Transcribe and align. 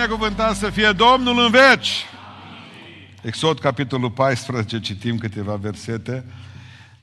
Binecuvântat 0.00 0.56
să 0.56 0.70
fie 0.70 0.92
Domnul 0.92 1.44
în 1.44 1.50
veci! 1.50 2.04
Exod, 3.22 3.58
capitolul 3.58 4.10
14, 4.10 4.80
citim 4.80 5.18
câteva 5.18 5.54
versete. 5.54 6.24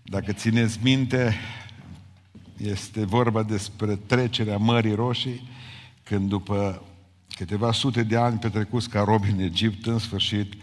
Dacă 0.04 0.32
țineți 0.32 0.80
minte, 0.84 1.36
este 2.58 3.06
vorba 3.06 3.44
despre 3.44 3.96
trecerea 3.96 4.58
Mării 4.58 4.96
Roșii, 4.96 5.50
când 6.04 6.30
după 6.30 6.84
câteva 7.36 7.72
sute 7.72 8.04
de 8.04 8.18
ani 8.18 8.40
petrecuți 8.40 8.90
ca 8.90 9.04
robi 9.04 9.30
în 9.30 9.40
Egipt, 9.40 9.86
în 9.86 10.00
sfârșit, 10.00 10.54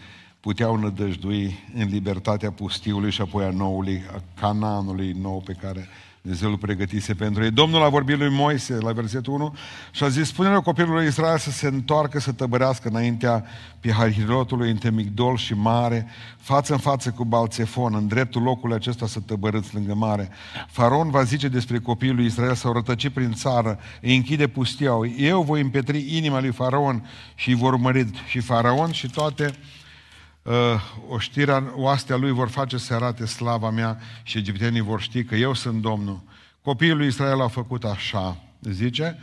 puteau 0.41 0.77
nădăjdui 0.77 1.59
în 1.75 1.89
libertatea 1.89 2.51
pustiului 2.51 3.11
și 3.11 3.21
apoi 3.21 3.45
a 3.45 3.51
noului, 3.51 4.03
a 4.14 4.23
Canaanului 4.41 5.12
nou 5.12 5.41
pe 5.41 5.57
care 5.61 5.89
Dumnezeu 6.25 6.50
îl 6.50 6.59
pregătise 6.59 7.14
pentru 7.14 7.45
ei. 7.45 7.50
Domnul 7.50 7.82
a 7.82 7.88
vorbit 7.88 8.18
lui 8.18 8.29
Moise, 8.30 8.75
la 8.75 8.93
versetul 8.93 9.32
1, 9.32 9.54
și 9.90 10.04
a 10.04 10.09
zis, 10.09 10.29
spune-le 10.29 10.61
copilului 10.61 11.07
Israel 11.07 11.39
să 11.39 11.50
se 11.50 11.66
întoarcă, 11.66 12.20
să 12.20 12.32
tăbărească 12.32 12.89
înaintea 12.89 13.45
Piharhirotului, 13.80 14.71
între 14.71 14.90
Migdol 14.90 15.36
și 15.36 15.54
Mare, 15.54 16.07
față 16.39 16.72
în 16.72 16.79
față 16.79 17.11
cu 17.11 17.25
Balțefon, 17.25 17.94
în 17.94 18.07
dreptul 18.07 18.43
locului 18.43 18.76
acesta 18.76 19.07
să 19.07 19.21
tăbărâți 19.21 19.75
lângă 19.75 19.94
Mare. 19.94 20.29
Faraon 20.68 21.11
va 21.11 21.22
zice 21.22 21.49
despre 21.49 21.79
copiii 21.79 22.13
lui 22.13 22.27
Israel 22.27 22.54
să 22.54 22.68
o 22.68 22.72
rătăci 22.72 23.08
prin 23.08 23.32
țară, 23.32 23.79
îi 24.00 24.16
închide 24.16 24.46
pustiau. 24.46 25.07
Eu 25.07 25.43
voi 25.43 25.61
împetri 25.61 26.16
inima 26.16 26.41
lui 26.41 26.52
Faraon 26.52 27.07
și 27.35 27.49
îi 27.49 27.54
vor 27.54 27.72
urmări 27.72 28.11
și 28.29 28.41
Faraon 28.41 28.91
și 28.91 29.11
toate 29.11 29.44
uh, 29.44 29.83
oștirea, 31.08 31.72
oastea 31.75 32.16
lui 32.16 32.30
vor 32.30 32.48
face 32.48 32.77
să 32.77 32.94
arate 32.94 33.27
slava 33.27 33.70
mea 33.70 34.00
și 34.22 34.39
egiptenii 34.39 34.80
vor 34.80 35.00
ști 35.00 35.25
că 35.25 35.34
eu 35.34 35.55
sunt 35.55 35.83
Domnul. 35.83 36.22
Copiii 36.62 36.92
lui 36.92 37.06
Israel 37.06 37.41
au 37.41 37.48
făcut 37.48 37.84
așa, 37.84 38.36
zice, 38.61 39.19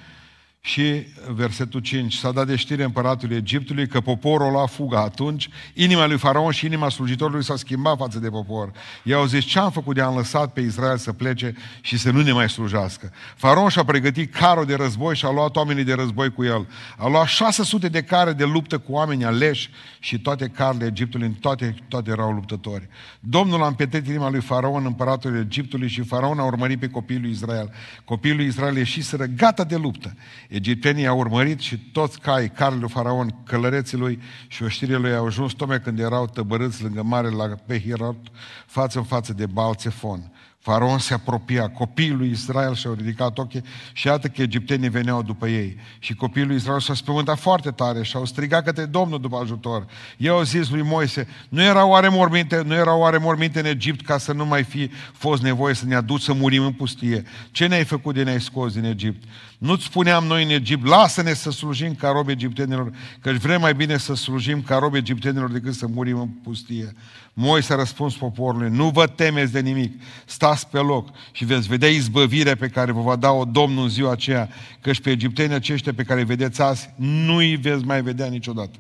și 0.64 1.08
versetul 1.28 1.80
5, 1.80 2.14
s-a 2.14 2.32
dat 2.32 2.48
de 2.48 2.56
știre 2.56 2.84
împăratului 2.84 3.36
Egiptului 3.36 3.88
că 3.88 4.02
poporul 4.02 4.48
a 4.48 4.52
lua 4.52 4.66
fuga. 4.66 5.00
Atunci, 5.00 5.50
inima 5.74 6.06
lui 6.08 6.18
Faraon 6.18 6.52
și 6.52 6.66
inima 6.66 6.90
slujitorului 6.90 7.44
s-a 7.44 7.56
schimbat 7.56 7.98
față 7.98 8.20
de 8.20 8.30
popor. 8.30 8.72
Ei 9.04 9.14
au 9.14 9.26
zis, 9.26 9.44
ce 9.46 9.60
am 9.60 9.72
făcut 9.72 9.96
de 9.96 10.02
am 10.02 10.16
lăsat 10.16 10.54
pe 10.54 10.62
Israel 10.62 10.98
să 10.98 11.14
plece 11.14 11.56
și 11.82 11.98
să 11.98 12.12
nu 12.12 12.22
ne 12.22 12.32
mai 12.32 12.50
slujească? 12.50 13.12
Faraon 13.36 13.70
și-a 13.70 13.84
pregătit 13.84 14.34
carul 14.34 14.66
de 14.66 14.76
război 14.76 15.16
și 15.16 15.26
a 15.26 15.32
luat 15.32 15.56
oamenii 15.56 15.84
de 15.84 15.94
război 15.94 16.32
cu 16.32 16.44
el. 16.44 16.68
A 16.98 17.08
luat 17.08 17.28
600 17.28 17.88
de 17.88 18.02
care 18.02 18.34
de 18.34 18.46
luptă 18.46 18.78
cu 18.78 18.92
oameni 18.92 19.26
aleși 19.26 19.70
și 20.00 20.20
toate 20.20 20.48
carele 20.48 20.86
Egiptului, 20.86 21.38
toate, 21.40 21.76
toate 21.88 22.10
erau 22.10 22.32
luptători. 22.32 22.88
Domnul 23.20 23.64
a 23.64 23.68
împetet 23.68 24.08
inima 24.08 24.30
lui 24.30 24.42
Faraon, 24.42 24.86
împăratul 24.86 25.38
Egiptului 25.38 25.88
și 25.88 26.02
Faraon 26.02 26.40
a 26.40 26.44
urmărit 26.44 26.80
pe 26.80 26.88
copiii 26.88 27.20
lui 27.20 27.30
Israel. 27.32 27.72
Copiii 28.04 28.36
lui 28.36 28.46
Israel 28.46 28.78
ieșiseră 28.78 29.26
gata 29.26 29.64
de 29.64 29.76
luptă. 29.76 30.16
Egiptenii 30.52 31.08
au 31.08 31.18
urmărit 31.18 31.60
și 31.60 31.78
toți 31.78 32.20
cai, 32.20 32.50
carele 32.50 32.80
lui 32.80 32.90
Faraon, 32.90 33.44
călăreții 33.46 33.98
lui 33.98 34.20
și 34.48 34.64
oștirile 34.64 34.98
lui 34.98 35.14
au 35.14 35.26
ajuns 35.26 35.54
tocmai 35.54 35.82
când 35.82 36.00
erau 36.00 36.28
tăbărâți 36.28 36.84
lângă 36.84 37.04
mare 37.04 37.30
la 37.30 37.46
Pehirot, 37.66 38.18
față 38.66 38.98
în 38.98 39.04
față 39.04 39.34
de 39.34 39.46
Balțefon. 39.46 40.32
Faraon 40.62 41.00
se 41.00 41.14
apropia, 41.14 41.70
copiii 41.70 42.10
lui 42.10 42.30
Israel 42.30 42.76
și-au 42.76 42.94
ridicat 42.94 43.38
ochii 43.38 43.64
și 43.94 44.08
iată 44.08 44.28
că 44.28 44.42
egiptenii 44.42 44.90
veneau 44.90 45.24
după 45.24 45.48
ei. 45.48 45.78
Și 46.00 46.16
copiii 46.16 46.46
lui 46.46 46.56
Israel 46.56 46.80
s-au 46.80 46.96
spământat 46.96 47.40
foarte 47.40 47.72
tare 47.72 48.04
și 48.04 48.16
au 48.16 48.26
strigat 48.26 48.64
către 48.64 48.86
Domnul 48.86 49.20
după 49.22 49.38
ajutor. 49.38 49.86
Eu 50.18 50.36
au 50.36 50.44
zis 50.44 50.70
lui 50.70 50.82
Moise, 50.82 51.28
nu 51.50 51.62
era 51.62 51.86
oare 51.86 52.08
morminte, 52.08 52.62
nu 52.66 52.74
era 52.74 52.96
oare 52.96 53.18
morminte 53.18 53.60
în 53.60 53.66
Egipt 53.66 54.06
ca 54.06 54.18
să 54.18 54.34
nu 54.34 54.46
mai 54.46 54.64
fi 54.64 54.92
fost 55.14 55.42
nevoie 55.42 55.74
să 55.74 55.86
ne 55.86 55.96
aduci 55.96 56.22
să 56.22 56.34
murim 56.34 56.64
în 56.64 56.74
pustie? 56.74 57.24
Ce 57.52 57.68
ne-ai 57.68 57.84
făcut 57.84 58.16
de 58.16 58.24
ne-ai 58.24 58.42
scos 58.42 58.74
din 58.74 58.84
Egipt? 58.84 59.24
Nu-ți 59.58 59.84
spuneam 59.84 60.24
noi 60.24 60.44
în 60.44 60.50
Egipt, 60.50 60.86
lasă-ne 60.86 61.34
să 61.34 61.52
slujim 61.52 61.96
ca 61.96 62.10
robi 62.10 62.32
egiptenilor, 62.32 62.92
că 63.20 63.32
vrem 63.32 63.62
mai 63.62 63.74
bine 63.74 63.98
să 63.98 64.14
slujim 64.14 64.62
ca 64.62 64.78
robi 64.78 64.98
egiptenilor 64.98 65.52
decât 65.52 65.74
să 65.74 65.88
murim 65.88 66.20
în 66.20 66.28
pustie. 66.28 66.96
Moise 67.34 67.74
a 67.74 67.76
răspuns 67.76 68.16
poporului, 68.16 68.70
nu 68.70 68.90
vă 68.90 69.08
temeți 69.08 69.52
de 69.52 69.60
nimic, 69.60 70.02
stați 70.26 70.68
pe 70.68 70.78
loc 70.78 71.10
și 71.32 71.46
veți 71.46 71.68
vedea 71.68 71.90
izbăvirea 71.90 72.56
pe 72.56 72.68
care 72.68 72.92
vă 72.92 73.02
va 73.02 73.16
da-o 73.16 73.46
Domnul 73.46 73.84
în 73.84 73.90
ziua 73.90 74.12
aceea, 74.12 74.50
căci 74.82 75.02
pe 75.02 75.10
egiptenii 75.10 75.56
aceștia 75.56 75.94
pe 75.94 76.04
care 76.04 76.20
îi 76.20 76.26
vedeți 76.26 76.62
azi, 76.62 76.90
nu 76.96 77.36
îi 77.36 77.56
veți 77.56 77.86
mai 77.86 78.02
vedea 78.02 78.28
niciodată. 78.28 78.80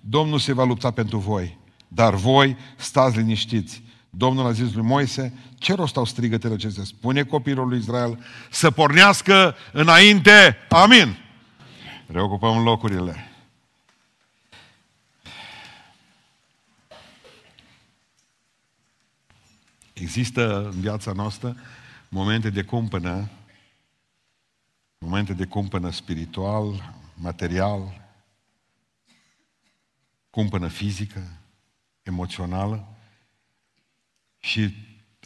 Domnul 0.00 0.38
se 0.38 0.52
va 0.52 0.64
lupta 0.64 0.90
pentru 0.90 1.18
voi, 1.18 1.58
dar 1.88 2.14
voi 2.14 2.56
stați 2.76 3.16
liniștiți. 3.16 3.82
Domnul 4.10 4.46
a 4.46 4.52
zis 4.52 4.72
lui 4.72 4.84
Moise, 4.84 5.34
ce 5.58 5.74
rost 5.74 5.96
au 5.96 6.04
strigătele 6.04 6.54
acestea? 6.54 6.84
Spune 6.84 7.22
copilul 7.22 7.68
lui 7.68 7.78
Israel 7.78 8.18
să 8.50 8.70
pornească 8.70 9.54
înainte. 9.72 10.56
Amin. 10.68 11.18
Reocupăm 12.06 12.62
locurile. 12.62 13.31
Există 19.92 20.64
în 20.64 20.80
viața 20.80 21.12
noastră 21.12 21.56
momente 22.08 22.50
de 22.50 22.62
cumpănă, 22.62 23.28
momente 24.98 25.32
de 25.32 25.44
cumpănă 25.44 25.90
spiritual, 25.90 26.94
material, 27.14 28.00
cumpănă 30.30 30.68
fizică, 30.68 31.40
emoțională. 32.02 32.86
Și 34.38 34.74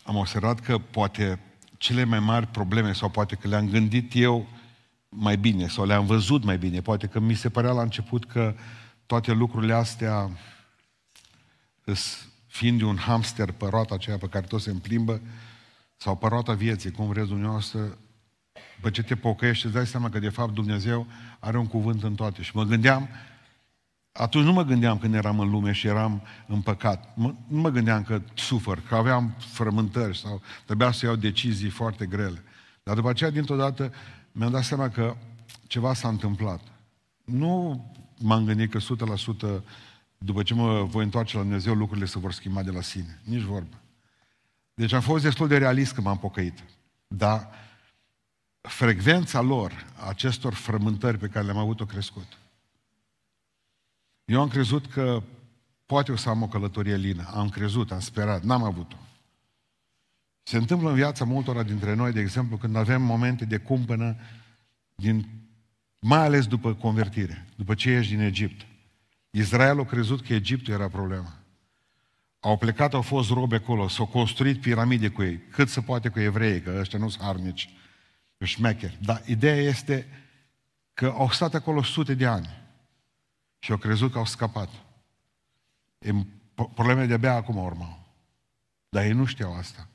am 0.03 0.17
observat 0.17 0.61
că 0.61 0.79
poate 0.79 1.41
cele 1.79 2.05
mai 2.05 2.21
mari 2.21 2.47
probleme 2.47 2.93
sau 2.93 3.11
poate 3.11 3.35
că 3.35 3.49
le-am 3.49 3.69
gândit 3.69 4.13
eu 4.15 4.49
mai 5.09 5.37
bine 5.37 5.69
sau 5.69 5.85
le-am 5.85 6.07
văzut 6.07 6.45
mai 6.45 6.59
bine, 6.59 6.81
poate 6.81 7.07
că 7.07 7.21
mi 7.21 7.35
se 7.35 7.49
părea 7.49 7.73
la 7.73 7.83
început 7.83 8.25
că 8.25 8.55
toate 9.07 9.33
lucrurile 9.33 9.73
astea 9.75 10.31
fiind 12.57 12.81
un 12.81 12.97
hamster 12.97 13.51
pe 13.51 13.67
roata 13.69 13.95
aceea 13.95 14.19
pe 14.19 14.27
care 14.27 14.47
tot 14.47 14.61
se 14.61 14.71
împlimbă, 14.71 15.21
sau 15.97 16.17
pe 16.17 16.27
roata 16.27 16.53
vieții, 16.53 16.91
cum 16.91 17.09
vreți 17.09 17.29
dumneavoastră, 17.29 17.99
după 18.75 18.91
ce 18.91 19.03
te 19.03 19.17
pocăiești, 19.17 19.65
îți 19.65 19.75
dai 19.75 19.87
seama 19.87 20.11
că 20.11 20.19
de 20.19 20.29
fapt 20.29 20.53
Dumnezeu 20.53 21.07
are 21.39 21.59
un 21.59 21.67
cuvânt 21.67 22.03
în 22.03 22.15
toate. 22.15 22.43
Și 22.43 22.51
mă 22.55 22.65
gândeam, 22.65 23.09
atunci 24.13 24.45
nu 24.45 24.53
mă 24.53 24.65
gândeam 24.65 24.99
când 24.99 25.15
eram 25.15 25.41
în 25.41 25.51
lume 25.51 25.73
și 25.73 25.87
eram 25.87 26.23
în 26.47 26.61
păcat. 26.61 27.17
Mă, 27.17 27.35
nu 27.49 27.61
mă 27.61 27.69
gândeam 27.69 28.03
că 28.03 28.23
sufăr, 28.35 28.81
că 28.89 28.95
aveam 28.95 29.35
frământări 29.39 30.19
sau 30.19 30.43
trebuia 30.65 30.91
să 30.91 31.07
iau 31.07 31.17
decizii 31.17 31.71
foarte 31.71 32.07
grele. 32.07 32.43
Dar 32.83 32.95
după 32.95 33.09
aceea, 33.09 33.31
dintr-o 33.31 33.57
dată, 33.57 33.93
mi-am 34.33 34.51
dat 34.51 34.65
seama 34.65 34.89
că 34.89 35.17
ceva 35.67 35.95
s-a 35.95 36.09
întâmplat. 36.09 36.61
Nu 37.25 37.85
m-am 38.19 38.45
gândit 38.45 38.71
că 38.71 38.79
100% 38.79 39.63
după 40.19 40.43
ce 40.43 40.55
mă 40.55 40.83
voi 40.83 41.05
întoarce 41.05 41.37
la 41.37 41.43
Dumnezeu, 41.43 41.75
lucrurile 41.75 42.07
se 42.07 42.19
vor 42.19 42.33
schimba 42.33 42.63
de 42.63 42.71
la 42.71 42.81
sine. 42.81 43.21
Nici 43.25 43.43
vorbă. 43.43 43.81
Deci 44.75 44.93
am 44.93 45.01
fost 45.01 45.23
destul 45.23 45.49
de 45.49 45.59
realist 45.59 45.93
că 45.93 46.01
m-am 46.01 46.19
pocăit. 46.19 46.65
Dar 47.09 47.51
frecvența 48.61 49.41
lor, 49.41 49.87
acestor 50.09 50.55
frământări 50.55 51.19
pe 51.19 51.27
care 51.29 51.45
le-am 51.45 51.59
avut-o 51.59 51.85
crescut. 51.85 52.39
Eu 54.25 54.41
am 54.41 54.49
crezut 54.49 54.87
că 54.87 55.23
poate 55.87 56.13
o 56.13 56.17
să 56.17 56.29
am 56.29 56.43
o 56.43 56.49
călătorie 56.49 56.97
lină. 56.97 57.31
Am 57.35 57.49
crezut, 57.49 57.93
am 57.93 58.01
sperat, 58.01 58.43
n-am 58.43 58.63
avut-o. 58.63 58.97
Se 60.43 60.57
întâmplă 60.57 60.89
în 60.89 60.95
viața 60.95 61.25
multora 61.25 61.63
dintre 61.63 61.95
noi, 61.95 62.13
de 62.13 62.21
exemplu, 62.21 62.57
când 62.57 62.77
avem 62.77 63.03
momente 63.03 63.45
de 63.45 63.59
cumpănă, 63.59 64.17
din, 64.95 65.29
mai 66.01 66.25
ales 66.25 66.47
după 66.47 66.75
convertire, 66.75 67.47
după 67.57 67.75
ce 67.75 67.91
ieși 67.91 68.09
din 68.09 68.21
Egipt. 68.21 68.67
Israel 69.37 69.81
a 69.81 69.85
crezut 69.85 70.27
că 70.27 70.35
Egiptul 70.35 70.75
era 70.75 70.89
problema. 70.89 71.33
Au 72.41 72.57
plecat, 72.57 72.95
au 72.95 73.03
fost 73.03 73.31
robe 73.31 73.57
acolo, 73.57 73.89
s-au 73.89 74.07
construit 74.07 74.61
piramide 74.61 75.09
cu 75.09 75.23
ei, 75.23 75.39
cât 75.39 75.69
se 75.69 75.81
poate 75.81 76.09
cu 76.09 76.21
evrei, 76.21 76.61
că 76.61 76.77
ăștia 76.79 76.99
nu 76.99 77.09
sunt 77.09 77.25
harnici, 77.25 77.71
șmecheri. 78.45 78.99
Dar 79.01 79.23
ideea 79.27 79.57
este 79.57 80.09
că 80.95 81.15
au 81.17 81.31
stat 81.31 81.55
acolo 81.55 81.83
sute 81.83 82.15
de 82.15 82.27
ani 82.27 82.49
și 83.59 83.71
au 83.71 83.77
crezut 83.77 84.13
că 84.13 84.19
au 84.19 84.25
scăpat. 84.25 84.69
Problemele 86.75 87.07
de-abia 87.07 87.35
acum 87.35 87.57
urmau. 87.57 88.07
Dar 88.89 89.05
ei 89.05 89.13
nu 89.13 89.25
știau 89.25 89.57
asta. 89.57 89.89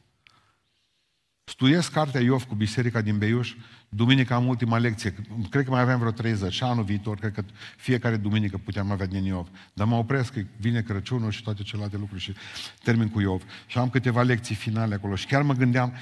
Studiez 1.51 1.87
cartea 1.87 2.21
Iov 2.21 2.43
cu 2.43 2.55
biserica 2.55 3.01
din 3.01 3.17
Beiuș, 3.17 3.55
duminica 3.89 4.35
am 4.35 4.47
ultima 4.47 4.77
lecție, 4.77 5.15
cred 5.49 5.63
că 5.63 5.71
mai 5.71 5.81
aveam 5.81 5.99
vreo 5.99 6.11
30 6.11 6.53
și 6.53 6.63
anul 6.63 6.83
viitor, 6.83 7.17
cred 7.17 7.33
că 7.33 7.43
fiecare 7.77 8.17
duminică 8.17 8.57
puteam 8.57 8.91
avea 8.91 9.05
din 9.05 9.23
Iov. 9.23 9.47
Dar 9.73 9.87
mă 9.87 9.95
opresc 9.95 10.33
că 10.33 10.41
vine 10.57 10.81
Crăciunul 10.81 11.31
și 11.31 11.43
toate 11.43 11.63
celelalte 11.63 11.97
lucruri 11.97 12.21
și 12.21 12.33
termin 12.83 13.09
cu 13.09 13.19
Iov. 13.19 13.43
Și 13.65 13.77
am 13.77 13.89
câteva 13.89 14.21
lecții 14.21 14.55
finale 14.55 14.93
acolo 14.93 15.15
și 15.15 15.25
chiar 15.25 15.41
mă 15.41 15.53
gândeam, 15.53 15.93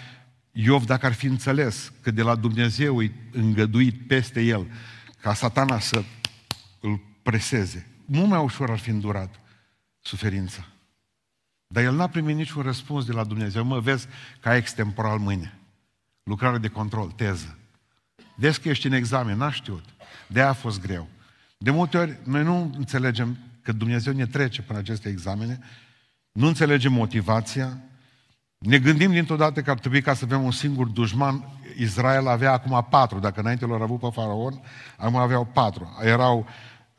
Iov 0.51 0.85
dacă 0.85 1.05
ar 1.05 1.13
fi 1.13 1.25
înțeles 1.25 1.91
că 2.01 2.11
de 2.11 2.21
la 2.21 2.35
Dumnezeu 2.35 3.01
e 3.01 3.11
îngăduit 3.31 4.07
peste 4.07 4.41
el 4.41 4.67
ca 5.21 5.33
satana 5.33 5.79
să 5.79 6.03
îl 6.79 7.01
preseze, 7.23 7.87
mult 8.05 8.29
mai 8.29 8.43
ușor 8.43 8.69
ar 8.69 8.77
fi 8.77 8.89
îndurat 8.89 9.39
suferința. 10.01 10.67
Dar 11.73 11.83
el 11.83 11.95
n-a 11.95 12.07
primit 12.07 12.35
niciun 12.35 12.61
răspuns 12.61 13.05
de 13.05 13.11
la 13.11 13.23
Dumnezeu. 13.23 13.63
Mă, 13.63 13.79
vezi 13.79 14.07
ca 14.39 14.55
extemporal 14.55 15.17
mâine. 15.17 15.59
Lucrare 16.23 16.57
de 16.57 16.67
control, 16.67 17.11
teză. 17.11 17.57
Vezi 18.35 18.61
că 18.61 18.69
ești 18.69 18.87
în 18.87 18.93
examen, 18.93 19.37
n-a 19.37 19.51
știut. 19.51 19.83
de 20.27 20.41
a 20.41 20.53
fost 20.53 20.81
greu. 20.81 21.07
De 21.57 21.71
multe 21.71 21.97
ori, 21.97 22.19
noi 22.23 22.43
nu 22.43 22.71
înțelegem 22.77 23.37
că 23.61 23.71
Dumnezeu 23.71 24.13
ne 24.13 24.25
trece 24.25 24.61
prin 24.61 24.77
aceste 24.77 25.09
examene, 25.09 25.59
nu 26.31 26.47
înțelegem 26.47 26.93
motivația, 26.93 27.77
ne 28.57 28.79
gândim 28.79 29.11
dintr-o 29.11 29.35
dată 29.35 29.61
că 29.61 29.69
ar 29.69 29.79
trebui 29.79 30.01
ca 30.01 30.13
să 30.13 30.25
avem 30.25 30.43
un 30.43 30.51
singur 30.51 30.87
dușman. 30.87 31.59
Israel 31.77 32.27
avea 32.27 32.51
acum 32.51 32.87
patru, 32.89 33.19
dacă 33.19 33.39
înainte 33.39 33.65
lor 33.65 33.81
avut 33.81 33.99
pe 33.99 34.09
faraon, 34.13 34.61
acum 34.97 35.15
aveau 35.15 35.45
patru. 35.45 35.97
Erau 36.01 36.47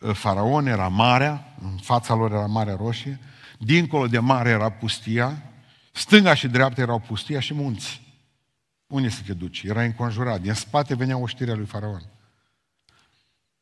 uh, 0.00 0.14
faraon, 0.14 0.66
era 0.66 0.88
marea, 0.88 1.54
în 1.62 1.76
fața 1.76 2.14
lor 2.14 2.32
era 2.32 2.46
Marea 2.46 2.76
Roșie, 2.76 3.20
dincolo 3.62 4.06
de 4.06 4.18
mare 4.18 4.48
era 4.48 4.70
pustia, 4.70 5.42
stânga 5.92 6.34
și 6.34 6.48
dreapta 6.48 6.80
erau 6.80 6.98
pustia 6.98 7.40
și 7.40 7.54
munți. 7.54 8.02
Unde 8.86 9.08
să 9.08 9.22
te 9.26 9.32
duci? 9.32 9.62
Era 9.62 9.82
înconjurat. 9.82 10.40
Din 10.40 10.52
spate 10.52 10.94
venea 10.94 11.16
oștirea 11.16 11.54
lui 11.54 11.66
faraon. 11.66 12.02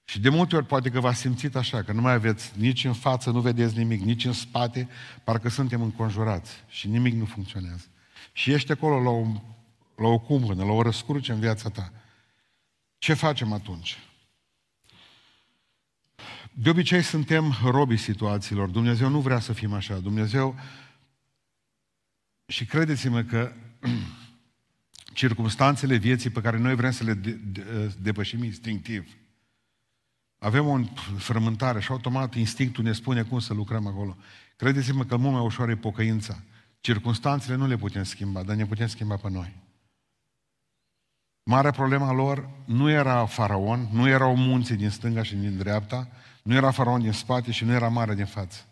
Și 0.04 0.20
de 0.20 0.28
multe 0.28 0.56
ori 0.56 0.66
poate 0.66 0.90
că 0.90 1.00
v-ați 1.00 1.20
simțit 1.20 1.56
așa, 1.56 1.82
că 1.82 1.92
nu 1.92 2.00
mai 2.00 2.12
aveți 2.12 2.52
nici 2.56 2.84
în 2.84 2.92
față, 2.92 3.30
nu 3.30 3.40
vedeți 3.40 3.76
nimic, 3.76 4.00
nici 4.00 4.24
în 4.24 4.32
spate, 4.32 4.88
parcă 5.24 5.48
suntem 5.48 5.82
înconjurați 5.82 6.50
și 6.68 6.88
nimic 6.88 7.14
nu 7.14 7.24
funcționează. 7.24 7.84
Și 8.32 8.52
ești 8.52 8.72
acolo 8.72 9.02
la 9.02 9.10
o, 9.10 9.24
la 9.96 10.08
o 10.08 10.18
cumpănă, 10.18 10.64
la 10.64 10.70
o 10.70 10.82
răscruce 10.82 11.32
în 11.32 11.40
viața 11.40 11.68
ta. 11.68 11.92
Ce 12.98 13.14
facem 13.14 13.52
atunci? 13.52 13.98
De 16.60 16.70
obicei 16.70 17.02
suntem 17.02 17.54
robii 17.62 17.96
situațiilor. 17.96 18.68
Dumnezeu 18.68 19.08
nu 19.08 19.20
vrea 19.20 19.38
să 19.38 19.52
fim 19.52 19.72
așa. 19.72 19.98
Dumnezeu, 19.98 20.54
și 22.46 22.64
credeți-mă 22.64 23.22
că 23.22 23.52
circumstanțele 25.14 25.96
vieții 25.96 26.30
pe 26.30 26.40
care 26.40 26.58
noi 26.58 26.74
vrem 26.74 26.90
să 26.90 27.04
le 27.04 27.14
de, 27.14 27.30
de, 27.30 27.94
depășim 28.02 28.42
instinctiv, 28.42 29.16
avem 30.38 30.66
o 30.66 30.80
frământare 31.18 31.80
și 31.80 31.90
automat 31.90 32.34
instinctul 32.34 32.84
ne 32.84 32.92
spune 32.92 33.22
cum 33.22 33.38
să 33.38 33.54
lucrăm 33.54 33.86
acolo. 33.86 34.16
Credeți-mă 34.56 35.04
că 35.04 35.16
mult 35.16 35.32
mai 35.32 35.44
ușor 35.44 35.68
e 35.68 35.76
pocăința. 35.76 36.42
Circunstanțele 36.80 37.56
nu 37.56 37.66
le 37.66 37.76
putem 37.76 38.02
schimba, 38.02 38.42
dar 38.42 38.56
ne 38.56 38.66
putem 38.66 38.86
schimba 38.86 39.16
pe 39.16 39.30
noi. 39.30 39.56
Marea 41.42 41.70
problema 41.70 42.12
lor 42.12 42.50
nu 42.64 42.90
era 42.90 43.26
faraon, 43.26 43.88
nu 43.92 44.08
erau 44.08 44.36
munții 44.36 44.76
din 44.76 44.90
stânga 44.90 45.22
și 45.22 45.34
din 45.34 45.56
dreapta, 45.56 46.08
nu 46.48 46.54
era 46.54 46.70
faraon 46.70 47.00
din 47.00 47.12
spate 47.12 47.50
și 47.50 47.64
nu 47.64 47.72
era 47.72 47.88
mare 47.88 48.14
din 48.14 48.26
față. 48.26 48.64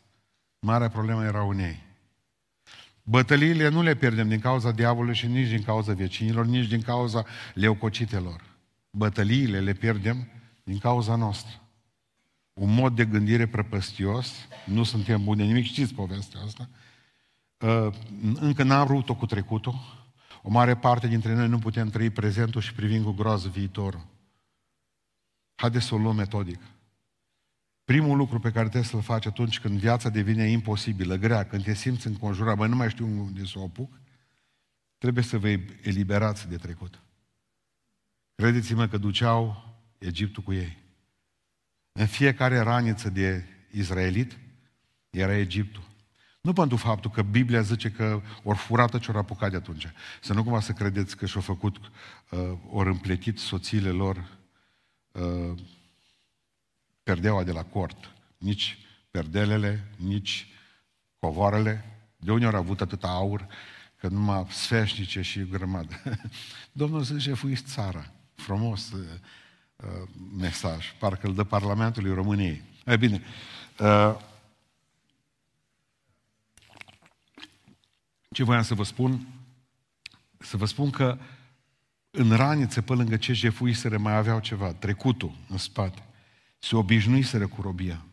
Marea 0.58 0.88
problemă 0.88 1.24
era 1.24 1.42
unei. 1.42 1.82
Bătăliile 3.02 3.68
nu 3.68 3.82
le 3.82 3.94
pierdem 3.94 4.28
din 4.28 4.40
cauza 4.40 4.70
diavolului 4.70 5.14
și 5.14 5.26
nici 5.26 5.48
din 5.48 5.62
cauza 5.62 5.92
vecinilor, 5.92 6.46
nici 6.46 6.68
din 6.68 6.82
cauza 6.82 7.24
leucocitelor. 7.54 8.42
Bătăliile 8.90 9.60
le 9.60 9.72
pierdem 9.72 10.28
din 10.62 10.78
cauza 10.78 11.16
noastră. 11.16 11.60
Un 12.52 12.74
mod 12.74 12.96
de 12.96 13.04
gândire 13.04 13.46
prăpăstios, 13.46 14.32
nu 14.64 14.82
suntem 14.82 15.24
buni 15.24 15.38
de 15.38 15.44
nimic, 15.44 15.64
știți 15.64 15.94
povestea 15.94 16.40
asta, 16.40 16.68
ă, 17.62 17.92
încă 18.40 18.62
n-am 18.62 18.86
vrut-o 18.86 19.14
cu 19.14 19.26
trecutul, 19.26 20.08
o 20.42 20.50
mare 20.50 20.76
parte 20.76 21.06
dintre 21.06 21.34
noi 21.34 21.48
nu 21.48 21.58
putem 21.58 21.88
trăi 21.88 22.10
prezentul 22.10 22.60
și 22.60 22.74
privim 22.74 23.02
cu 23.02 23.10
groază 23.10 23.48
viitorul. 23.48 24.06
Haideți 25.54 25.86
să 25.86 25.94
o 25.94 25.98
luăm 25.98 26.16
metodic. 26.16 26.60
Primul 27.86 28.16
lucru 28.16 28.38
pe 28.38 28.50
care 28.50 28.64
trebuie 28.68 28.90
să-l 28.90 29.02
faci 29.02 29.26
atunci 29.26 29.60
când 29.60 29.78
viața 29.78 30.08
devine 30.08 30.50
imposibilă, 30.50 31.16
grea, 31.16 31.44
când 31.44 31.62
te 31.64 31.74
simți 31.74 32.06
înconjurat, 32.06 32.56
băi, 32.56 32.68
nu 32.68 32.76
mai 32.76 32.90
știu 32.90 33.06
unde 33.06 33.44
să 33.44 33.58
o 33.58 33.62
apuc, 33.62 34.00
trebuie 34.98 35.24
să 35.24 35.38
vă 35.38 35.48
eliberați 35.82 36.48
de 36.48 36.56
trecut. 36.56 37.02
Credeți-mă 38.34 38.86
că 38.86 38.96
duceau 38.96 39.64
Egiptul 39.98 40.42
cu 40.42 40.52
ei. 40.52 40.78
În 41.92 42.06
fiecare 42.06 42.58
raniță 42.58 43.10
de 43.10 43.44
izraelit 43.70 44.38
era 45.10 45.36
Egiptul. 45.36 45.82
Nu 46.40 46.52
pentru 46.52 46.76
faptul 46.76 47.10
că 47.10 47.22
Biblia 47.22 47.60
zice 47.60 47.90
că 47.90 48.22
ori 48.42 48.58
furată 48.58 48.98
ce 48.98 49.10
ori 49.10 49.18
apucat 49.18 49.50
de 49.50 49.56
atunci. 49.56 49.88
Să 50.22 50.32
nu 50.32 50.42
cumva 50.42 50.60
să 50.60 50.72
credeți 50.72 51.16
că 51.16 51.26
și-au 51.26 51.42
făcut, 51.42 51.76
uh, 52.30 52.58
ori 52.70 52.88
împletit 52.88 53.38
soțiile 53.38 53.90
lor 53.90 54.38
uh, 55.12 55.54
perdeaua 57.06 57.44
de 57.44 57.52
la 57.52 57.64
cort. 57.64 58.12
Nici 58.38 58.78
perdelele, 59.10 59.90
nici 59.96 60.48
covoarele. 61.18 61.84
De 62.16 62.32
unde 62.32 62.46
au 62.46 62.54
avut 62.54 62.80
atâta 62.80 63.08
aur, 63.08 63.46
că 63.96 64.08
numai 64.08 64.46
sfeșnice 64.50 65.20
și 65.20 65.48
grămadă. 65.48 66.02
Domnul 66.72 67.02
zice, 67.02 67.34
fuiți 67.34 67.62
țara. 67.64 68.12
Frumos 68.34 68.92
uh, 68.92 69.00
uh, 69.76 70.08
mesaj. 70.38 70.94
Parcă 70.98 71.26
îl 71.26 71.34
dă 71.34 71.44
Parlamentului 71.44 72.14
României. 72.14 72.62
E 72.84 72.96
bine, 72.96 73.22
uh, 73.78 74.16
ce 78.30 78.44
voiam 78.44 78.62
să 78.62 78.74
vă 78.74 78.82
spun? 78.82 79.26
Să 80.38 80.56
vă 80.56 80.64
spun 80.64 80.90
că 80.90 81.18
în 82.10 82.36
ranițe, 82.36 82.82
pe 82.82 82.92
lângă 82.92 83.16
ce 83.16 83.32
jefuiseră, 83.32 83.98
mai 83.98 84.16
aveau 84.16 84.40
ceva, 84.40 84.72
trecutul 84.72 85.32
în 85.48 85.56
spate. 85.56 86.05
Se 86.58 86.76
obișnuiseră 86.76 87.46
cu 87.46 87.60
robia. 87.60 88.04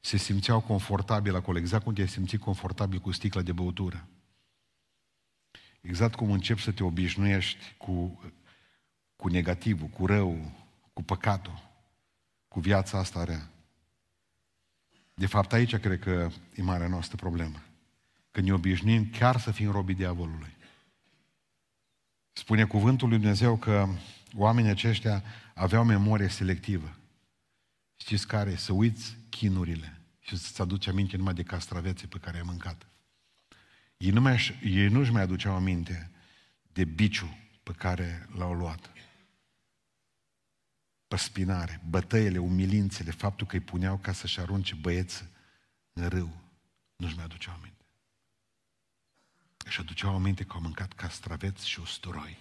Se 0.00 0.16
simțeau 0.16 0.60
confortabil 0.60 1.34
acolo, 1.34 1.58
exact 1.58 1.84
cum 1.84 1.94
te 1.94 2.06
simți 2.06 2.36
confortabil 2.36 2.98
cu 2.98 3.10
sticla 3.10 3.42
de 3.42 3.52
băutură. 3.52 4.08
Exact 5.80 6.14
cum 6.14 6.30
începi 6.30 6.62
să 6.62 6.72
te 6.72 6.82
obișnuiești 6.82 7.74
cu, 7.78 8.22
cu 9.16 9.28
negativul, 9.28 9.88
cu 9.88 10.06
rău, 10.06 10.52
cu 10.92 11.02
păcatul, 11.02 11.70
cu 12.48 12.60
viața 12.60 12.98
asta 12.98 13.24
rea. 13.24 13.50
De 15.14 15.26
fapt, 15.26 15.52
aici 15.52 15.76
cred 15.76 15.98
că 15.98 16.30
e 16.54 16.62
marea 16.62 16.88
noastră 16.88 17.16
problemă. 17.16 17.62
Că 18.30 18.40
ne 18.40 18.52
obișnuim 18.52 19.10
chiar 19.10 19.40
să 19.40 19.50
fim 19.50 19.70
robii 19.70 19.94
diavolului. 19.94 20.56
Spune 22.32 22.64
cuvântul 22.64 23.08
lui 23.08 23.18
Dumnezeu 23.18 23.56
că 23.56 23.88
oamenii 24.36 24.70
aceștia 24.70 25.22
aveau 25.54 25.84
memorie 25.84 26.28
selectivă. 26.28 26.96
Știți 28.02 28.26
care? 28.26 28.56
Să 28.56 28.72
uiți 28.72 29.16
chinurile 29.28 30.00
și 30.20 30.36
să-ți 30.36 30.60
aduci 30.60 30.86
aminte 30.86 31.16
numai 31.16 31.34
de 31.34 31.42
castravețe 31.42 32.06
pe 32.06 32.18
care 32.18 32.36
ai 32.36 32.42
mâncat. 32.42 32.86
Ei, 33.96 34.10
nu 34.10 34.20
mai, 34.20 34.58
ei 34.62 34.88
nu-și 34.88 35.10
mai 35.10 35.22
aduceau 35.22 35.54
aminte 35.54 36.10
de 36.72 36.84
biciu 36.84 37.36
pe 37.62 37.72
care 37.72 38.28
l-au 38.36 38.52
luat. 38.54 38.92
Păspinare, 41.08 41.82
bătăile, 41.88 42.38
umilințele, 42.38 43.10
faptul 43.10 43.46
că 43.46 43.56
îi 43.56 43.62
puneau 43.62 43.98
ca 43.98 44.12
să-și 44.12 44.40
arunce 44.40 44.74
băieți 44.74 45.24
în 45.92 46.08
râu. 46.08 46.40
Nu-și 46.96 47.14
mai 47.14 47.24
aduceau 47.24 47.54
aminte. 47.54 47.84
Își 49.64 49.80
aduceau 49.80 50.14
aminte 50.14 50.44
că 50.44 50.52
au 50.52 50.60
mâncat 50.60 50.92
castraveți 50.92 51.68
și 51.68 51.80
usturoi. 51.80 52.38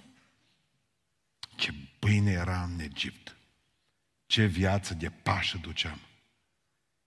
Ce 1.56 1.74
bine 2.00 2.32
era 2.32 2.64
în 2.64 2.80
Egipt 2.80 3.36
ce 4.32 4.46
viață 4.46 4.94
de 4.94 5.10
pașă 5.10 5.58
duceam. 5.58 6.00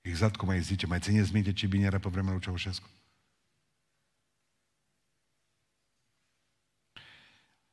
Exact 0.01 0.37
cum 0.37 0.49
ai 0.49 0.63
zice, 0.63 0.87
mai 0.87 1.01
țineți 1.01 1.33
minte 1.33 1.53
ce 1.53 1.67
bine 1.67 1.85
era 1.85 1.99
pe 1.99 2.09
vremea 2.09 2.33
lui 2.33 2.41
Ceaușescu? 2.41 2.89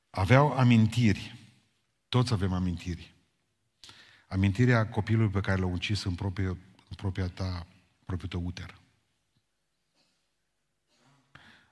Aveau 0.09 0.51
amintiri. 0.51 1.35
Toți 2.09 2.33
avem 2.33 2.53
amintiri. 2.53 3.13
Amintirea 4.27 4.89
copilului 4.89 5.31
pe 5.31 5.39
care 5.39 5.59
l-a 5.59 5.65
ucis 5.65 6.03
în, 6.03 6.15
proprie, 6.15 6.47
în 6.47 6.95
propria 6.95 7.29
ta, 7.29 7.67
propriul 8.05 8.29
tău 8.29 8.45
uter. 8.45 8.79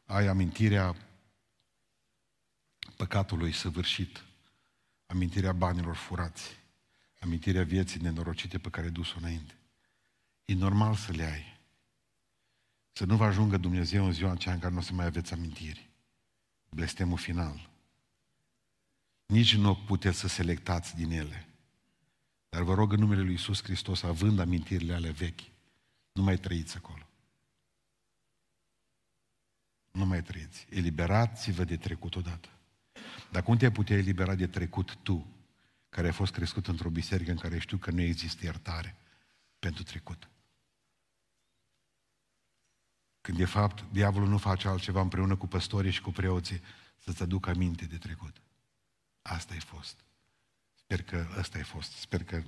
Ai 0.06 0.28
amintirea 0.28 0.96
păcatului 2.96 3.54
săvârșit, 3.54 4.24
amintirea 5.06 5.54
banilor 5.54 5.96
furați, 5.96 6.59
amintirea 7.20 7.64
vieții 7.64 8.02
nenorocite 8.02 8.58
pe 8.58 8.70
care 8.70 8.86
ai 8.86 8.92
dus-o 8.92 9.18
înainte. 9.18 9.58
E 10.46 10.54
normal 10.54 10.96
să 10.96 11.12
le 11.12 11.24
ai. 11.24 11.60
Să 12.92 13.06
nu 13.06 13.16
vă 13.16 13.26
ajungă 13.26 13.58
Dumnezeu 13.58 14.06
în 14.06 14.12
ziua 14.12 14.32
aceea 14.32 14.54
în 14.54 14.60
care 14.60 14.74
nu 14.74 14.80
o 14.80 14.84
să 14.84 14.94
mai 14.94 15.06
aveți 15.06 15.34
amintiri. 15.34 15.90
Blestemul 16.70 17.18
final. 17.18 17.70
Nici 19.26 19.56
nu 19.56 19.76
puteți 19.76 20.20
să 20.20 20.28
selectați 20.28 20.96
din 20.96 21.12
ele. 21.12 21.48
Dar 22.50 22.62
vă 22.62 22.74
rog 22.74 22.94
în 22.94 23.00
numele 23.00 23.22
Lui 23.22 23.32
Iisus 23.32 23.64
Hristos, 23.64 24.04
având 24.04 24.40
amintirile 24.40 24.94
ale 24.94 25.12
vechi, 25.12 25.40
nu 26.12 26.24
mai 26.24 26.38
trăiți 26.38 26.78
acolo. 26.78 27.08
Nu 29.92 30.06
mai 30.06 30.24
trăiți. 30.24 30.66
Eliberați-vă 30.70 31.64
de 31.64 31.78
trecut 31.78 32.16
odată. 32.16 32.50
Dar 33.32 33.44
cum 33.44 33.58
te 33.58 33.72
putea 33.72 33.98
elibera 33.98 34.36
de 34.36 34.48
trecut 34.48 34.96
tu, 34.96 35.28
care 36.00 36.12
a 36.12 36.16
fost 36.16 36.34
crescut 36.34 36.68
într-o 36.68 36.90
biserică 36.90 37.32
în 37.32 37.38
care 37.38 37.60
știu 37.60 37.78
că 37.78 37.92
nu 37.92 38.02
există 38.02 38.46
iertare 38.46 38.96
pentru 39.60 39.84
trecut. 39.84 40.30
Când 43.22 43.38
de 43.38 43.46
fapt 43.46 43.86
diavolul 43.92 44.28
nu 44.28 44.38
face 44.38 44.68
altceva 44.68 45.02
împreună 45.02 45.36
cu 45.36 45.48
păstorii 45.48 45.92
și 45.92 46.02
cu 46.02 46.12
preoții 46.12 46.62
să-ți 46.98 47.22
aducă 47.22 47.50
aminte 47.50 47.86
de 47.86 47.98
trecut. 47.98 48.42
Asta 49.22 49.54
ai 49.54 49.60
fost. 49.60 50.04
Sper 50.74 51.04
că 51.04 51.28
ăsta 51.38 51.58
ai 51.58 51.64
fost. 51.64 51.92
Sper 51.92 52.24
că 52.24 52.44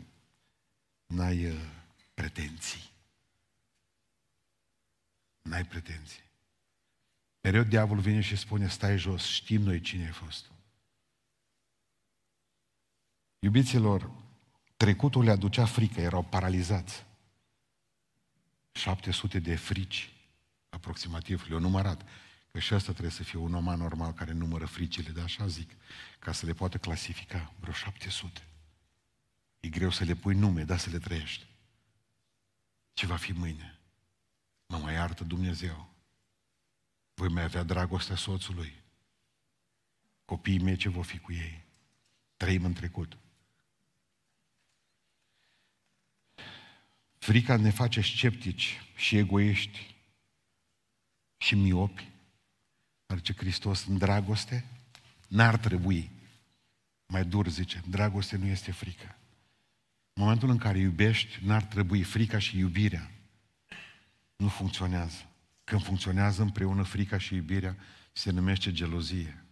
n-ai 1.06 1.46
uh, 1.46 1.70
pretenții. 2.14 2.92
N-ai 5.42 5.66
pretenții. 5.66 6.24
Mereu 7.42 7.64
diavolul 7.64 8.04
vine 8.04 8.22
și 8.22 8.36
spune, 8.36 8.68
stai 8.68 8.98
jos, 8.98 9.26
știm 9.26 9.62
noi 9.62 9.82
cine 9.82 10.06
ai 10.06 10.12
fost. 10.12 10.52
Iubiților, 13.44 14.12
trecutul 14.78 15.24
le 15.24 15.32
aducea 15.32 15.66
frică, 15.66 16.02
erau 16.02 16.24
paralizați. 16.24 17.06
700 18.72 19.40
de 19.40 19.56
frici, 19.56 20.14
aproximativ, 20.70 21.46
le-au 21.48 21.60
numărat. 21.60 22.06
Că 22.52 22.60
și 22.60 22.74
ăsta 22.74 22.92
trebuie 22.92 23.12
să 23.12 23.24
fie 23.24 23.40
un 23.40 23.54
om 23.54 23.64
normal 23.64 24.14
care 24.14 24.32
numără 24.32 24.66
fricile, 24.66 25.12
dar 25.12 25.24
așa 25.24 25.48
zic, 25.48 25.72
ca 26.20 26.32
să 26.32 26.46
le 26.46 26.54
poată 26.54 26.78
clasifica, 26.78 27.54
vreo 27.60 27.74
700. 27.74 28.48
E 29.60 29.70
greu 29.70 29.90
să 29.90 30.04
le 30.04 30.16
pui 30.16 30.36
nume, 30.36 30.64
dar 30.64 30.78
să 30.78 30.90
le 30.90 30.98
trăiești. 30.98 31.46
Ce 32.94 33.06
va 33.06 33.16
fi 33.16 33.32
mâine? 33.32 33.80
Mă 34.66 34.78
mai 34.78 34.94
iartă 34.94 35.24
Dumnezeu. 35.24 35.94
Voi 37.14 37.30
mai 37.30 37.44
avea 37.44 37.64
dragostea 37.64 38.16
soțului. 38.16 38.84
Copiii 40.26 40.60
mei 40.60 40.76
ce 40.76 40.90
vor 40.90 41.06
fi 41.06 41.20
cu 41.20 41.32
ei? 41.34 41.64
Trăim 42.38 42.66
în 42.66 42.74
trecut. 42.74 43.18
Frica 47.22 47.58
ne 47.58 47.70
face 47.70 48.02
sceptici 48.02 48.82
și 48.96 49.18
egoiști 49.18 49.96
și 51.38 51.56
miopi. 51.56 52.10
Dar 53.06 53.22
ce 53.22 53.34
Hristos 53.34 53.86
în 53.86 53.98
dragoste 53.98 54.66
n-ar 55.28 55.58
trebui. 55.58 56.12
Mai 57.06 57.26
dur 57.26 57.48
zice, 57.48 57.84
dragoste 57.88 58.38
nu 58.38 58.46
este 58.46 58.72
frică. 58.72 59.18
În 60.14 60.24
momentul 60.24 60.50
în 60.50 60.58
care 60.58 60.78
iubești, 60.78 61.46
n-ar 61.46 61.64
trebui 61.64 62.04
frica 62.04 62.40
și 62.40 62.58
iubirea. 62.58 63.12
Nu 64.36 64.48
funcționează. 64.48 65.30
Când 65.64 65.84
funcționează 65.84 66.42
împreună 66.42 66.84
frica 66.84 67.18
și 67.18 67.36
iubirea, 67.36 67.78
se 68.12 68.32
numește 68.32 68.72
gelozie. 68.72 69.44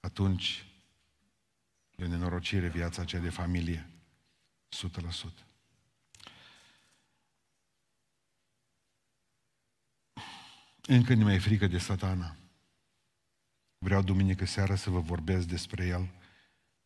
Atunci 0.00 0.64
e 1.96 2.04
o 2.04 2.08
nenorocire 2.08 2.68
viața 2.68 3.02
aceea 3.02 3.22
de 3.22 3.30
familie. 3.30 3.90
100%. 4.68 5.51
Încă 10.94 11.14
nu 11.14 11.24
mai 11.24 11.34
e 11.34 11.38
frică 11.38 11.66
de 11.66 11.78
satana. 11.78 12.36
Vreau 13.78 14.02
duminică 14.02 14.46
seara 14.46 14.74
să 14.74 14.90
vă 14.90 15.00
vorbesc 15.00 15.46
despre 15.46 15.86
el, 15.86 16.08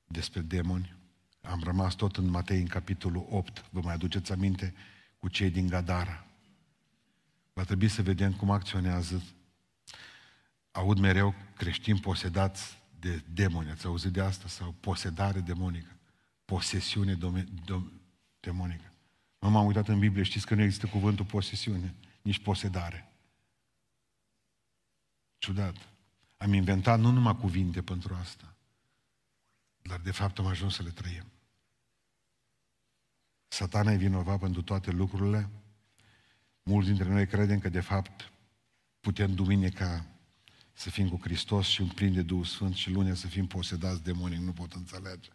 despre 0.05 0.41
demoni. 0.41 0.95
Am 1.41 1.61
rămas 1.65 1.95
tot 1.95 2.17
în 2.17 2.29
Matei, 2.29 2.61
în 2.61 2.67
capitolul 2.67 3.27
8. 3.31 3.65
Vă 3.71 3.81
mai 3.81 3.95
aduceți 3.95 4.33
aminte 4.33 4.75
cu 5.19 5.29
cei 5.29 5.51
din 5.51 5.67
Gadara. 5.67 6.27
Va 7.53 7.65
trebui 7.65 7.89
să 7.89 8.03
vedem 8.03 8.33
cum 8.33 8.51
acționează. 8.51 9.23
Aud 10.71 10.99
mereu 10.99 11.35
creștini 11.57 12.01
posedați 12.01 12.79
de 13.01 13.23
demoni. 13.33 13.71
Ați 13.71 13.87
auzit 13.87 14.13
de 14.13 14.21
asta? 14.21 14.49
Sau 14.49 14.75
posedare 14.81 15.41
demonică. 15.41 15.97
Posesiune 16.45 17.19
demonică. 18.41 18.93
Nu 19.39 19.51
m-am 19.51 19.67
uitat 19.67 19.89
în 19.89 19.99
Biblie, 19.99 20.23
știți 20.23 20.47
că 20.47 20.55
nu 20.55 20.63
există 20.63 20.87
cuvântul 20.87 21.25
posesiune, 21.25 21.95
nici 22.23 22.43
posedare. 22.43 23.11
Ciudat. 25.39 25.77
Am 26.37 26.53
inventat 26.53 27.01
nu 27.01 27.11
numai 27.11 27.37
cuvinte 27.37 27.83
pentru 27.83 28.15
asta, 28.15 28.55
dar 29.83 30.01
de 30.01 30.11
fapt 30.11 30.39
am 30.39 30.47
ajuns 30.47 30.75
să 30.75 30.83
le 30.83 30.91
trăim. 30.91 31.25
Satana 33.49 33.93
e 33.93 33.97
vinovat 33.97 34.39
pentru 34.39 34.63
toate 34.63 34.91
lucrurile. 34.91 35.51
Mulți 36.63 36.89
dintre 36.89 37.09
noi 37.09 37.27
credem 37.27 37.59
că 37.59 37.69
de 37.69 37.81
fapt 37.81 38.33
putem 39.01 39.35
duminica 39.35 40.07
să 40.73 40.91
fim 40.91 41.09
cu 41.09 41.19
Hristos 41.21 41.67
și 41.67 41.83
plin 41.83 42.13
de 42.13 42.23
Duhul 42.23 42.45
Sfânt 42.45 42.75
și 42.75 42.91
lunea 42.91 43.15
să 43.15 43.27
fim 43.27 43.47
posedați 43.47 44.03
demonic, 44.03 44.39
nu 44.39 44.53
pot 44.53 44.73
înțelege. 44.73 45.31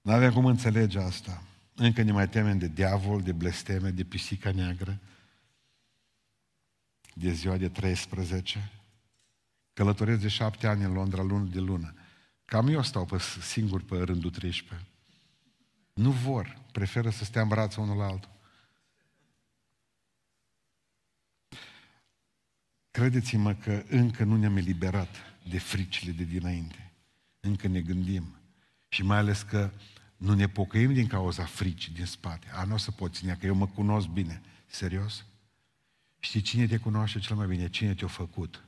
Nu 0.00 0.12
avem 0.12 0.32
cum 0.32 0.44
înțelege 0.46 0.98
asta. 0.98 1.42
Încă 1.74 2.02
ne 2.02 2.12
mai 2.12 2.28
temem 2.28 2.58
de 2.58 2.68
diavol, 2.68 3.22
de 3.22 3.32
blesteme, 3.32 3.90
de 3.90 4.04
pisica 4.04 4.50
neagră, 4.50 5.00
de 7.14 7.32
ziua 7.32 7.56
de 7.56 7.68
13. 7.68 8.70
Călătoresc 9.72 10.20
de 10.20 10.28
șapte 10.28 10.66
ani 10.66 10.84
în 10.84 10.92
Londra, 10.92 11.22
lună 11.22 11.48
de 11.48 11.60
lună. 11.60 11.94
Cam 12.44 12.68
eu 12.68 12.82
stau 12.82 13.04
pe 13.04 13.18
singur 13.40 13.82
pe 13.82 13.96
rândul 13.96 14.30
13. 14.30 14.88
Nu 15.92 16.10
vor, 16.10 16.58
preferă 16.72 17.10
să 17.10 17.24
stea 17.24 17.42
în 17.42 17.48
brațe 17.48 17.80
unul 17.80 17.96
la 17.96 18.04
altul. 18.04 18.32
Credeți-mă 22.90 23.54
că 23.54 23.84
încă 23.88 24.24
nu 24.24 24.36
ne-am 24.36 24.56
eliberat 24.56 25.16
de 25.48 25.58
fricile 25.58 26.12
de 26.12 26.24
dinainte. 26.24 26.92
Încă 27.40 27.68
ne 27.68 27.80
gândim. 27.80 28.36
Și 28.88 29.02
mai 29.02 29.18
ales 29.18 29.42
că 29.42 29.70
nu 30.16 30.34
ne 30.34 30.48
pocăim 30.48 30.92
din 30.92 31.06
cauza 31.06 31.44
fricii 31.44 31.92
din 31.92 32.04
spate. 32.04 32.46
A, 32.52 32.64
nu 32.64 32.74
o 32.74 32.76
să 32.76 32.90
pot 32.90 33.14
ține, 33.14 33.34
că 33.34 33.46
eu 33.46 33.54
mă 33.54 33.66
cunosc 33.66 34.06
bine. 34.06 34.42
Serios? 34.66 35.24
Știi 36.24 36.40
cine 36.40 36.66
te 36.66 36.76
cunoaște 36.76 37.18
cel 37.18 37.36
mai 37.36 37.46
bine? 37.46 37.70
Cine 37.70 37.94
te-a 37.94 38.06
făcut? 38.06 38.64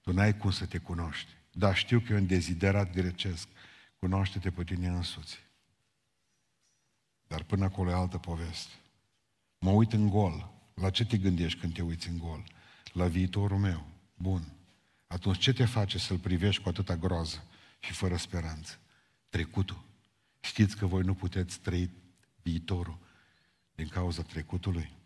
Tu 0.00 0.12
n-ai 0.12 0.36
cum 0.36 0.50
să 0.50 0.66
te 0.66 0.78
cunoști. 0.78 1.30
Dar 1.52 1.76
știu 1.76 2.00
că 2.00 2.12
e 2.12 2.16
un 2.16 2.26
deziderat 2.26 2.92
grecesc. 2.92 3.48
Cunoaște-te 3.98 4.50
pe 4.50 4.64
tine 4.64 4.88
însuți. 4.88 5.38
Dar 7.26 7.42
până 7.42 7.64
acolo 7.64 7.90
e 7.90 7.94
altă 7.94 8.18
poveste. 8.18 8.72
Mă 9.58 9.70
uit 9.70 9.92
în 9.92 10.08
gol. 10.08 10.50
La 10.74 10.90
ce 10.90 11.04
te 11.04 11.18
gândești 11.18 11.58
când 11.58 11.74
te 11.74 11.82
uiți 11.82 12.08
în 12.08 12.18
gol? 12.18 12.44
La 12.92 13.06
viitorul 13.06 13.58
meu. 13.58 13.86
Bun. 14.14 14.52
Atunci 15.06 15.38
ce 15.38 15.52
te 15.52 15.64
face 15.64 15.98
să-l 15.98 16.18
privești 16.18 16.62
cu 16.62 16.68
atâta 16.68 16.96
groază 16.96 17.44
și 17.80 17.92
fără 17.92 18.16
speranță? 18.16 18.78
Trecutul. 19.28 19.84
Știți 20.40 20.76
că 20.76 20.86
voi 20.86 21.02
nu 21.02 21.14
puteți 21.14 21.60
trăi 21.60 21.90
viitorul 22.42 22.98
din 23.74 23.88
cauza 23.88 24.22
trecutului? 24.22 25.00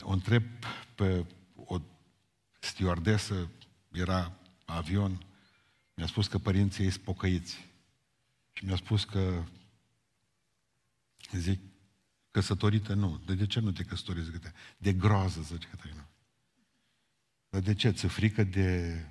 O 0.00 0.10
întreb 0.10 0.44
pe 0.94 1.26
o 1.54 1.80
stewardesă, 2.60 3.50
era 3.92 4.38
avion, 4.64 5.26
mi-a 5.94 6.06
spus 6.06 6.26
că 6.26 6.38
părinții 6.38 6.84
ei 6.84 6.90
sunt 6.90 7.04
pocăiți. 7.04 7.66
Și 8.52 8.64
mi-a 8.64 8.76
spus 8.76 9.04
că, 9.04 9.44
zic, 11.32 11.60
căsătorită 12.30 12.94
nu. 12.94 13.22
De, 13.26 13.34
de 13.34 13.46
ce 13.46 13.60
nu 13.60 13.72
te 13.72 13.84
căsătoriți? 13.84 14.30
Zic, 14.30 14.52
de 14.76 14.92
groază, 14.92 15.40
zice 15.40 15.68
Cătălina. 15.68 16.08
Dar 17.48 17.60
de 17.60 17.74
ce? 17.74 17.92
Ți 17.92 18.06
frică 18.06 18.44
de 18.44 19.02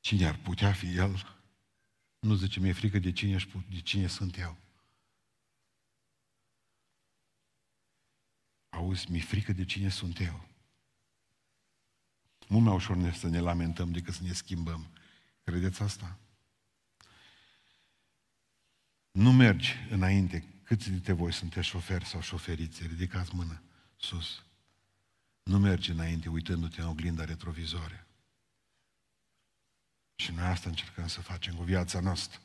cine 0.00 0.26
ar 0.26 0.36
putea 0.36 0.72
fi 0.72 0.96
el? 0.96 1.36
Nu 2.18 2.34
zice, 2.34 2.60
mi-e 2.60 2.72
frică 2.72 2.98
de 2.98 3.12
cine, 3.12 3.36
de 3.70 3.80
cine 3.80 4.06
sunt 4.06 4.38
eu. 4.38 4.56
Auzi, 8.72 9.10
mi-e 9.10 9.20
frică 9.20 9.52
de 9.52 9.64
cine 9.64 9.88
sunt 9.88 10.20
eu. 10.20 10.48
Mult 12.48 12.64
mai 12.64 12.74
ușor 12.74 13.12
să 13.12 13.28
ne 13.28 13.38
lamentăm 13.38 13.90
decât 13.90 14.14
să 14.14 14.22
ne 14.22 14.32
schimbăm. 14.32 14.86
Credeți 15.44 15.82
asta? 15.82 16.18
Nu 19.10 19.32
mergi 19.32 19.74
înainte. 19.90 20.44
Câți 20.62 20.90
dintre 20.90 21.12
voi 21.12 21.32
sunteți 21.32 21.66
șoferi 21.66 22.04
sau 22.04 22.20
șoferiți? 22.20 22.86
Ridicați 22.86 23.34
mână 23.34 23.62
sus. 23.96 24.44
Nu 25.42 25.58
mergi 25.58 25.90
înainte 25.90 26.28
uitându-te 26.28 26.80
în 26.80 26.86
oglinda 26.86 27.24
retrovizoare. 27.24 28.06
Și 30.14 30.32
noi 30.32 30.44
asta 30.44 30.68
încercăm 30.68 31.06
să 31.06 31.20
facem 31.20 31.54
cu 31.54 31.62
viața 31.62 32.00
noastră. 32.00 32.40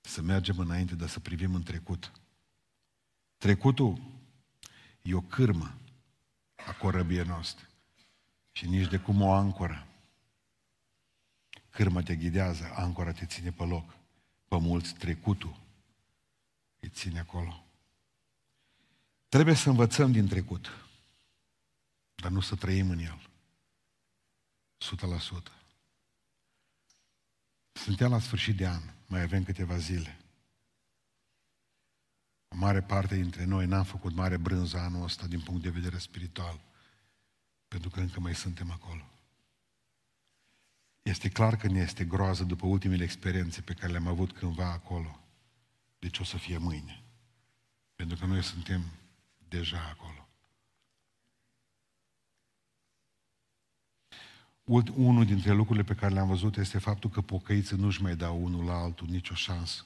Să 0.00 0.22
mergem 0.22 0.58
înainte, 0.58 0.94
dar 0.94 1.08
să 1.08 1.20
privim 1.20 1.54
în 1.54 1.62
trecut. 1.62 2.12
Trecutul 3.36 4.17
e 5.08 5.14
o 5.14 5.20
cârmă 5.20 5.74
a 6.54 6.72
corăbiei 6.72 7.24
noastre. 7.24 7.68
Și 8.52 8.66
nici 8.66 8.88
de 8.88 8.98
cum 8.98 9.20
o 9.20 9.32
ancoră. 9.32 9.86
Cârma 11.70 12.02
te 12.02 12.16
ghidează, 12.16 12.72
ancora 12.74 13.12
te 13.12 13.26
ține 13.26 13.50
pe 13.52 13.64
loc 13.64 13.96
pe 14.48 14.58
mulți 14.58 14.94
trecutul 14.94 15.60
îi 16.80 16.88
ține 16.88 17.18
acolo. 17.18 17.64
Trebuie 19.28 19.54
să 19.54 19.68
învățăm 19.68 20.12
din 20.12 20.28
trecut, 20.28 20.86
dar 22.14 22.30
nu 22.30 22.40
să 22.40 22.54
trăim 22.54 22.90
în 22.90 22.98
el. 22.98 23.28
100%. 24.78 25.52
Suntem 27.72 28.10
la 28.10 28.20
sfârșit 28.20 28.56
de 28.56 28.68
an, 28.68 28.82
mai 29.06 29.22
avem 29.22 29.44
câteva 29.44 29.78
zile. 29.78 30.18
O 32.48 32.56
mare 32.56 32.82
parte 32.82 33.14
dintre 33.14 33.44
noi 33.44 33.66
n-am 33.66 33.84
făcut 33.84 34.14
mare 34.14 34.36
brânză 34.36 34.78
anul 34.78 35.02
ăsta 35.02 35.26
din 35.26 35.40
punct 35.40 35.62
de 35.62 35.70
vedere 35.70 35.98
spiritual, 35.98 36.60
pentru 37.68 37.90
că 37.90 38.00
încă 38.00 38.20
mai 38.20 38.34
suntem 38.34 38.70
acolo. 38.70 39.02
Este 41.02 41.28
clar 41.28 41.56
că 41.56 41.68
ne 41.68 41.80
este 41.80 42.04
groază 42.04 42.44
după 42.44 42.66
ultimele 42.66 43.04
experiențe 43.04 43.60
pe 43.60 43.72
care 43.72 43.92
le-am 43.92 44.06
avut 44.06 44.32
cândva 44.32 44.72
acolo. 44.72 45.20
Deci 45.98 46.18
o 46.18 46.24
să 46.24 46.36
fie 46.36 46.58
mâine. 46.58 47.02
Pentru 47.96 48.16
că 48.16 48.26
noi 48.26 48.42
suntem 48.42 48.84
deja 49.48 49.88
acolo. 49.88 50.28
Unul 54.94 55.24
dintre 55.24 55.52
lucrurile 55.52 55.84
pe 55.84 55.94
care 55.94 56.12
le-am 56.12 56.28
văzut 56.28 56.56
este 56.56 56.78
faptul 56.78 57.10
că 57.10 57.20
pocăiții 57.20 57.76
nu-și 57.76 58.02
mai 58.02 58.16
dau 58.16 58.44
unul 58.44 58.64
la 58.64 58.74
altul 58.74 59.06
nicio 59.06 59.34
șansă. 59.34 59.84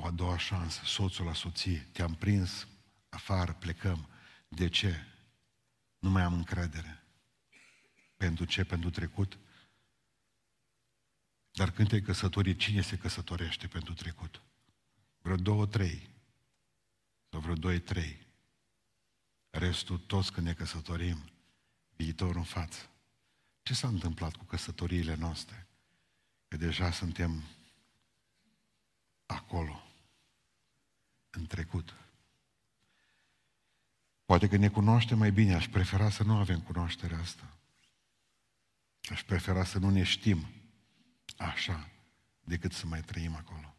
O 0.00 0.06
a 0.06 0.10
doua 0.10 0.38
șansă, 0.38 0.80
soțul 0.84 1.24
la 1.24 1.34
soție, 1.34 1.88
te-am 1.92 2.14
prins 2.14 2.68
afară, 3.08 3.52
plecăm. 3.52 4.08
De 4.48 4.68
ce? 4.68 5.04
Nu 5.98 6.10
mai 6.10 6.22
am 6.22 6.32
încredere. 6.32 7.02
Pentru 8.16 8.44
ce? 8.44 8.64
Pentru 8.64 8.90
trecut? 8.90 9.38
Dar 11.52 11.70
când 11.70 11.88
te-ai 11.88 12.00
căsătorit, 12.00 12.58
cine 12.58 12.80
se 12.80 12.98
căsătorește 12.98 13.66
pentru 13.66 13.94
trecut? 13.94 14.42
Vreo 15.18 15.36
două, 15.36 15.66
trei. 15.66 16.10
Sau 17.30 17.40
vreo 17.40 17.54
doi, 17.54 17.80
trei. 17.80 18.26
Restul, 19.50 19.98
toți 19.98 20.32
când 20.32 20.46
ne 20.46 20.52
căsătorim, 20.52 21.30
viitorul 21.96 22.36
în 22.36 22.42
față. 22.42 22.90
Ce 23.62 23.74
s-a 23.74 23.88
întâmplat 23.88 24.36
cu 24.36 24.44
căsătoriile 24.44 25.14
noastre? 25.14 25.66
Că 26.48 26.56
deja 26.56 26.90
suntem 26.90 27.42
acolo, 29.26 29.85
în 31.36 31.46
trecut. 31.46 31.94
Poate 34.24 34.48
că 34.48 34.56
ne 34.56 34.68
cunoaștem 34.68 35.18
mai 35.18 35.32
bine, 35.32 35.54
aș 35.54 35.68
prefera 35.68 36.10
să 36.10 36.22
nu 36.22 36.36
avem 36.36 36.60
cunoașterea 36.60 37.18
asta. 37.18 37.56
Aș 39.10 39.22
prefera 39.22 39.64
să 39.64 39.78
nu 39.78 39.90
ne 39.90 40.02
știm 40.02 40.46
așa, 41.36 41.88
decât 42.40 42.72
să 42.72 42.86
mai 42.86 43.00
trăim 43.00 43.34
acolo. 43.34 43.74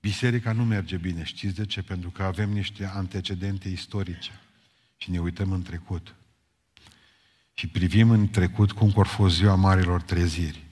Biserica 0.00 0.52
nu 0.52 0.64
merge 0.64 0.96
bine, 0.96 1.24
știți 1.24 1.54
de 1.54 1.66
ce? 1.66 1.82
Pentru 1.82 2.10
că 2.10 2.22
avem 2.22 2.50
niște 2.50 2.84
antecedente 2.84 3.68
istorice 3.68 4.40
și 4.96 5.10
ne 5.10 5.20
uităm 5.20 5.52
în 5.52 5.62
trecut. 5.62 6.14
Și 7.54 7.68
privim 7.68 8.10
în 8.10 8.28
trecut 8.28 8.72
cum 8.72 8.92
a 8.96 9.02
fost 9.02 9.34
ziua 9.34 9.54
marilor 9.54 10.02
treziri. 10.02 10.71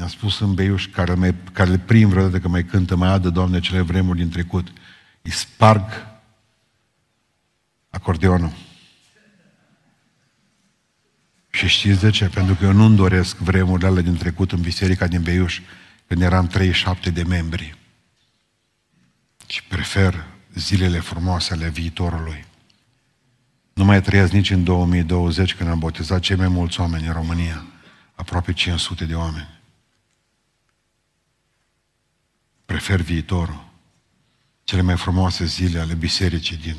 Ne-a 0.00 0.08
spus 0.08 0.40
în 0.40 0.54
Beiuș, 0.54 0.86
care, 0.86 1.14
mai, 1.14 1.34
care 1.52 1.70
le 1.70 1.78
prim 1.78 2.08
vreodată 2.08 2.38
că 2.38 2.48
mai 2.48 2.64
cântă, 2.64 2.96
mai 2.96 3.08
adă, 3.08 3.30
Doamne, 3.30 3.60
cele 3.60 3.80
vremuri 3.80 4.18
din 4.18 4.28
trecut. 4.28 4.72
Îi 5.22 5.30
sparg 5.30 5.82
acordeonul. 7.90 8.52
Și 11.50 11.66
știți 11.66 12.00
de 12.00 12.10
ce? 12.10 12.28
Pentru 12.28 12.54
că 12.54 12.64
eu 12.64 12.72
nu-mi 12.72 12.96
doresc 12.96 13.36
vremurile 13.36 13.88
alea 13.88 14.02
din 14.02 14.16
trecut 14.16 14.52
în 14.52 14.60
biserica 14.60 15.06
din 15.06 15.22
Beiuș, 15.22 15.60
când 16.06 16.22
eram 16.22 16.46
37 16.46 17.10
de 17.10 17.22
membri. 17.22 17.78
Și 19.46 19.64
prefer 19.64 20.24
zilele 20.54 20.98
frumoase 20.98 21.52
ale 21.52 21.68
viitorului. 21.68 22.44
Nu 23.72 23.84
mai 23.84 24.02
trăiesc 24.02 24.32
nici 24.32 24.50
în 24.50 24.64
2020 24.64 25.54
când 25.54 25.68
am 25.68 25.78
botezat 25.78 26.20
cei 26.20 26.36
mai 26.36 26.48
mulți 26.48 26.80
oameni 26.80 27.06
în 27.06 27.12
România. 27.12 27.64
Aproape 28.14 28.52
500 28.52 29.04
de 29.04 29.14
oameni. 29.14 29.59
Prefer 32.70 33.00
viitorul. 33.00 33.68
Cele 34.64 34.82
mai 34.82 34.96
frumoase 34.96 35.44
zile 35.44 35.78
ale 35.78 35.94
bisericii 35.94 36.56
din 36.56 36.76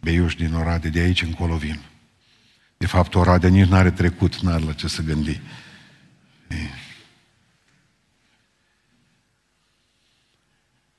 Beiuș, 0.00 0.34
din 0.34 0.54
Orade, 0.54 0.88
de 0.88 0.98
aici 0.98 1.22
încolo 1.22 1.56
vin. 1.56 1.80
De 2.76 2.86
fapt, 2.86 3.14
Oradea 3.14 3.48
nici 3.48 3.68
n-are 3.68 3.90
trecut, 3.90 4.36
n-are 4.36 4.64
la 4.64 4.72
ce 4.72 4.88
să 4.88 5.02
gândi. 5.02 5.40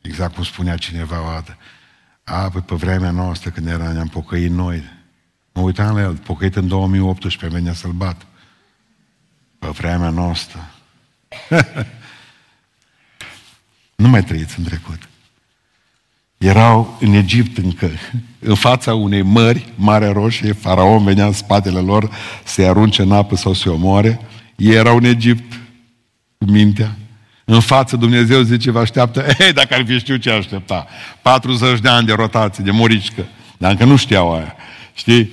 Exact 0.02 0.34
cum 0.34 0.44
spunea 0.44 0.78
cineva 0.78 1.28
o 1.28 1.32
dată. 1.32 1.58
A, 2.24 2.50
păi 2.50 2.62
pe 2.62 2.76
vremea 2.76 3.12
noastră, 3.12 3.50
când 3.50 3.68
era, 3.68 3.92
ne-am 3.92 4.08
pocăit 4.08 4.52
noi. 4.52 4.84
Mă 5.54 5.62
uitam 5.62 5.96
la 5.96 6.02
el, 6.02 6.18
pocăit 6.18 6.56
în 6.56 6.68
2018, 6.68 7.48
venea 7.48 7.74
să-l 7.74 7.92
bat. 7.92 8.26
Pe 9.60 9.68
vremea 9.68 10.10
noastră. 10.10 10.72
nu 13.98 14.08
mai 14.08 14.24
trăiți 14.24 14.60
în 14.60 14.64
trecut. 14.64 15.10
Erau 16.38 16.98
în 17.00 17.14
Egipt 17.14 17.58
încă, 17.58 17.90
în 18.40 18.56
fața 18.56 18.94
unei 18.94 19.22
mări, 19.22 19.74
Marea 19.76 20.12
Roșie, 20.12 20.52
faraon 20.52 21.04
venea 21.04 21.26
în 21.26 21.32
spatele 21.32 21.80
lor 21.80 22.10
să-i 22.44 22.68
arunce 22.68 23.02
în 23.02 23.12
apă 23.12 23.36
sau 23.36 23.54
să-i 23.54 23.72
omoare. 23.72 24.20
Ei 24.56 24.76
erau 24.76 24.98
în 24.98 25.04
Egipt, 25.04 25.54
cu 26.38 26.46
mintea. 26.46 26.98
În 27.46 27.60
față 27.60 27.96
Dumnezeu 27.96 28.42
zice, 28.42 28.72
vă 28.72 28.80
așteaptă, 28.80 29.26
ei, 29.46 29.54
dacă 29.54 29.74
ar 29.74 29.84
fi 29.86 30.00
știu 30.00 30.16
ce 30.16 30.32
aștepta. 30.32 30.88
40 31.22 31.80
de 31.80 31.90
ani 31.90 32.08
de 32.08 32.14
rotație, 32.14 32.64
de 32.64 32.72
morișcă. 32.72 33.26
Dar 33.58 33.72
încă 33.72 33.84
nu 33.84 33.96
știau 33.96 34.34
aia. 34.34 34.56
Știi? 34.94 35.32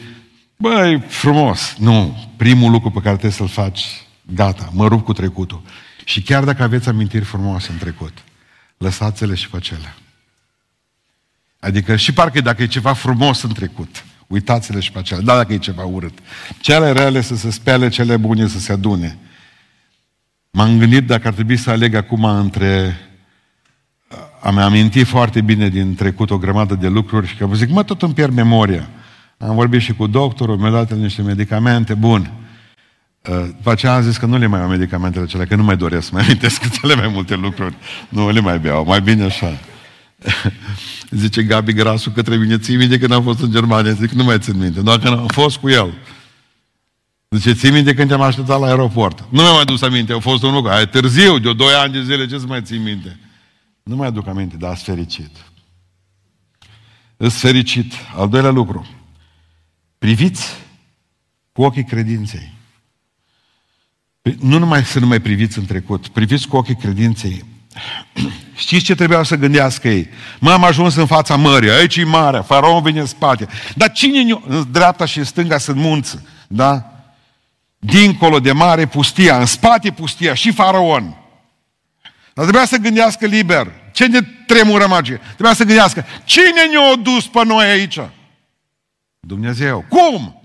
Băi, 0.56 1.02
frumos. 1.08 1.74
Nu. 1.78 2.28
Primul 2.36 2.70
lucru 2.70 2.90
pe 2.90 3.00
care 3.00 3.16
trebuie 3.16 3.32
să-l 3.32 3.48
faci, 3.48 3.84
gata, 4.34 4.70
mă 4.72 4.86
rup 4.86 5.04
cu 5.04 5.12
trecutul. 5.12 5.62
Și 6.04 6.22
chiar 6.22 6.44
dacă 6.44 6.62
aveți 6.62 6.88
amintiri 6.88 7.24
frumoase 7.24 7.68
în 7.72 7.78
trecut, 7.78 8.12
lăsați-le 8.78 9.34
și 9.34 9.50
pe 9.50 9.58
cele. 9.58 9.94
Adică 11.60 11.96
și 11.96 12.12
parcă 12.12 12.40
dacă 12.40 12.62
e 12.62 12.66
ceva 12.66 12.92
frumos 12.92 13.42
în 13.42 13.52
trecut, 13.52 14.04
uitați-le 14.26 14.80
și 14.80 14.92
pe 14.92 14.98
acela. 14.98 15.20
Da, 15.20 15.36
dacă 15.36 15.52
e 15.52 15.58
ceva 15.58 15.84
urât. 15.84 16.18
Cele 16.60 16.92
rele 16.92 17.20
să 17.20 17.36
se 17.36 17.50
spele, 17.50 17.88
cele 17.88 18.16
bune 18.16 18.46
să 18.46 18.58
se 18.58 18.72
adune. 18.72 19.18
M-am 20.50 20.78
gândit 20.78 21.06
dacă 21.06 21.26
ar 21.26 21.34
trebui 21.34 21.56
să 21.56 21.70
aleg 21.70 21.94
acum 21.94 22.24
între 22.24 22.98
am 24.40 24.58
amintit 24.58 25.06
foarte 25.06 25.40
bine 25.40 25.68
din 25.68 25.94
trecut 25.94 26.30
o 26.30 26.38
grămadă 26.38 26.74
de 26.74 26.88
lucruri 26.88 27.26
și 27.26 27.36
că 27.36 27.48
zic, 27.54 27.70
mă, 27.70 27.82
tot 27.82 28.02
îmi 28.02 28.14
pierd 28.14 28.34
memoria. 28.34 28.88
Am 29.38 29.54
vorbit 29.54 29.80
și 29.80 29.94
cu 29.94 30.06
doctorul, 30.06 30.56
mi-a 30.56 30.70
dat 30.70 30.92
niște 30.92 31.22
medicamente, 31.22 31.94
bun. 31.94 32.30
Uh, 33.30 33.46
după 33.46 33.70
aceea 33.70 33.94
am 33.94 34.02
zis 34.02 34.16
că 34.16 34.26
nu 34.26 34.38
le 34.38 34.46
mai 34.46 34.60
iau 34.60 34.68
medicamentele 34.68 35.26
cele, 35.26 35.44
că 35.44 35.56
nu 35.56 35.62
mai 35.62 35.76
doresc 35.76 36.06
să 36.06 36.10
mai 36.14 36.22
amintesc 36.22 36.70
cele 36.80 36.94
mai 36.94 37.08
multe 37.08 37.34
lucruri. 37.34 37.74
Nu 38.08 38.30
le 38.30 38.40
mai 38.40 38.58
beau, 38.58 38.84
mai 38.84 39.00
bine 39.00 39.24
așa. 39.24 39.58
Zice 41.10 41.42
Gabi 41.42 41.72
Grasu 41.72 42.10
către 42.10 42.36
mine, 42.36 42.58
ții 42.58 42.76
minte 42.76 42.98
când 42.98 43.12
am 43.12 43.22
fost 43.22 43.40
în 43.40 43.50
Germania? 43.50 43.92
Zic, 43.92 44.10
nu 44.10 44.24
mai 44.24 44.38
țin 44.38 44.58
minte, 44.58 44.80
doar 44.80 44.98
că 44.98 45.08
am 45.08 45.26
fost 45.26 45.56
cu 45.56 45.68
el. 45.68 45.94
Zice, 47.28 47.52
ții 47.52 47.70
minte 47.70 47.94
când 47.94 48.08
te-am 48.08 48.20
așteptat 48.20 48.60
la 48.60 48.66
aeroport? 48.66 49.24
Nu 49.30 49.40
mi-am 49.40 49.54
mai 49.54 49.64
dus 49.64 49.82
aminte, 49.82 50.12
au 50.12 50.20
fost 50.20 50.42
un 50.42 50.52
lucru. 50.52 50.70
Ai 50.70 50.88
târziu, 50.88 51.38
de 51.38 51.52
doi 51.52 51.72
ani 51.72 51.92
de 51.92 52.02
zile, 52.02 52.26
ce 52.26 52.38
să 52.38 52.46
mai 52.46 52.62
ții 52.62 52.78
minte? 52.78 53.18
Nu 53.82 53.96
mai 53.96 54.06
aduc 54.06 54.26
aminte, 54.26 54.56
dar 54.56 54.70
ați 54.70 54.84
fericit. 54.84 55.30
Îți 57.16 57.38
fericit. 57.38 57.92
Al 58.16 58.28
doilea 58.28 58.50
lucru. 58.50 58.86
Priviți 59.98 60.48
cu 61.52 61.62
ochii 61.62 61.84
credinței. 61.84 62.52
Nu 64.32 64.58
numai 64.58 64.84
să 64.84 64.98
nu 64.98 65.06
mai 65.06 65.20
priviți 65.20 65.58
în 65.58 65.64
trecut, 65.64 66.08
priviți 66.08 66.48
cu 66.48 66.56
ochii 66.56 66.76
credinței. 66.76 67.44
Știți 68.56 68.84
ce 68.84 68.94
trebuia 68.94 69.22
să 69.22 69.36
gândească 69.36 69.88
ei? 69.88 70.08
Mă, 70.38 70.50
am 70.50 70.64
ajuns 70.64 70.94
în 70.94 71.06
fața 71.06 71.36
mării, 71.36 71.70
aici 71.70 71.96
e 71.96 72.04
marea, 72.04 72.42
faraon 72.42 72.82
vine 72.82 73.00
în 73.00 73.06
spate. 73.06 73.48
Dar 73.76 73.92
cine 73.92 74.38
în 74.46 74.66
dreapta 74.70 75.04
și 75.04 75.18
în 75.18 75.24
stânga 75.24 75.58
sunt 75.58 75.76
munți, 75.76 76.18
da? 76.46 76.90
Dincolo 77.78 78.40
de 78.40 78.52
mare 78.52 78.86
pustia, 78.86 79.38
în 79.38 79.46
spate 79.46 79.90
pustia 79.90 80.34
și 80.34 80.52
faraon. 80.52 81.16
Dar 82.34 82.44
trebuia 82.44 82.66
să 82.66 82.76
gândească 82.76 83.26
liber. 83.26 83.72
Ce 83.92 84.06
ne 84.06 84.20
tremură 84.22 84.86
magie? 84.86 85.20
Trebuia 85.32 85.54
să 85.54 85.64
gândească, 85.64 86.04
cine 86.24 86.66
ne-a 86.70 86.96
dus 87.02 87.26
pe 87.26 87.44
noi 87.44 87.66
aici? 87.66 87.98
Dumnezeu. 89.20 89.84
Cum? 89.88 90.42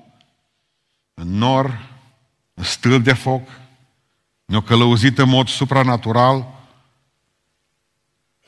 În 1.13 1.37
nor, 1.37 1.87
în 2.53 2.63
stâlp 2.63 3.03
de 3.03 3.13
foc, 3.13 3.41
ne-a 4.49 4.61
călăuzit 4.61 5.17
în 5.17 5.29
mod 5.29 5.47
supranatural, 5.47 6.59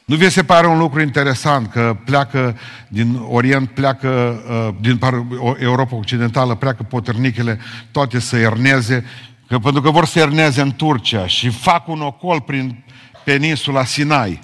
nu 0.06 0.16
vi 0.16 0.30
se 0.30 0.44
pare 0.44 0.68
un 0.68 0.78
lucru 0.78 1.02
interesant 1.02 1.72
că 1.72 1.98
pleacă 2.06 2.58
din 2.88 3.16
Orient, 3.16 3.70
pleacă 3.70 4.42
uh, 4.50 4.76
din 4.82 5.00
Europa 5.60 5.96
Occidentală, 5.96 6.56
pleacă 6.56 6.84
poternichele 6.84 7.60
toate 7.92 8.20
să 8.20 8.38
erneze, 8.38 9.06
că 9.48 9.60
pentru 9.60 9.82
că 9.82 9.90
vor 9.90 10.06
să 10.06 10.20
erneze 10.20 10.62
în 10.62 10.76
Turcia 10.76 11.28
și 11.28 11.50
fac 11.50 11.88
un 11.88 12.02
ocol 12.02 12.42
prin 12.42 12.84
peninsula 13.24 13.86
Sinai. 13.86 14.40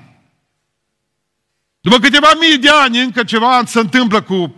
După 1.81 1.97
câteva 1.97 2.27
mii 2.39 2.57
de 2.57 2.69
ani 2.83 3.01
încă 3.01 3.23
ceva 3.23 3.61
se 3.65 3.79
întâmplă 3.79 4.21
cu 4.21 4.55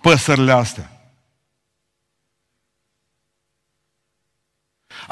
păsările 0.00 0.52
astea. 0.52 0.99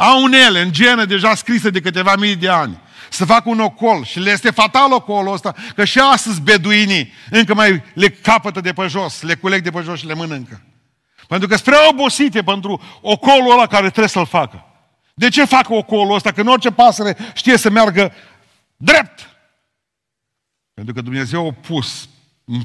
Au 0.00 0.22
unele 0.22 0.60
în 0.60 0.72
genă 0.72 1.04
deja 1.04 1.34
scrise 1.34 1.70
de 1.70 1.80
câteva 1.80 2.16
mii 2.16 2.36
de 2.36 2.48
ani 2.48 2.80
să 3.10 3.24
facă 3.24 3.48
un 3.48 3.60
ocol 3.60 4.04
și 4.04 4.20
le 4.20 4.30
este 4.30 4.50
fatal 4.50 4.92
ocolul 4.92 5.32
ăsta, 5.32 5.54
că 5.74 5.84
și 5.84 5.98
astăzi 5.98 6.40
beduinii 6.40 7.12
încă 7.30 7.54
mai 7.54 7.82
le 7.94 8.08
capătă 8.08 8.60
de 8.60 8.72
pe 8.72 8.86
jos, 8.86 9.22
le 9.22 9.34
culeg 9.34 9.62
de 9.62 9.70
pe 9.70 9.80
jos 9.80 9.98
și 9.98 10.06
le 10.06 10.14
mănâncă. 10.14 10.62
Pentru 11.28 11.48
că 11.48 11.54
sunt 11.54 11.66
prea 11.66 11.88
obosite 11.88 12.42
pentru 12.42 12.82
ocolul 13.00 13.52
ăla 13.52 13.66
care 13.66 13.86
trebuie 13.86 14.08
să-l 14.08 14.26
facă. 14.26 14.64
De 15.14 15.28
ce 15.28 15.44
fac 15.44 15.70
ocolul 15.70 16.14
ăsta? 16.14 16.32
Că 16.32 16.40
în 16.40 16.46
orice 16.46 16.70
pasăre 16.70 17.16
știe 17.34 17.56
să 17.56 17.70
meargă 17.70 18.12
drept. 18.76 19.28
Pentru 20.74 20.94
că 20.94 21.00
Dumnezeu 21.00 21.46
a 21.46 21.52
pus 21.66 22.08
în, 22.44 22.62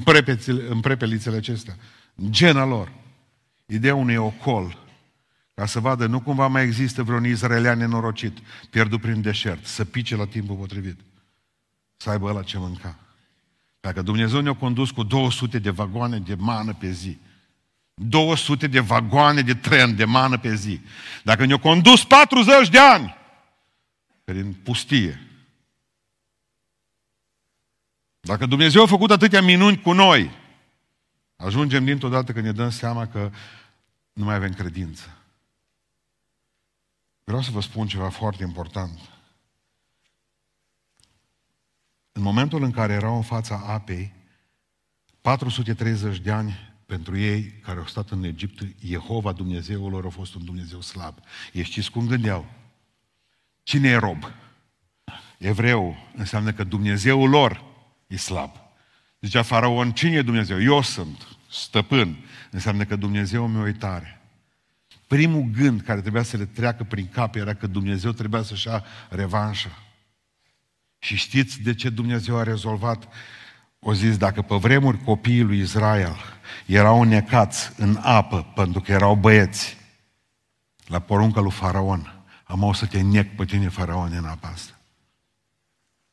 în 0.68 0.80
prepelițele 0.80 1.36
acestea, 1.36 1.76
în 2.14 2.32
gena 2.32 2.64
lor, 2.64 2.92
ideea 3.66 3.94
unui 3.94 4.16
ocol, 4.16 4.83
ca 5.54 5.66
să 5.66 5.80
vadă 5.80 6.06
nu 6.06 6.20
cumva 6.20 6.46
mai 6.46 6.62
există 6.62 7.02
vreun 7.02 7.24
izraelian 7.24 7.78
nenorocit, 7.78 8.38
pierdut 8.70 9.00
prin 9.00 9.20
deșert, 9.20 9.66
să 9.66 9.84
pice 9.84 10.16
la 10.16 10.26
timpul 10.26 10.56
potrivit, 10.56 11.00
să 11.96 12.10
aibă 12.10 12.32
la 12.32 12.42
ce 12.42 12.58
mânca. 12.58 12.98
Dacă 13.80 14.02
Dumnezeu 14.02 14.40
ne-a 14.40 14.54
condus 14.54 14.90
cu 14.90 15.02
200 15.02 15.58
de 15.58 15.70
vagoane 15.70 16.18
de 16.18 16.34
mană 16.34 16.74
pe 16.74 16.90
zi, 16.90 17.18
200 17.94 18.66
de 18.66 18.80
vagoane 18.80 19.40
de 19.40 19.54
tren 19.54 19.96
de 19.96 20.04
mană 20.04 20.38
pe 20.38 20.54
zi, 20.54 20.80
dacă 21.22 21.44
ne-a 21.44 21.58
condus 21.58 22.04
40 22.04 22.68
de 22.68 22.78
ani 22.78 23.16
prin 24.24 24.52
pustie, 24.52 25.20
dacă 28.20 28.46
Dumnezeu 28.46 28.82
a 28.82 28.86
făcut 28.86 29.10
atâtea 29.10 29.42
minuni 29.42 29.80
cu 29.80 29.92
noi, 29.92 30.30
ajungem 31.36 31.84
dintr-o 31.84 32.08
dată 32.08 32.32
că 32.32 32.40
ne 32.40 32.52
dăm 32.52 32.70
seama 32.70 33.06
că 33.06 33.30
nu 34.12 34.24
mai 34.24 34.34
avem 34.34 34.52
credință. 34.52 35.23
Vreau 37.24 37.42
să 37.42 37.50
vă 37.50 37.60
spun 37.60 37.86
ceva 37.86 38.08
foarte 38.08 38.42
important. 38.42 38.98
În 42.12 42.22
momentul 42.22 42.62
în 42.62 42.70
care 42.70 42.92
erau 42.92 43.16
în 43.16 43.22
fața 43.22 43.62
apei, 43.66 44.12
430 45.20 46.18
de 46.18 46.30
ani 46.30 46.74
pentru 46.86 47.18
ei 47.18 47.50
care 47.50 47.78
au 47.78 47.86
stat 47.86 48.10
în 48.10 48.24
Egipt, 48.24 48.66
Jehova 48.84 49.32
Dumnezeul 49.32 49.90
lor 49.90 50.06
a 50.06 50.08
fost 50.08 50.34
un 50.34 50.44
Dumnezeu 50.44 50.80
slab. 50.80 51.18
Ei 51.52 51.64
știți 51.64 51.90
cum 51.90 52.06
gândeau? 52.06 52.46
Cine 53.62 53.88
e 53.88 53.96
rob? 53.96 54.24
Evreu 55.38 55.96
înseamnă 56.14 56.52
că 56.52 56.64
Dumnezeul 56.64 57.28
lor 57.28 57.64
e 58.06 58.16
slab. 58.16 58.50
Zicea 59.20 59.42
faraon, 59.42 59.92
cine 59.92 60.16
e 60.16 60.22
Dumnezeu? 60.22 60.62
Eu 60.62 60.82
sunt, 60.82 61.36
stăpân. 61.50 62.16
Înseamnă 62.50 62.84
că 62.84 62.96
Dumnezeu 62.96 63.46
meu 63.46 63.66
e 63.66 63.72
tare. 63.72 64.23
Primul 65.06 65.50
gând 65.56 65.80
care 65.80 66.00
trebuia 66.00 66.22
să 66.22 66.36
le 66.36 66.44
treacă 66.44 66.84
prin 66.84 67.08
cap 67.08 67.34
era 67.34 67.54
că 67.54 67.66
Dumnezeu 67.66 68.12
trebuia 68.12 68.42
să-și 68.42 68.66
ia 68.66 68.84
revanșă. 69.08 69.68
Și 70.98 71.16
știți 71.16 71.60
de 71.60 71.74
ce 71.74 71.88
Dumnezeu 71.88 72.38
a 72.38 72.42
rezolvat? 72.42 73.08
O 73.78 73.94
zis, 73.94 74.16
dacă 74.16 74.42
pe 74.42 74.54
vremuri 74.54 75.02
copiii 75.02 75.42
lui 75.42 75.58
Israel 75.58 76.16
erau 76.66 77.02
necați 77.02 77.72
în 77.76 77.98
apă 78.02 78.52
pentru 78.54 78.80
că 78.80 78.92
erau 78.92 79.14
băieți, 79.14 79.76
la 80.86 80.98
porunca 80.98 81.40
lui 81.40 81.50
Faraon, 81.50 82.24
am 82.44 82.62
o 82.62 82.72
să 82.72 82.86
te 82.86 83.00
nec 83.00 83.36
pe 83.36 83.44
tine, 83.44 83.68
Faraon, 83.68 84.12
în 84.12 84.24
apa 84.24 84.48
asta. 84.48 84.78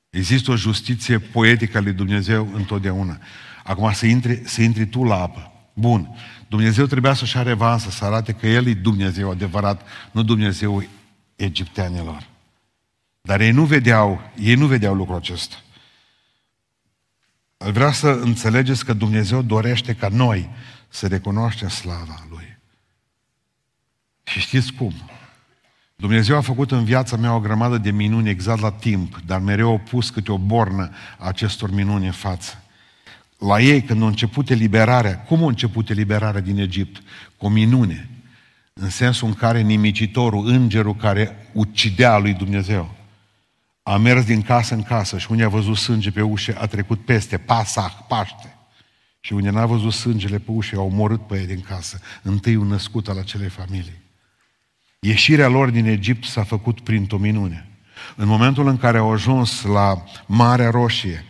Există 0.09 0.51
o 0.51 0.55
justiție 0.55 1.19
poetică 1.19 1.77
a 1.77 1.81
lui 1.81 1.93
Dumnezeu 1.93 2.53
întotdeauna. 2.53 3.19
Acum 3.63 3.91
să 3.91 4.05
intri, 4.05 4.41
să 4.45 4.61
intri 4.61 4.87
tu 4.87 5.03
la 5.03 5.21
apă. 5.21 5.50
Bun. 5.73 6.15
Dumnezeu 6.47 6.85
trebuia 6.85 7.13
să-și 7.13 7.37
are 7.37 7.49
revansă, 7.49 7.89
să 7.89 8.05
arate 8.05 8.31
că 8.31 8.47
El 8.47 8.67
e 8.67 8.73
Dumnezeu 8.73 9.29
adevărat, 9.29 9.87
nu 10.11 10.23
Dumnezeu 10.23 10.83
egipteanilor. 11.35 12.27
Dar 13.21 13.41
ei 13.41 13.51
nu 13.51 13.65
vedeau, 13.65 14.31
ei 14.39 14.55
nu 14.55 14.65
vedeau 14.65 14.95
lucrul 14.95 15.15
acesta. 15.15 15.55
Vreau 17.57 17.91
să 17.91 18.07
înțelegeți 18.07 18.85
că 18.85 18.93
Dumnezeu 18.93 19.41
dorește 19.41 19.93
ca 19.93 20.07
noi 20.07 20.49
să 20.89 21.07
recunoaștem 21.07 21.67
slava 21.67 22.25
Lui. 22.29 22.57
Și 24.23 24.39
știți 24.39 24.73
cum? 24.73 24.93
Dumnezeu 25.95 26.37
a 26.37 26.41
făcut 26.41 26.71
în 26.71 26.83
viața 26.83 27.17
mea 27.17 27.35
o 27.35 27.39
grămadă 27.39 27.77
de 27.77 27.91
minuni 27.91 28.29
exact 28.29 28.61
la 28.61 28.71
timp, 28.71 29.17
dar 29.25 29.39
mereu 29.39 29.73
a 29.73 29.77
pus 29.77 30.09
câte 30.09 30.31
o 30.31 30.37
bornă 30.37 30.91
a 31.17 31.27
acestor 31.27 31.71
minuni 31.71 32.05
în 32.05 32.11
față. 32.11 32.60
La 33.47 33.59
ei, 33.59 33.81
când 33.81 34.03
a 34.03 34.05
început 34.05 34.49
eliberarea, 34.49 35.19
cum 35.19 35.43
a 35.43 35.47
început 35.47 35.89
eliberarea 35.89 36.41
din 36.41 36.59
Egipt? 36.59 37.01
Cu 37.37 37.45
o 37.45 37.49
minune. 37.49 38.09
În 38.73 38.89
sensul 38.89 39.27
în 39.27 39.33
care 39.33 39.61
nimicitorul, 39.61 40.47
îngerul 40.47 40.95
care 40.95 41.49
ucidea 41.53 42.17
lui 42.17 42.33
Dumnezeu, 42.33 42.95
a 43.83 43.97
mers 43.97 44.25
din 44.25 44.41
casă 44.41 44.73
în 44.73 44.83
casă 44.83 45.17
și 45.17 45.31
unde 45.31 45.43
a 45.43 45.49
văzut 45.49 45.77
sânge 45.77 46.11
pe 46.11 46.21
ușă, 46.21 46.55
a 46.59 46.65
trecut 46.65 47.05
peste, 47.05 47.37
Pasah, 47.37 47.91
Paște. 48.07 48.55
Și 49.19 49.33
unde 49.33 49.49
n-a 49.49 49.65
văzut 49.65 49.93
sângele 49.93 50.39
pe 50.39 50.51
ușă, 50.51 50.75
au 50.75 50.85
omorât 50.85 51.27
pe 51.27 51.39
ei 51.39 51.45
din 51.45 51.61
casă. 51.61 51.99
Întâi 52.21 52.55
un 52.55 52.67
născut 52.67 53.07
al 53.07 53.17
acelei 53.17 53.49
familii. 53.49 54.01
Ieșirea 54.99 55.47
lor 55.47 55.69
din 55.69 55.85
Egipt 55.85 56.23
s-a 56.23 56.43
făcut 56.43 56.79
prin 56.79 57.07
o 57.11 57.17
minune. 57.17 57.67
În 58.15 58.27
momentul 58.27 58.67
în 58.67 58.77
care 58.77 58.97
au 58.97 59.11
ajuns 59.11 59.63
la 59.63 60.03
Marea 60.25 60.69
Roșie, 60.69 61.25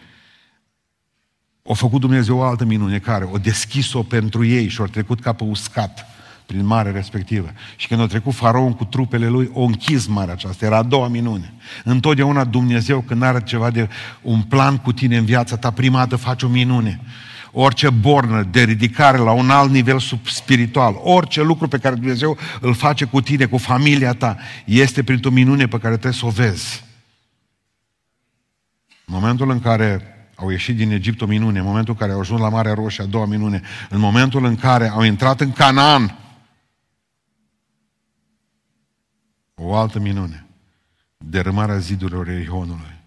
a 1.70 1.74
făcut 1.74 2.00
Dumnezeu 2.00 2.38
o 2.38 2.44
altă 2.44 2.66
minune 2.66 3.00
care 3.00 3.30
o 3.32 3.38
deschis-o 3.38 4.04
pentru 4.04 4.46
ei 4.46 4.68
și 4.68 4.80
au 4.80 4.88
trecut 4.88 5.20
ca 5.20 5.34
pe 5.34 5.44
uscat 5.44 6.06
prin 6.46 6.66
marea 6.66 6.92
respectivă. 6.92 7.52
Și 7.76 7.88
când 7.88 8.02
a 8.02 8.06
trecut 8.06 8.34
faraon 8.34 8.74
cu 8.74 8.86
trupele 8.86 9.28
lui, 9.28 9.50
o 9.54 9.62
închis 9.62 10.06
marea 10.06 10.34
aceasta. 10.34 10.66
Era 10.66 10.78
a 10.78 10.84
doua 10.84 11.08
minune. 11.08 11.54
Întotdeauna 11.84 12.44
Dumnezeu, 12.44 13.02
când 13.02 13.24
are 13.24 13.42
ceva 13.44 13.70
de 13.70 13.90
un 14.22 14.42
plan 14.42 14.78
cu 14.78 14.92
tine 14.92 15.18
în 15.18 15.26
viața 15.26 15.58
ta, 15.58 15.72
prima 15.72 15.98
dată 15.98 16.16
face 16.16 16.46
o 16.46 16.50
minune 16.50 17.02
orice 17.52 17.90
bornă 17.90 18.44
de 18.44 18.64
ridicare 18.64 19.18
la 19.18 19.32
un 19.32 19.50
alt 19.50 19.72
nivel 19.72 20.00
sub 20.00 20.28
spiritual, 20.28 20.96
orice 21.04 21.42
lucru 21.42 21.68
pe 21.68 21.78
care 21.78 21.96
Dumnezeu 21.96 22.38
îl 22.60 22.74
face 22.74 23.06
cu 23.06 23.22
tine, 23.22 23.46
cu 23.46 23.58
familia 23.58 24.14
ta, 24.14 24.38
este 24.66 25.04
printr-o 25.04 25.30
minune 25.30 25.68
pe 25.68 25.78
care 25.78 25.94
trebuie 25.94 26.20
să 26.20 26.26
o 26.26 26.30
vezi. 26.30 26.84
În 29.06 29.14
momentul 29.14 29.50
în 29.50 29.60
care 29.60 30.16
au 30.42 30.50
ieșit 30.50 30.76
din 30.76 30.92
Egipt 30.92 31.22
o 31.22 31.26
minune, 31.26 31.60
în 31.60 31.66
momentul 31.66 31.94
în 31.94 32.00
care 32.00 32.12
au 32.12 32.20
ajuns 32.20 32.40
la 32.40 32.50
Marea 32.50 32.74
Roșie 32.74 33.04
a 33.04 33.08
doua 33.08 33.26
minune, 33.26 33.62
în 33.90 34.00
momentul 34.00 34.46
în 34.46 34.56
care 34.56 34.88
au 34.88 35.02
intrat 35.02 35.42
în 35.42 35.52
Canaan, 35.52 36.18
o 39.56 39.76
altă 39.76 40.00
minune, 40.00 40.46
dărâmarea 41.18 41.78
zidurilor 41.78 42.28
Erihonului. 42.28 43.00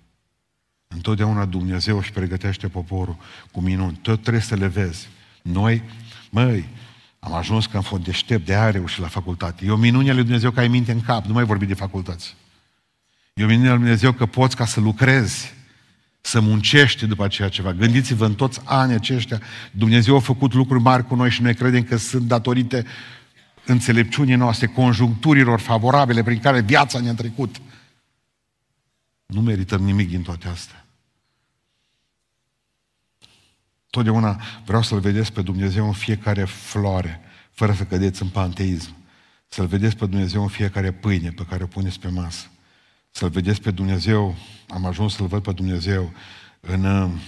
Întotdeauna 0.89 1.45
Dumnezeu 1.45 1.99
își 1.99 2.13
pregătește 2.13 2.69
poporul 2.69 3.17
cu 3.53 3.61
minuni. 3.61 3.99
Tot 4.03 4.21
trebuie 4.21 4.43
să 4.43 4.55
le 4.55 4.67
vezi. 4.67 5.09
Noi, 5.43 5.83
măi, 6.31 6.69
am 7.19 7.33
ajuns 7.35 7.67
că 7.67 7.77
am 7.77 7.83
fost 7.83 8.03
deștept, 8.03 8.47
de 8.47 8.55
aia 8.55 8.87
și 8.87 9.01
la 9.01 9.09
facultate. 9.09 9.65
E 9.65 9.71
o 9.71 9.77
minune 9.77 10.13
lui 10.13 10.23
Dumnezeu 10.23 10.51
că 10.51 10.61
ai 10.61 10.69
minte 10.69 10.93
în 10.93 11.01
cap, 11.01 11.25
nu 11.25 11.33
mai 11.33 11.45
vorbi 11.45 11.67
de 11.67 11.75
facultăți. 11.75 12.37
E 13.35 13.45
o 13.45 13.47
minune 13.47 13.69
lui 13.69 13.79
Dumnezeu 13.79 14.13
că 14.13 14.27
poți 14.27 14.57
ca 14.57 14.67
să 14.67 14.81
lucrezi, 14.81 15.55
să 16.27 16.41
muncești 16.41 17.07
după 17.07 17.25
aceea 17.25 17.49
ceva. 17.49 17.73
Gândiți-vă 17.73 18.25
în 18.25 18.35
toți 18.35 18.61
anii 18.65 18.95
aceștia, 18.95 19.41
Dumnezeu 19.71 20.17
a 20.17 20.21
făcut 20.21 20.53
lucruri 20.53 20.83
mari 20.83 21.07
cu 21.07 21.15
noi 21.15 21.31
și 21.31 21.43
noi 21.43 21.55
credem 21.55 21.83
că 21.83 21.97
sunt 21.97 22.23
datorite 22.23 22.85
înțelepciunii 23.65 24.35
noastre, 24.35 24.67
conjuncturilor 24.67 25.61
favorabile 25.61 26.23
prin 26.23 26.39
care 26.39 26.61
viața 26.61 27.01
ne-a 27.01 27.15
trecut. 27.15 27.61
Nu 29.27 29.41
merităm 29.41 29.83
nimic 29.83 30.09
din 30.09 30.23
toate 30.23 30.49
astea. 30.49 30.87
Totdeauna 33.91 34.41
vreau 34.65 34.83
să-L 34.83 35.01
vedeți 35.01 35.33
pe 35.33 35.43
Dumnezeu 35.43 35.87
în 35.87 35.93
fiecare 35.93 36.45
floare, 36.45 37.21
fără 37.51 37.73
să 37.73 37.85
cădeți 37.85 38.23
în 38.23 38.29
panteism. 38.29 38.95
Să-L 39.49 39.67
vedeți 39.67 39.97
pe 39.97 40.07
Dumnezeu 40.07 40.43
în 40.43 40.49
fiecare 40.49 40.93
pâine 40.93 41.31
pe 41.31 41.47
care 41.49 41.63
o 41.63 41.67
puneți 41.67 42.01
pe 42.01 42.09
masă. 42.09 42.49
Să-L 43.17 43.29
vedeți 43.29 43.61
pe 43.61 43.71
Dumnezeu, 43.71 44.37
am 44.69 44.85
ajuns 44.85 45.15
să-L 45.15 45.27
văd 45.27 45.43
pe 45.43 45.53
Dumnezeu 45.53 46.13
în, 46.61 46.85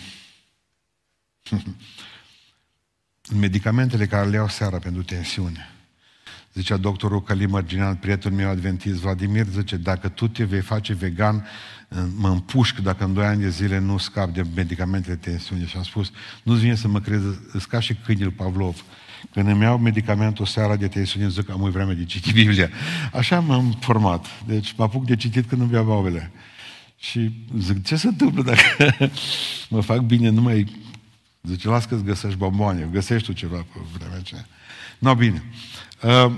în 3.33 3.39
medicamentele 3.39 4.07
care 4.07 4.29
le 4.29 4.37
iau 4.37 4.49
seara 4.49 4.79
pentru 4.79 5.03
tensiune. 5.03 5.71
Zicea 6.55 6.77
doctorul 6.77 7.23
Călim 7.23 7.51
Marginal, 7.51 7.97
prietenul 7.97 8.39
meu 8.39 8.49
adventist, 8.49 8.97
Vladimir, 8.97 9.47
zice, 9.47 9.77
dacă 9.77 10.09
tu 10.09 10.29
te 10.29 10.45
vei 10.45 10.61
face 10.61 10.95
vegan, 10.95 11.47
mă 12.17 12.29
împușc 12.29 12.79
dacă 12.79 13.05
în 13.05 13.15
doi 13.15 13.27
ani 13.27 13.41
de 13.41 13.51
zile 13.51 13.79
nu 13.79 13.99
scap 13.99 14.31
de 14.31 14.47
medicamente 14.55 15.09
de 15.09 15.31
tensiune. 15.31 15.67
Și 15.67 15.77
am 15.77 15.83
spus, 15.83 16.11
nu-ți 16.43 16.61
vine 16.61 16.75
să 16.75 16.89
mă 16.89 17.01
crezi, 17.01 17.25
îți 17.53 17.69
ca 17.69 17.81
și 17.81 17.95
câinele 17.95 18.31
Pavlov. 18.31 18.85
Când 19.33 19.49
îmi 19.49 19.63
iau 19.63 19.79
medicamentul 19.79 20.47
seara 20.47 20.77
de 20.77 20.89
tensiune, 20.89 21.29
zic 21.29 21.45
că 21.45 21.53
am 21.53 21.71
vreme 21.71 21.93
de 21.93 22.05
citit 22.05 22.35
Biblia. 22.43 22.71
Așa 23.13 23.41
m-am 23.41 23.77
format. 23.81 24.27
Deci 24.47 24.75
mă 24.77 24.85
apuc 24.85 25.05
de 25.05 25.17
citit 25.17 25.49
când 25.49 25.61
îmi 25.61 25.73
iau 25.73 25.85
baubele. 25.85 26.33
Și 26.99 27.47
zic, 27.59 27.85
ce 27.85 27.97
se 27.97 28.07
întâmplă 28.07 28.43
dacă 28.43 28.95
mă 29.69 29.81
fac 29.81 30.01
bine, 30.01 30.29
nu 30.29 30.41
mai... 30.41 30.85
Zice, 31.43 31.69
las 31.69 31.85
că-ți 31.85 32.05
găsești 32.05 32.39
bomboane, 32.39 32.89
găsești 32.93 33.27
tu 33.27 33.33
ceva 33.33 33.57
pe 33.57 33.81
vremea 33.99 34.17
aceea. 34.17 34.47
Nu, 34.99 35.15
bine. 35.15 35.43
Uh, 36.03 36.33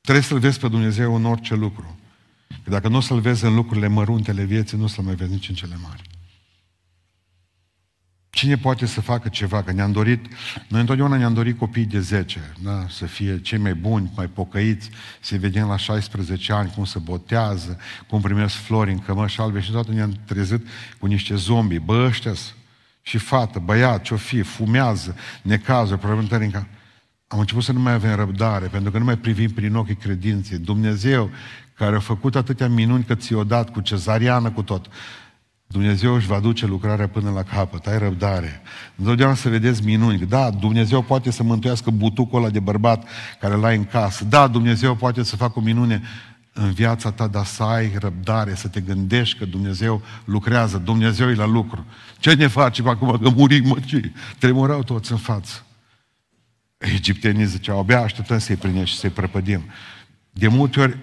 trebuie 0.00 0.24
să-L 0.24 0.38
vezi 0.38 0.58
pe 0.58 0.68
Dumnezeu 0.68 1.14
în 1.14 1.24
orice 1.24 1.54
lucru. 1.54 1.98
Că 2.64 2.70
dacă 2.70 2.88
nu 2.88 2.96
o 2.96 3.00
să-L 3.00 3.20
vezi 3.20 3.44
în 3.44 3.54
lucrurile 3.54 3.86
măruntele 3.86 4.44
vieții, 4.44 4.76
nu 4.78 4.84
o 4.84 4.86
să-L 4.86 5.04
mai 5.04 5.14
vezi 5.14 5.32
nici 5.32 5.48
în 5.48 5.54
cele 5.54 5.76
mari. 5.82 6.02
Cine 8.30 8.56
poate 8.56 8.86
să 8.86 9.00
facă 9.00 9.28
ceva? 9.28 9.62
Că 9.62 9.72
ne-am 9.72 9.92
dorit, 9.92 10.26
noi 10.68 10.80
întotdeauna 10.80 11.16
ne-am 11.16 11.34
dorit 11.34 11.58
copii 11.58 11.84
de 11.84 12.00
10, 12.00 12.54
da? 12.62 12.86
să 12.88 13.06
fie 13.06 13.40
cei 13.40 13.58
mai 13.58 13.74
buni, 13.74 14.12
mai 14.16 14.26
pocăiți, 14.26 14.90
să 15.20 15.36
vedem 15.38 15.66
la 15.66 15.76
16 15.76 16.52
ani 16.52 16.72
cum 16.74 16.84
se 16.84 16.98
botează, 16.98 17.78
cum 18.06 18.20
primesc 18.20 18.54
flori 18.54 18.90
în 18.90 18.98
cămăși 18.98 19.40
albe 19.40 19.60
și 19.60 19.70
toată 19.70 19.92
ne-am 19.92 20.18
trezit 20.24 20.66
cu 20.98 21.06
niște 21.06 21.34
zombi. 21.34 21.78
Bă, 21.78 22.04
ăștia 22.06 22.32
și 23.02 23.18
fată, 23.18 23.58
băiat, 23.58 24.02
ce-o 24.02 24.16
fi, 24.16 24.42
fumează, 24.42 25.16
necazuri, 25.42 25.98
probleme 25.98 26.26
în 26.30 26.66
Am 27.26 27.38
început 27.38 27.62
să 27.62 27.72
nu 27.72 27.80
mai 27.80 27.92
avem 27.92 28.14
răbdare, 28.14 28.66
pentru 28.66 28.90
că 28.90 28.98
nu 28.98 29.04
mai 29.04 29.18
privim 29.18 29.50
prin 29.50 29.74
ochii 29.74 29.96
credinței. 29.96 30.58
Dumnezeu, 30.58 31.30
care 31.74 31.96
a 31.96 32.00
făcut 32.00 32.36
atâtea 32.36 32.68
minuni 32.68 33.04
că 33.04 33.14
ți-o 33.14 33.44
dat 33.44 33.70
cu 33.70 33.80
cezariană, 33.80 34.50
cu 34.50 34.62
tot, 34.62 34.86
Dumnezeu 35.72 36.14
își 36.14 36.26
va 36.26 36.40
duce 36.40 36.66
lucrarea 36.66 37.08
până 37.08 37.30
la 37.30 37.42
capăt, 37.42 37.86
ai 37.86 37.98
răbdare. 37.98 38.62
Întotdeauna 38.96 39.34
să 39.34 39.48
vedeți 39.48 39.84
minuni. 39.84 40.18
Da, 40.18 40.50
Dumnezeu 40.50 41.02
poate 41.02 41.30
să 41.30 41.42
mântuiască 41.42 41.90
butucul 41.90 42.38
ăla 42.38 42.50
de 42.50 42.60
bărbat 42.60 43.08
care 43.40 43.54
l-ai 43.54 43.76
în 43.76 43.84
casă. 43.84 44.24
Da, 44.24 44.46
Dumnezeu 44.46 44.94
poate 44.94 45.22
să 45.22 45.36
facă 45.36 45.58
o 45.58 45.62
minune 45.62 46.02
în 46.52 46.72
viața 46.72 47.10
ta, 47.10 47.26
dar 47.26 47.44
să 47.44 47.62
ai 47.62 47.92
răbdare, 47.98 48.54
să 48.54 48.68
te 48.68 48.80
gândești 48.80 49.38
că 49.38 49.44
Dumnezeu 49.44 50.02
lucrează, 50.24 50.78
Dumnezeu 50.78 51.30
e 51.30 51.34
la 51.34 51.46
lucru. 51.46 51.86
Ce 52.18 52.34
ne 52.34 52.46
facem 52.46 52.88
acum 52.88 53.18
că 53.22 53.28
murim, 53.28 53.68
mă, 53.68 53.76
ce? 53.84 54.12
Tremurau 54.38 54.82
toți 54.82 55.12
în 55.12 55.18
față. 55.18 55.64
Egiptenii 56.78 57.46
ziceau, 57.46 57.78
abia 57.78 58.00
așteptăm 58.00 58.38
să-i 58.38 58.56
prindem 58.56 58.84
și 58.84 58.96
să-i 58.96 59.10
prăpădim. 59.10 59.64
De 60.30 60.48
multe 60.48 60.80
ori 60.80 60.98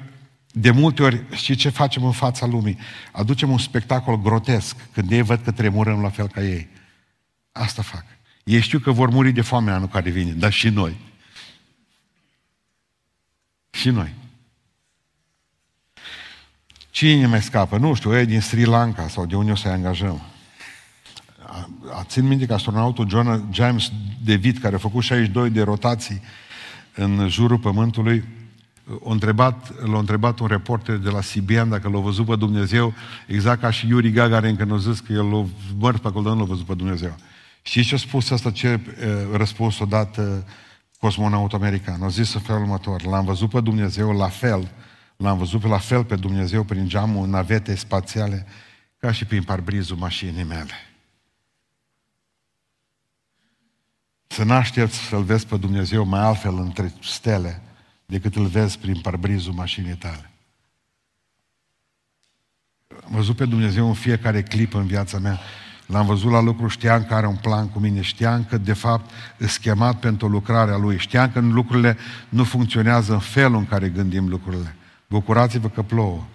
de 0.52 0.72
multe 0.72 1.04
ori, 1.04 1.24
știi 1.32 1.56
ce 1.56 1.70
facem 1.70 2.04
în 2.04 2.12
fața 2.12 2.46
lumii? 2.46 2.78
Aducem 3.12 3.50
un 3.50 3.58
spectacol 3.58 4.22
grotesc 4.22 4.76
când 4.94 5.12
ei 5.12 5.22
văd 5.22 5.42
că 5.44 5.52
tremurăm 5.52 6.02
la 6.02 6.10
fel 6.10 6.28
ca 6.28 6.44
ei. 6.44 6.68
Asta 7.52 7.82
fac. 7.82 8.06
Ei 8.44 8.62
știu 8.62 8.80
că 8.80 8.92
vor 8.92 9.10
muri 9.10 9.32
de 9.32 9.42
foame 9.42 9.72
anul 9.72 9.88
care 9.88 10.10
vine, 10.10 10.32
dar 10.32 10.52
și 10.52 10.70
noi. 10.70 10.98
Și 13.70 13.90
noi. 13.90 14.14
Cine 16.90 17.26
mai 17.26 17.42
scapă? 17.42 17.78
Nu 17.78 17.94
știu, 17.94 18.18
ei 18.18 18.26
din 18.26 18.42
Sri 18.42 18.66
Lanka 18.66 19.08
sau 19.08 19.26
de 19.26 19.36
unde 19.36 19.52
o 19.52 19.56
să-i 19.56 19.72
angajăm. 19.72 20.22
A, 21.92 22.04
țin 22.04 22.28
minte 22.28 22.46
că 22.46 22.54
astronautul 22.54 23.10
John 23.10 23.54
James 23.54 23.92
David, 24.24 24.58
care 24.58 24.76
a 24.76 24.78
făcut 24.78 25.04
62 25.04 25.50
de 25.50 25.62
rotații 25.62 26.22
în 26.96 27.30
jurul 27.30 27.58
Pământului, 27.58 28.24
o 29.00 29.12
întrebat, 29.12 29.86
l-a 29.86 29.98
întrebat 29.98 30.40
un 30.40 30.48
reporter 30.48 30.96
de 30.96 31.10
la 31.10 31.20
CBN 31.20 31.70
dacă 31.70 31.90
l-a 31.90 32.00
văzut 32.00 32.26
pe 32.26 32.36
Dumnezeu, 32.36 32.94
exact 33.28 33.62
ca 33.62 33.70
și 33.70 33.88
Yuri 33.88 34.12
Gagarin 34.12 34.56
când 34.56 34.72
a 34.72 34.78
zis 34.78 35.00
că 35.00 35.14
el 35.14 35.30
l-a 35.30 35.46
mărit 35.78 36.02
pe 36.02 36.08
acolo, 36.08 36.24
dar 36.24 36.34
nu 36.34 36.40
l-a 36.40 36.46
văzut 36.46 36.66
pe 36.66 36.74
Dumnezeu. 36.74 37.16
Și 37.62 37.84
ce 37.84 37.96
a 37.96 37.98
spus 37.98 38.30
asta, 38.30 38.52
ce 38.52 38.80
uh, 38.86 39.38
răspuns 39.38 39.80
a 39.80 39.86
dat 39.86 40.18
uh, 40.18 40.26
cosmonautul 41.00 41.58
american? 41.58 42.02
A 42.02 42.08
zis 42.08 42.34
în 42.34 42.42
felul 42.42 42.62
următor, 42.62 43.06
l-am 43.06 43.26
văzut 43.26 43.50
pe 43.50 43.62
Dumnezeu 43.62 44.12
la 44.12 44.28
fel, 44.28 44.72
l-am 45.18 45.38
văzut 45.38 45.64
la 45.64 45.78
fel 45.78 46.04
pe 46.04 46.16
Dumnezeu 46.16 46.64
prin 46.64 46.88
geamul 46.88 47.28
navete 47.28 47.76
spațiale, 47.76 48.46
ca 48.98 49.12
și 49.12 49.26
prin 49.26 49.44
parbrizul 49.44 49.98
mașinii 49.98 50.44
mele. 50.44 50.74
Să 54.28 54.44
n-aștepți 54.44 54.98
să-L 54.98 55.24
vezi 55.24 55.48
pe 55.48 55.58
Dumnezeu 55.58 56.06
mai 56.06 56.20
altfel 56.20 56.58
între 56.58 56.94
stele, 57.02 57.62
decât 58.10 58.36
îl 58.36 58.46
vezi 58.46 58.80
prin 58.80 59.00
parbrizul 59.00 59.54
mașinii 59.54 59.96
tale. 59.96 60.32
Am 63.04 63.12
văzut 63.12 63.36
pe 63.36 63.46
Dumnezeu 63.46 63.88
în 63.88 63.94
fiecare 63.94 64.44
clip 64.44 64.74
în 64.74 64.86
viața 64.86 65.18
mea. 65.18 65.40
L-am 65.86 66.06
văzut 66.06 66.32
la 66.32 66.42
lucru, 66.42 66.68
știam 66.68 67.04
că 67.04 67.14
are 67.14 67.28
un 67.28 67.36
plan 67.36 67.70
cu 67.70 67.80
mine, 67.80 68.02
știam 68.02 68.44
că 68.44 68.58
de 68.58 68.74
fapt 68.74 69.10
îs 69.38 69.52
schemat 69.52 70.00
pentru 70.00 70.28
lucrarea 70.28 70.78
Lui, 70.78 70.98
știam 70.98 71.32
că 71.32 71.40
lucrurile 71.40 71.98
nu 72.30 72.44
funcționează 72.44 73.14
în 73.14 73.20
felul 73.20 73.58
în 73.58 73.66
care 73.66 73.90
gândim 73.90 74.28
lucrurile. 74.28 74.76
Bucurați-vă 75.08 75.70
că 75.70 75.82
plouă. 75.82 76.28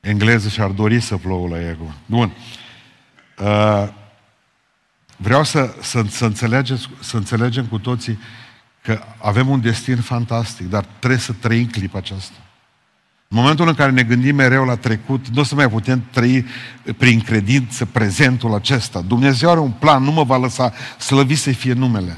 Engleză 0.00 0.48
și-ar 0.48 0.70
dori 0.70 1.00
să 1.00 1.16
plouă 1.16 1.48
la 1.48 1.68
ego. 1.68 1.94
Bun. 2.06 2.32
Uh, 3.38 3.88
vreau 5.16 5.44
să, 5.44 5.74
să, 5.80 6.02
să, 6.08 6.24
înțelegeți, 6.24 6.88
să 7.00 7.16
înțelegem 7.16 7.66
cu 7.66 7.78
toții 7.78 8.18
că 8.88 9.00
avem 9.22 9.48
un 9.48 9.60
destin 9.60 9.96
fantastic, 9.96 10.68
dar 10.68 10.84
trebuie 10.98 11.20
să 11.20 11.32
trăim 11.32 11.66
clipa 11.66 11.98
aceasta. 11.98 12.36
În 13.28 13.36
momentul 13.38 13.68
în 13.68 13.74
care 13.74 13.90
ne 13.90 14.02
gândim 14.02 14.34
mereu 14.34 14.64
la 14.64 14.76
trecut, 14.76 15.28
nu 15.28 15.40
o 15.40 15.44
să 15.44 15.54
mai 15.54 15.68
putem 15.68 16.04
trăi 16.10 16.46
prin 16.96 17.20
credință 17.20 17.84
prezentul 17.84 18.54
acesta. 18.54 19.00
Dumnezeu 19.00 19.50
are 19.50 19.60
un 19.60 19.70
plan, 19.70 20.02
nu 20.02 20.12
mă 20.12 20.24
va 20.24 20.36
lăsa 20.36 20.72
slăvit 20.98 21.38
să 21.38 21.50
fie 21.50 21.72
numele. 21.72 22.16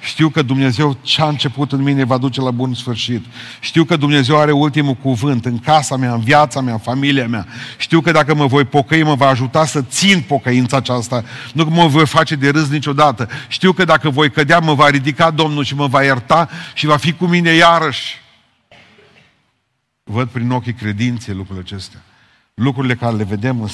Știu 0.00 0.28
că 0.28 0.42
Dumnezeu 0.42 0.96
ce 1.02 1.22
a 1.22 1.28
început 1.28 1.72
în 1.72 1.82
mine 1.82 2.04
va 2.04 2.18
duce 2.18 2.40
la 2.40 2.50
bun 2.50 2.74
sfârșit. 2.74 3.24
Știu 3.60 3.84
că 3.84 3.96
Dumnezeu 3.96 4.38
are 4.38 4.52
ultimul 4.52 4.94
cuvânt 4.94 5.44
în 5.44 5.58
casa 5.58 5.96
mea, 5.96 6.12
în 6.12 6.20
viața 6.20 6.60
mea, 6.60 6.72
în 6.72 6.78
familia 6.78 7.26
mea. 7.26 7.46
Știu 7.76 8.00
că 8.00 8.10
dacă 8.10 8.34
mă 8.34 8.46
voi 8.46 8.64
pocăi, 8.64 9.02
mă 9.02 9.14
va 9.14 9.28
ajuta 9.28 9.66
să 9.66 9.82
țin 9.82 10.20
pocăința 10.20 10.76
aceasta. 10.76 11.24
Nu 11.52 11.64
că 11.64 11.70
mă 11.70 11.86
voi 11.86 12.06
face 12.06 12.34
de 12.34 12.48
râs 12.48 12.68
niciodată. 12.68 13.28
Știu 13.48 13.72
că 13.72 13.84
dacă 13.84 14.10
voi 14.10 14.30
cădea, 14.30 14.58
mă 14.58 14.74
va 14.74 14.88
ridica 14.88 15.30
Domnul 15.30 15.64
și 15.64 15.74
mă 15.74 15.86
va 15.86 16.02
ierta 16.02 16.48
și 16.74 16.86
va 16.86 16.96
fi 16.96 17.12
cu 17.12 17.26
mine 17.26 17.50
iarăși. 17.50 18.20
Văd 20.04 20.28
prin 20.28 20.50
ochii 20.50 20.74
credinței 20.74 21.34
lucrurile 21.34 21.64
acestea. 21.66 22.02
Lucrurile 22.58 22.94
care 22.94 23.16
le 23.16 23.24
vedem 23.24 23.60
în 23.60 23.68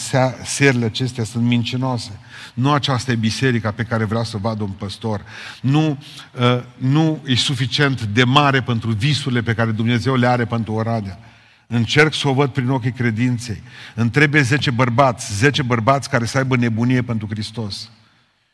serile 0.45 0.85
acestea 0.85 1.25
sunt 1.25 1.45
mincinoase. 1.45 2.19
Nu 2.55 2.73
aceasta 2.73 3.13
e 3.13 3.15
biserica 3.15 3.71
pe 3.71 3.83
care 3.83 4.05
vrea 4.05 4.23
să 4.23 4.37
vadă 4.37 4.63
un 4.63 4.71
păstor. 4.71 5.25
Nu, 5.61 5.99
uh, 6.33 6.63
nu 6.77 7.23
e 7.27 7.35
suficient 7.35 8.03
de 8.03 8.25
mare 8.25 8.63
pentru 8.63 8.91
visurile 8.91 9.43
pe 9.43 9.55
care 9.55 9.71
Dumnezeu 9.71 10.15
le 10.15 10.27
are 10.27 10.45
pentru 10.45 10.73
Oradea. 10.73 11.19
Încerc 11.67 12.15
să 12.15 12.29
o 12.29 12.33
văd 12.33 12.51
prin 12.51 12.69
ochii 12.69 12.93
credinței. 12.93 13.63
Îmi 13.95 14.11
trebuie 14.11 14.43
10 14.43 14.71
bărbați, 14.71 15.35
10 15.35 15.63
bărbați 15.63 16.11
care 16.11 16.25
să 16.25 16.39
aibă 16.39 16.57
nebunie 16.57 17.03
pentru 17.03 17.27
Hristos. 17.31 17.91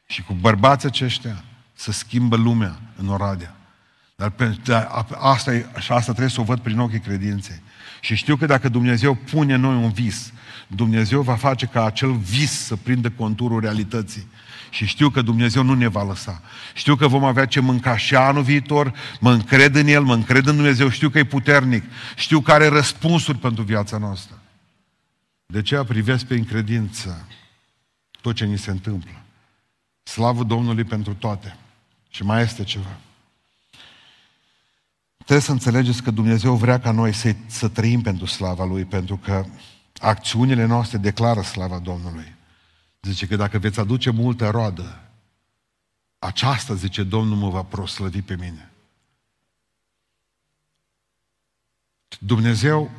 Și 0.07 0.23
cu 0.23 0.33
bărbații 0.33 0.89
aceștia 0.89 1.45
să 1.73 1.93
schimbă 1.93 2.37
lumea 2.37 2.79
în 2.97 3.09
Oradea. 3.09 3.57
Dar, 4.17 4.31
pe, 4.31 4.57
dar 4.65 5.07
asta, 5.19 5.55
e, 5.55 5.67
și 5.79 5.93
asta 5.93 6.11
trebuie 6.11 6.29
să 6.29 6.41
o 6.41 6.45
văd 6.45 6.59
prin 6.59 6.79
ochii 6.79 7.01
credinței. 7.01 7.61
Și 8.01 8.15
știu 8.15 8.37
că 8.37 8.47
dacă 8.47 8.69
Dumnezeu 8.69 9.15
pune 9.15 9.55
în 9.55 9.61
noi 9.61 9.75
un 9.75 9.91
vis, 9.91 10.33
Dumnezeu 10.67 11.23
va 11.23 11.37
face 11.37 11.67
ca 11.67 11.85
acel 11.85 12.13
vis 12.13 12.51
să 12.51 12.77
prindă 12.77 13.11
conturul 13.11 13.61
realității. 13.61 14.27
Și 14.71 14.87
știu 14.87 15.09
că 15.11 15.23
Dumnezeu 15.23 15.63
nu 15.63 15.75
ne 15.75 15.87
va 15.87 16.03
lăsa. 16.03 16.43
Știu 16.75 16.97
că 16.97 17.09
vom 17.09 17.25
avea 17.25 17.45
ce 17.45 17.61
mânca 17.61 17.97
și 17.97 18.17
anul 18.17 18.43
viitor, 18.43 18.93
mă 19.21 19.33
încred 19.33 19.75
în 19.75 19.87
El, 19.87 20.03
mă 20.03 20.15
încred 20.15 20.47
în 20.47 20.55
Dumnezeu, 20.55 20.89
știu 20.89 21.09
că 21.09 21.19
e 21.19 21.25
puternic, 21.25 21.85
știu 22.17 22.41
că 22.41 22.53
are 22.53 22.67
răspunsuri 22.69 23.39
pentru 23.39 23.63
viața 23.63 23.99
noastră. 23.99 24.39
De 25.47 25.59
aceea 25.59 25.85
privesc 25.85 26.25
pe 26.25 26.35
încredință 26.35 27.27
tot 28.21 28.35
ce 28.35 28.45
ni 28.45 28.59
se 28.59 28.71
întâmplă. 28.71 29.11
Slavă 30.03 30.43
Domnului 30.43 30.85
pentru 30.85 31.15
toate. 31.15 31.57
Și 32.11 32.23
mai 32.23 32.43
este 32.43 32.65
ceva. 32.65 32.97
Trebuie 35.31 35.49
să 35.49 35.55
înțelegeți 35.55 36.03
că 36.03 36.11
Dumnezeu 36.11 36.55
vrea 36.57 36.81
ca 36.81 36.91
noi 36.91 37.13
să, 37.13 37.35
să 37.47 37.69
trăim 37.69 38.03
pentru 38.03 38.27
slava 38.27 38.65
Lui, 38.65 38.85
pentru 38.85 39.17
că 39.17 39.47
acțiunile 39.99 40.65
noastre 40.65 40.99
declară 40.99 41.43
slava 41.43 41.79
Domnului. 41.79 42.35
Zice 43.01 43.27
că 43.27 43.37
dacă 43.37 43.59
veți 43.59 43.81
aduce 43.81 44.11
multă 44.11 44.49
roadă, 44.49 45.11
aceasta, 46.19 46.75
zice 46.75 47.03
Domnul, 47.03 47.37
mă 47.37 47.49
va 47.49 47.63
proslăvi 47.63 48.23
pe 48.23 48.37
mine. 48.37 48.71
Dumnezeu, 52.19 52.91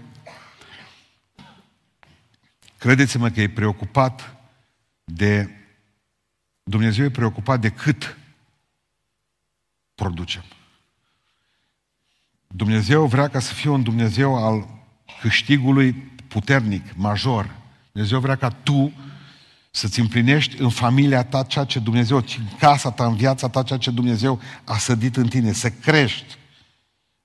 credeți-mă 2.78 3.30
că 3.30 3.42
e 3.42 3.50
preocupat 3.50 4.36
de 5.04 5.50
Dumnezeu 6.64 7.06
e 7.06 7.10
preocupat 7.12 7.60
de 7.60 7.70
cât 7.70 8.18
producem. 9.96 10.44
Dumnezeu 12.52 13.06
vrea 13.06 13.28
ca 13.28 13.40
să 13.40 13.54
fie 13.54 13.70
un 13.70 13.84
Dumnezeu 13.84 14.46
al 14.46 14.68
câștigului 15.22 15.94
puternic, 16.28 16.96
major. 16.96 17.56
Dumnezeu 17.92 18.20
vrea 18.20 18.36
ca 18.36 18.48
tu 18.48 18.92
să-ți 19.72 20.00
împlinești 20.00 20.62
în 20.62 20.70
familia 20.70 21.24
ta 21.24 21.44
ceea 21.44 21.66
ce 21.66 21.80
Dumnezeu, 21.80 22.18
în 22.18 22.58
casa 22.60 22.92
ta, 22.92 23.06
în 23.06 23.16
viața 23.16 23.50
ta, 23.50 23.64
ceea 23.64 23.80
ce 23.80 23.92
Dumnezeu 23.92 24.40
a 24.64 24.78
sădit 24.78 25.16
în 25.16 25.28
tine, 25.28 25.52
să 25.52 25.70
crești 25.70 26.38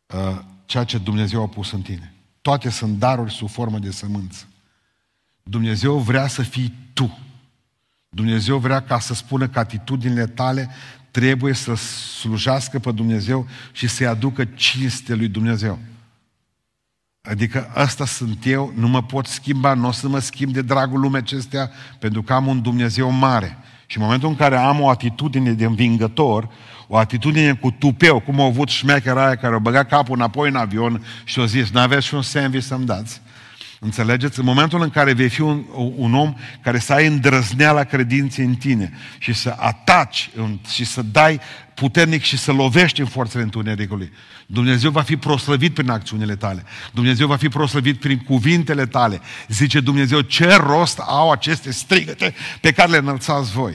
uh, 0.07 0.39
ceea 0.67 0.85
ce 0.85 0.99
Dumnezeu 0.99 1.43
a 1.43 1.49
pus 1.49 1.73
în 1.73 1.83
tine. 1.83 2.15
Toate 2.41 2.71
sunt 2.71 2.99
daruri 2.99 3.33
sub 3.33 3.49
formă 3.49 3.79
de 3.79 3.91
sămânță. 3.91 4.49
Dumnezeu 5.43 5.99
vrea 5.99 6.27
să 6.27 6.43
fii 6.43 6.75
tu. 6.93 7.19
Dumnezeu 8.09 8.59
vrea 8.59 8.83
ca 8.83 8.99
să 8.99 9.15
spună 9.15 9.49
că 9.49 9.59
atitudinile 9.59 10.27
tale 10.27 10.71
trebuie 11.17 11.55
să 11.55 11.75
slujească 12.21 12.79
pe 12.79 12.93
Dumnezeu 12.93 13.47
și 13.73 13.89
să-i 13.89 14.07
aducă 14.07 14.45
cinste 14.45 15.15
lui 15.15 15.29
Dumnezeu. 15.29 15.79
Adică 17.29 17.73
ăsta 17.77 18.07
sunt 18.07 18.47
eu, 18.47 18.73
nu 18.75 18.89
mă 18.89 19.03
pot 19.03 19.27
schimba, 19.27 19.75
nu 19.75 19.89
o 19.89 19.91
să 19.91 20.09
mă 20.09 20.19
schimb 20.19 20.53
de 20.53 20.63
dragul 20.63 21.01
lumea 21.01 21.21
acestea, 21.21 21.71
pentru 21.99 22.23
că 22.23 22.33
am 22.33 22.47
un 22.47 22.63
Dumnezeu 22.63 23.11
mare. 23.11 23.59
Și 23.87 23.97
în 23.97 24.03
momentul 24.03 24.29
în 24.29 24.37
care 24.37 24.57
am 24.57 24.81
o 24.81 24.89
atitudine 24.89 25.53
de 25.53 25.65
învingător, 25.65 26.49
o 26.87 26.97
atitudine 26.97 27.55
cu 27.55 27.71
tupeu, 27.71 28.21
cum 28.21 28.41
a 28.41 28.45
avut 28.45 28.69
șmechera 28.69 29.27
aia 29.27 29.37
care 29.37 29.55
a 29.55 29.59
băgat 29.59 29.89
capul 29.89 30.15
înapoi 30.15 30.49
în 30.49 30.57
avion 30.57 31.05
și 31.25 31.41
a 31.41 31.45
zis, 31.45 31.71
n-aveți 31.71 32.07
și 32.07 32.15
un 32.15 32.23
sandwich 32.23 32.65
să-mi 32.65 32.87
dați? 32.87 33.21
Înțelegeți? 33.81 34.39
În 34.39 34.45
momentul 34.45 34.83
în 34.83 34.91
care 34.91 35.13
vei 35.13 35.29
fi 35.29 35.41
un, 35.41 35.65
un 35.97 36.15
om 36.15 36.35
care 36.63 36.79
să 36.79 36.93
ai 36.93 37.07
îndrăzneala 37.07 37.85
credinței 37.85 38.45
în 38.45 38.55
tine 38.55 38.93
și 39.19 39.33
să 39.33 39.55
ataci 39.59 40.31
și 40.73 40.85
să 40.85 41.03
dai 41.03 41.41
puternic 41.75 42.23
și 42.23 42.37
să 42.37 42.53
lovești 42.53 43.01
în 43.01 43.07
forțele 43.07 43.43
întunericului, 43.43 44.13
Dumnezeu 44.47 44.91
va 44.91 45.03
fi 45.03 45.17
proslăvit 45.17 45.75
prin 45.75 45.91
acțiunile 45.91 46.37
tale. 46.37 46.65
Dumnezeu 46.93 47.27
va 47.27 47.37
fi 47.37 47.49
proslăvit 47.49 48.01
prin 48.01 48.19
cuvintele 48.19 48.87
tale. 48.87 49.21
Zice 49.49 49.81
Dumnezeu, 49.81 50.21
ce 50.21 50.55
rost 50.55 50.99
au 50.99 51.31
aceste 51.31 51.73
strigăte 51.73 52.35
pe 52.61 52.73
care 52.73 52.91
le 52.91 52.97
înălțați 52.97 53.51
voi? 53.51 53.75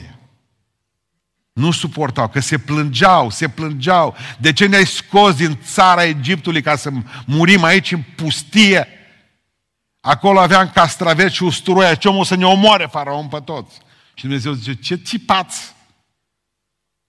Nu 1.52 1.70
suportau, 1.70 2.28
că 2.28 2.40
se 2.40 2.58
plângeau, 2.58 3.30
se 3.30 3.48
plângeau. 3.48 4.16
De 4.38 4.52
ce 4.52 4.66
ne-ai 4.66 4.86
scos 4.86 5.34
din 5.34 5.58
țara 5.64 6.04
Egiptului 6.04 6.62
ca 6.62 6.76
să 6.76 6.90
murim 7.26 7.62
aici 7.62 7.92
în 7.92 8.02
pustie? 8.16 8.88
Acolo 10.04 10.40
aveam 10.40 10.70
castraveți 10.70 11.34
și 11.34 11.42
usturoi, 11.42 11.96
ce 11.98 12.08
omul 12.08 12.24
să 12.24 12.34
ne 12.34 12.46
omoare 12.46 12.88
faraon 12.90 13.28
pe 13.28 13.40
toți. 13.44 13.80
Și 14.14 14.22
Dumnezeu 14.24 14.52
zice, 14.52 14.74
ce 14.74 14.94
țipați? 14.94 15.74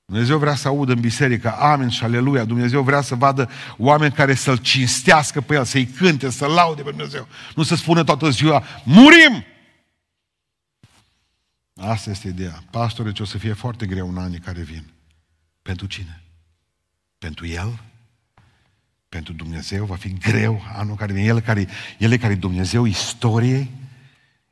Dumnezeu 0.06 0.38
vrea 0.38 0.56
să 0.56 0.68
audă 0.68 0.92
în 0.92 1.00
biserică, 1.00 1.56
amin 1.58 1.90
și 1.90 2.04
aleluia. 2.04 2.46
Dumnezeu 2.46 2.82
vrea 2.82 3.02
să 3.02 3.16
vadă 3.16 3.50
oameni 3.78 4.14
care 4.14 4.34
să-L 4.34 4.58
cinstească 4.58 5.42
pe 5.42 5.54
El, 5.54 5.66
să-i 5.66 5.86
cânte, 5.86 6.30
să-L 6.30 6.52
laude 6.52 6.82
pe 6.82 6.90
Dumnezeu. 6.90 7.28
Nu 7.56 7.64
să 7.64 7.76
spună 7.76 8.04
toată 8.04 8.30
ziua, 8.30 8.64
murim! 8.84 9.46
Asta 11.76 12.10
este 12.10 12.28
ideea. 12.28 12.64
Pastore, 12.70 13.12
ce 13.12 13.22
o 13.22 13.26
să 13.26 13.38
fie 13.38 13.54
foarte 13.54 13.86
greu 13.86 14.10
în 14.10 14.18
anii 14.18 14.40
care 14.40 14.62
vin. 14.62 14.94
Pentru 15.62 15.86
cine? 15.86 16.24
Pentru 17.18 17.48
El? 17.48 17.80
Pentru 19.14 19.34
Dumnezeu 19.34 19.86
va 19.86 19.96
fi 19.96 20.14
greu 20.14 20.62
anul 20.78 20.96
care 20.96 21.14
vine. 21.14 21.26
El 21.26 21.40
care, 21.40 21.68
el 21.98 22.12
e 22.12 22.18
care 22.18 22.34
e 22.34 22.36
Dumnezeu 22.36 22.86
istoriei. 22.86 23.70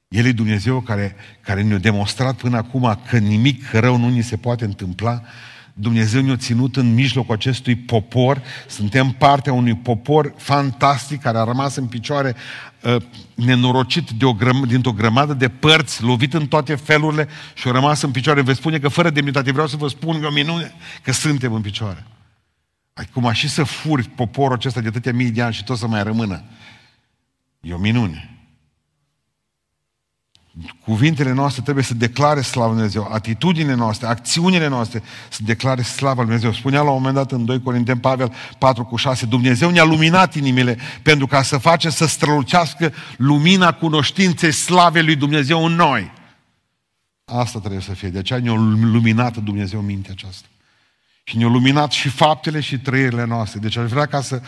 El 0.07 0.25
e 0.25 0.31
Dumnezeu 0.31 0.81
care, 0.81 1.15
care 1.41 1.61
ne-a 1.61 1.77
demonstrat 1.77 2.35
până 2.35 2.57
acum 2.57 2.99
că 3.09 3.17
nimic 3.17 3.71
rău 3.71 3.97
nu 3.97 4.09
ni 4.09 4.21
se 4.21 4.37
poate 4.37 4.65
întâmpla. 4.65 5.21
Dumnezeu 5.73 6.21
ne-a 6.21 6.35
ținut 6.35 6.75
în 6.75 6.93
mijlocul 6.93 7.35
acestui 7.35 7.75
popor. 7.75 8.41
Suntem 8.67 9.09
partea 9.09 9.53
unui 9.53 9.75
popor 9.75 10.33
fantastic 10.37 11.21
care 11.21 11.37
a 11.37 11.43
rămas 11.43 11.75
în 11.75 11.85
picioare 11.85 12.35
uh, 12.81 12.95
nenorocit 13.35 14.09
de 14.09 14.25
o 14.25 14.33
grăm- 14.33 14.67
dintr-o 14.67 14.91
grămadă 14.91 15.33
de 15.33 15.49
părți, 15.49 16.03
lovit 16.03 16.33
în 16.33 16.47
toate 16.47 16.75
felurile 16.75 17.27
și 17.53 17.67
a 17.67 17.71
rămas 17.71 18.01
în 18.01 18.11
picioare. 18.11 18.41
Veți 18.41 18.59
spune 18.59 18.79
că 18.79 18.87
fără 18.87 19.09
demnitate 19.09 19.51
vreau 19.51 19.67
să 19.67 19.77
vă 19.77 19.87
spun 19.87 20.19
că 20.19 20.25
o 20.25 20.31
minune 20.31 20.73
că 21.01 21.11
suntem 21.11 21.53
în 21.53 21.61
picioare. 21.61 22.05
Acum 22.93 23.31
și 23.31 23.49
să 23.49 23.63
furi 23.63 24.09
poporul 24.09 24.55
acesta 24.55 24.81
de 24.81 24.87
atâtea 24.87 25.13
mii 25.13 25.31
de 25.31 25.41
ani 25.41 25.53
și 25.53 25.63
tot 25.63 25.77
să 25.77 25.87
mai 25.87 26.03
rămână. 26.03 26.43
E 27.59 27.73
o 27.73 27.77
minune. 27.77 28.41
Cuvintele 30.83 31.31
noastre 31.31 31.61
trebuie 31.61 31.83
să 31.83 31.93
declare 31.93 32.41
slava 32.41 32.67
Lui 32.67 32.75
Dumnezeu. 32.75 33.07
Atitudinile 33.11 33.73
noastre, 33.73 34.07
acțiunile 34.07 34.67
noastre 34.67 35.03
să 35.29 35.39
declare 35.43 35.81
slava 35.81 36.21
Lui 36.21 36.25
Dumnezeu. 36.25 36.51
Spunea 36.51 36.81
la 36.81 36.89
un 36.89 36.95
moment 36.95 37.15
dat 37.15 37.31
în 37.31 37.45
2 37.45 37.61
Corinteni 37.61 37.99
Pavel 37.99 38.33
4 38.57 38.85
cu 38.85 38.95
6, 38.95 39.25
Dumnezeu 39.25 39.69
ne-a 39.69 39.83
luminat 39.83 40.35
inimile 40.35 40.77
pentru 41.01 41.27
ca 41.27 41.41
să 41.41 41.57
face 41.57 41.89
să 41.89 42.05
strălucească 42.05 42.93
lumina 43.17 43.73
cunoștinței 43.73 44.51
slavei 44.51 45.03
Lui 45.03 45.15
Dumnezeu 45.15 45.65
în 45.65 45.73
noi. 45.73 46.11
Asta 47.25 47.59
trebuie 47.59 47.81
să 47.81 47.93
fie. 47.93 48.09
De 48.09 48.17
aceea 48.17 48.39
ne-a 48.39 48.53
luminat 48.81 49.37
Dumnezeu 49.37 49.81
mintea 49.81 50.13
aceasta. 50.13 50.47
Și 51.31 51.37
ne-a 51.37 51.47
luminat 51.47 51.91
și 51.91 52.09
faptele 52.09 52.59
și 52.59 52.79
trăirile 52.79 53.25
noastre. 53.25 53.59
Deci 53.59 53.77
aș 53.77 53.89
vrea 53.89 54.05
ca 54.05 54.21
să 54.21 54.41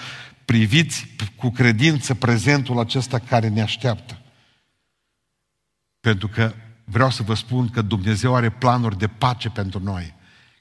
priviți 0.46 1.08
cu 1.36 1.50
credință 1.50 2.14
prezentul 2.14 2.80
acesta 2.80 3.20
care 3.20 3.48
ne 3.48 3.62
așteaptă. 3.62 4.22
Pentru 6.00 6.28
că 6.28 6.54
vreau 6.84 7.10
să 7.10 7.24
vă 7.24 7.34
spun 7.34 7.70
că 7.70 7.82
Dumnezeu 7.82 8.36
are 8.36 8.50
planuri 8.50 8.98
de 8.98 9.08
pace 9.08 9.50
pentru 9.50 9.80
noi, 9.84 10.14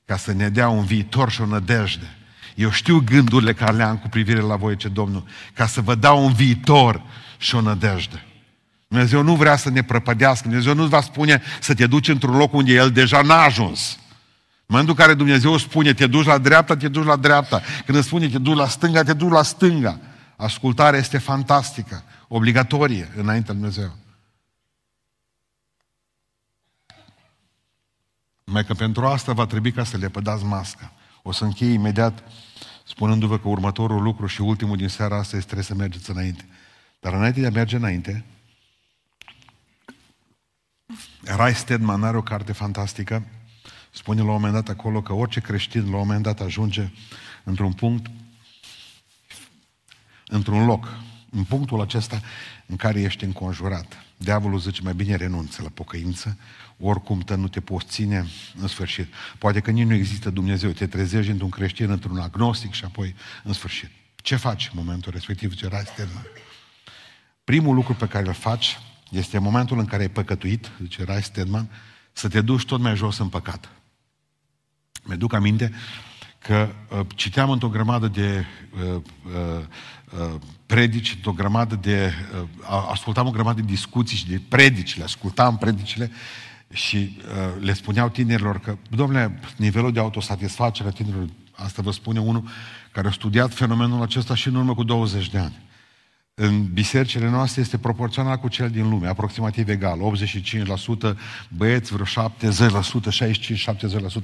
ca 0.05 0.17
să 0.17 0.33
ne 0.33 0.49
dea 0.49 0.69
un 0.69 0.85
viitor 0.85 1.31
și 1.31 1.41
o 1.41 1.47
nădejde. 1.47 2.17
Eu 2.55 2.71
știu 2.71 3.01
gândurile 3.01 3.53
care 3.53 3.77
le 3.77 3.83
am 3.83 3.99
cu 3.99 4.09
privire 4.09 4.41
la 4.41 4.57
voi, 4.57 4.77
ce 4.77 4.89
Domnul, 4.89 5.25
ca 5.55 5.67
să 5.67 5.81
vă 5.81 5.95
dau 5.95 6.25
un 6.25 6.33
viitor 6.33 7.03
și 7.39 7.55
o 7.55 7.61
nădejde. 7.61 8.25
Dumnezeu 8.89 9.23
nu 9.23 9.37
vrea 9.37 9.57
să 9.57 9.71
ne 9.71 9.83
prăpădească, 9.83 10.49
Dumnezeu 10.49 10.75
nu 10.75 10.87
va 10.87 11.01
spune 11.01 11.43
să 11.61 11.75
te 11.75 11.87
duci 11.87 12.09
într-un 12.09 12.37
loc 12.37 12.53
unde 12.53 12.73
El 12.73 12.91
deja 12.91 13.23
n-a 13.23 13.43
ajuns. 13.43 13.97
În 14.73 14.79
momentul 14.79 15.01
în 15.03 15.07
care 15.07 15.19
Dumnezeu 15.19 15.57
spune 15.57 15.93
te 15.93 16.07
duci 16.07 16.25
la 16.25 16.39
dreapta, 16.39 16.77
te 16.77 16.89
duci 16.89 17.05
la 17.05 17.17
dreapta. 17.17 17.63
Când 17.85 17.99
îți 17.99 18.07
spune 18.07 18.29
te 18.29 18.39
duci 18.39 18.57
la 18.57 18.69
stânga, 18.69 19.03
te 19.03 19.13
duci 19.13 19.31
la 19.31 19.43
stânga. 19.43 19.99
Ascultarea 20.37 20.99
este 20.99 21.19
fantastică, 21.19 22.05
obligatorie 22.29 23.13
înaintea 23.17 23.55
lui 23.55 23.63
Dumnezeu. 23.63 23.97
Mai 28.45 28.65
că 28.65 28.75
pentru 28.75 29.07
asta 29.07 29.33
va 29.33 29.47
trebui 29.47 29.73
ca 29.73 29.85
să 29.85 29.97
le 29.97 30.09
pădați 30.09 30.45
masca. 30.45 30.93
O 31.23 31.33
să 31.33 31.45
închei 31.45 31.73
imediat 31.73 32.23
spunându-vă 32.85 33.39
că 33.39 33.49
următorul 33.49 34.03
lucru 34.03 34.27
și 34.27 34.41
ultimul 34.41 34.77
din 34.77 34.89
seara 34.89 35.17
asta 35.17 35.37
este 35.37 35.51
trebuie 35.53 35.67
să 35.67 35.75
mergeți 35.75 36.11
înainte. 36.11 36.49
Dar 37.01 37.13
înainte 37.13 37.41
de 37.41 37.47
a 37.47 37.51
merge 37.51 37.77
înainte, 37.77 38.25
Rai 41.23 41.55
Stedman 41.55 42.05
are 42.05 42.17
o 42.17 42.23
carte 42.23 42.53
fantastică. 42.53 43.23
Spune 43.95 44.21
la 44.21 44.27
un 44.27 44.33
moment 44.33 44.53
dat 44.53 44.69
acolo 44.69 45.03
că 45.03 45.13
orice 45.13 45.41
creștin 45.41 45.81
la 45.81 45.87
un 45.87 46.07
moment 46.07 46.23
dat 46.23 46.41
ajunge 46.41 46.91
într-un 47.45 47.73
punct, 47.73 48.11
într-un 50.27 50.65
loc, 50.65 50.99
în 51.31 51.45
punctul 51.45 51.81
acesta 51.81 52.21
în 52.67 52.77
care 52.77 53.01
ești 53.01 53.25
înconjurat. 53.25 54.05
Diavolul 54.17 54.59
zice, 54.59 54.83
mai 54.83 54.95
bine 54.95 55.17
renunță 55.17 55.63
la 55.63 55.69
pocăință, 55.69 56.39
oricum 56.79 57.21
te 57.21 57.35
nu 57.35 57.49
te 57.49 57.61
poți 57.61 57.87
ține 57.87 58.27
în 58.61 58.67
sfârșit. 58.69 59.07
Poate 59.39 59.61
că 59.61 59.71
nici 59.71 59.87
nu 59.87 59.95
există 59.95 60.31
Dumnezeu, 60.31 60.71
te 60.71 60.87
trezești 60.87 61.31
într-un 61.31 61.51
creștin, 61.51 61.91
într-un 61.91 62.19
agnostic 62.19 62.73
și 62.73 62.85
apoi 62.85 63.15
în 63.45 63.53
sfârșit. 63.53 63.91
Ce 64.17 64.37
faci 64.37 64.71
în 64.73 64.83
momentul 64.85 65.13
respectiv? 65.13 65.55
Ce 65.55 65.69
rai 65.69 65.85
Stedman? 65.85 66.27
Primul 67.45 67.75
lucru 67.75 67.95
pe 67.95 68.07
care 68.07 68.27
îl 68.27 68.33
faci 68.33 68.79
este 69.11 69.39
momentul 69.39 69.79
în 69.79 69.85
care 69.85 70.03
ai 70.03 70.11
păcătuit, 70.11 70.71
zice 70.81 71.05
Rai 71.05 71.23
Stedman, 71.23 71.71
să 72.13 72.29
te 72.29 72.41
duci 72.41 72.65
tot 72.65 72.81
mai 72.81 72.97
jos 72.97 73.19
în 73.19 73.29
păcat. 73.29 73.82
Mi-aduc 75.03 75.33
aminte 75.33 75.73
că 76.39 76.69
uh, 76.91 77.07
citeam 77.15 77.51
într-o 77.51 77.69
grămadă 77.69 78.09
de 78.09 78.45
uh, 78.75 78.95
uh, 78.95 79.65
uh, 80.19 80.41
predici, 80.67 81.15
într-o 81.15 81.33
grămadă 81.33 81.75
de... 81.75 82.13
Uh, 82.41 82.89
ascultam 82.91 83.27
o 83.27 83.31
grămadă 83.31 83.61
de 83.61 83.67
discuții 83.67 84.17
și 84.17 84.29
de 84.29 84.41
predici, 84.49 84.97
le 84.97 85.03
ascultam 85.03 85.59
predicile 85.59 86.11
și 86.73 86.97
uh, 86.97 87.63
le 87.63 87.73
spuneau 87.73 88.09
tinerilor 88.09 88.61
că, 88.61 88.77
domnule, 88.91 89.41
nivelul 89.57 89.93
de 89.93 90.01
autosatisfacere 90.01 90.89
a 90.89 90.93
tinerilor, 90.93 91.29
asta 91.53 91.83
vă 91.83 91.91
spune 91.91 92.21
unul 92.21 92.45
care 92.93 93.09
a 93.09 93.13
studiat 93.13 93.55
fenomenul 93.55 94.03
acesta 94.03 94.35
și 94.35 94.49
în 94.49 94.55
urmă 94.55 94.75
cu 94.75 94.83
20 94.83 95.31
de 95.31 95.39
ani 95.39 95.61
în 96.35 96.66
bisericile 96.73 97.29
noastre 97.29 97.61
este 97.61 97.79
proporțional 97.79 98.37
cu 98.37 98.49
cel 98.49 98.71
din 98.71 98.88
lume, 98.88 99.09
aproximativ 99.09 99.68
egal. 99.68 99.99
85% 101.12 101.16
băieți, 101.49 101.92
vreo 101.92 102.05
70%, 102.05 102.31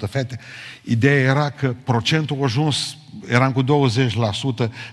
65-70% 0.06 0.08
fete. 0.08 0.38
Ideea 0.82 1.20
era 1.20 1.50
că 1.50 1.74
procentul 1.84 2.36
a 2.40 2.44
ajuns, 2.44 2.96
eram 3.26 3.52
cu 3.52 3.62
20% 3.62 3.66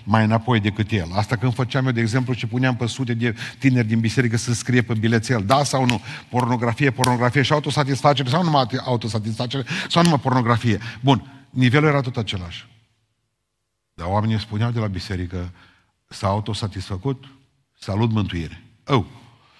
mai 0.04 0.24
înapoi 0.24 0.60
decât 0.60 0.90
el. 0.90 1.08
Asta 1.12 1.36
când 1.36 1.54
făceam 1.54 1.86
eu, 1.86 1.92
de 1.92 2.00
exemplu, 2.00 2.34
și 2.34 2.46
puneam 2.46 2.76
pe 2.76 2.86
sute 2.86 3.14
de 3.14 3.34
tineri 3.58 3.86
din 3.86 4.00
biserică 4.00 4.36
să 4.36 4.54
scrie 4.54 4.82
pe 4.82 4.94
bilețel, 4.94 5.42
da 5.44 5.64
sau 5.64 5.84
nu, 5.84 6.00
pornografie, 6.28 6.90
pornografie 6.90 7.42
și 7.42 7.52
autosatisfacere 7.52 8.28
sau 8.28 8.42
numai 8.42 8.66
autosatisfacere 8.84 9.64
sau 9.88 10.02
numai 10.02 10.18
pornografie. 10.18 10.78
Bun, 11.00 11.46
nivelul 11.50 11.88
era 11.88 12.00
tot 12.00 12.16
același. 12.16 12.66
Dar 13.94 14.06
oamenii 14.06 14.40
spuneau 14.40 14.70
de 14.70 14.80
la 14.80 14.86
biserică, 14.86 15.52
s-a 16.08 16.26
autosatisfăcut, 16.26 17.24
salut 17.78 18.10
mântuire. 18.10 18.62
Oh. 18.86 19.04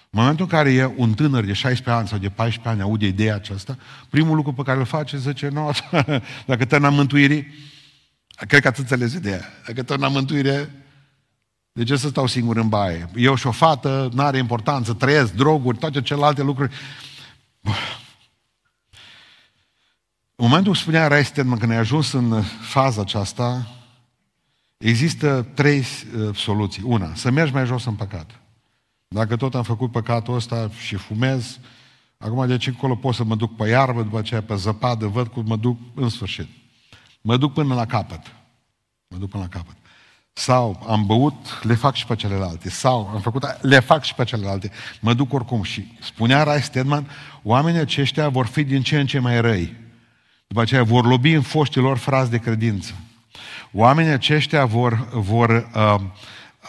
În 0.09 0.19
momentul 0.23 0.45
în 0.45 0.51
care 0.51 0.71
e 0.71 0.93
un 0.95 1.13
tânăr 1.13 1.43
de 1.43 1.53
16 1.53 1.89
ani 1.99 2.07
sau 2.07 2.17
de 2.17 2.29
14 2.29 2.69
ani 2.69 2.81
aude 2.81 3.05
ideea 3.05 3.35
aceasta, 3.35 3.77
primul 4.09 4.35
lucru 4.35 4.53
pe 4.53 4.61
care 4.61 4.79
îl 4.79 4.85
face 4.85 5.17
zice, 5.17 5.47
nu, 5.47 5.71
dacă 6.45 6.65
te 6.65 6.77
n-am 6.77 6.93
mântuire, 6.93 7.53
cred 8.47 8.61
că 8.61 8.67
atât 8.67 8.79
înțelegi 8.79 9.15
ideea, 9.15 9.41
dacă 9.65 9.83
te 9.83 9.95
n-am 9.95 10.11
mântuire, 10.11 10.71
de 11.71 11.83
ce 11.83 11.95
să 11.95 12.07
stau 12.07 12.27
singur 12.27 12.57
în 12.57 12.69
baie? 12.69 13.09
Eu 13.15 13.35
și 13.35 13.47
o 13.47 13.51
fată, 13.51 14.09
nu 14.13 14.23
are 14.23 14.37
importanță, 14.37 14.93
trăiesc, 14.93 15.33
droguri, 15.33 15.77
toate 15.77 16.01
celelalte 16.01 16.41
lucruri. 16.41 16.73
În 20.35 20.45
momentul 20.47 20.75
spunea 20.75 21.07
Reisten, 21.07 21.57
când 21.57 21.71
ai 21.71 21.77
ajuns 21.77 22.11
în 22.11 22.41
faza 22.61 23.01
aceasta, 23.01 23.76
Există 24.77 25.47
trei 25.53 25.79
uh, 25.79 26.35
soluții. 26.35 26.83
Una, 26.85 27.15
să 27.15 27.31
mergi 27.31 27.53
mai 27.53 27.65
jos 27.65 27.85
în 27.85 27.93
păcat. 27.93 28.41
Dacă 29.07 29.35
tot 29.35 29.55
am 29.55 29.63
făcut 29.63 29.91
păcatul 29.91 30.35
ăsta 30.35 30.69
și 30.85 30.95
fumez, 30.95 31.59
acum 32.17 32.45
de 32.45 32.51
aici 32.51 32.67
încolo 32.67 32.95
pot 32.95 33.13
să 33.13 33.23
mă 33.23 33.35
duc 33.35 33.55
pe 33.55 33.67
iarbă, 33.67 34.03
după 34.03 34.17
aceea 34.17 34.41
pe 34.41 34.55
zăpadă, 34.55 35.05
văd 35.05 35.27
cum 35.27 35.43
mă 35.47 35.55
duc 35.55 35.77
în 35.95 36.09
sfârșit. 36.09 36.47
Mă 37.21 37.37
duc 37.37 37.53
până 37.53 37.73
la 37.73 37.85
capăt. 37.85 38.21
Mă 39.07 39.17
duc 39.17 39.29
până 39.29 39.43
la 39.43 39.57
capăt. 39.57 39.75
Sau 40.33 40.85
am 40.87 41.05
băut, 41.05 41.63
le 41.63 41.73
fac 41.73 41.95
și 41.95 42.05
pe 42.05 42.15
celelalte. 42.15 42.69
Sau 42.69 43.09
am 43.13 43.21
făcut, 43.21 43.57
le 43.61 43.79
fac 43.79 44.03
și 44.03 44.13
pe 44.13 44.23
celelalte. 44.23 44.71
Mă 45.01 45.13
duc 45.13 45.33
oricum. 45.33 45.63
Și 45.63 45.97
spunea 46.01 46.43
Rai 46.43 46.61
Stedman, 46.61 47.09
oamenii 47.43 47.79
aceștia 47.79 48.29
vor 48.29 48.45
fi 48.45 48.63
din 48.63 48.81
ce 48.81 48.99
în 48.99 49.05
ce 49.05 49.19
mai 49.19 49.41
răi. 49.41 49.75
După 50.47 50.61
aceea 50.61 50.83
vor 50.83 51.05
lobi 51.05 51.31
în 51.31 51.41
foștilor 51.41 51.97
frazi 51.97 52.29
de 52.29 52.37
credință. 52.37 52.93
Oamenii 53.71 54.11
aceștia 54.11 54.65
vor, 54.65 55.07
vor 55.11 55.69
uh, 55.75 55.95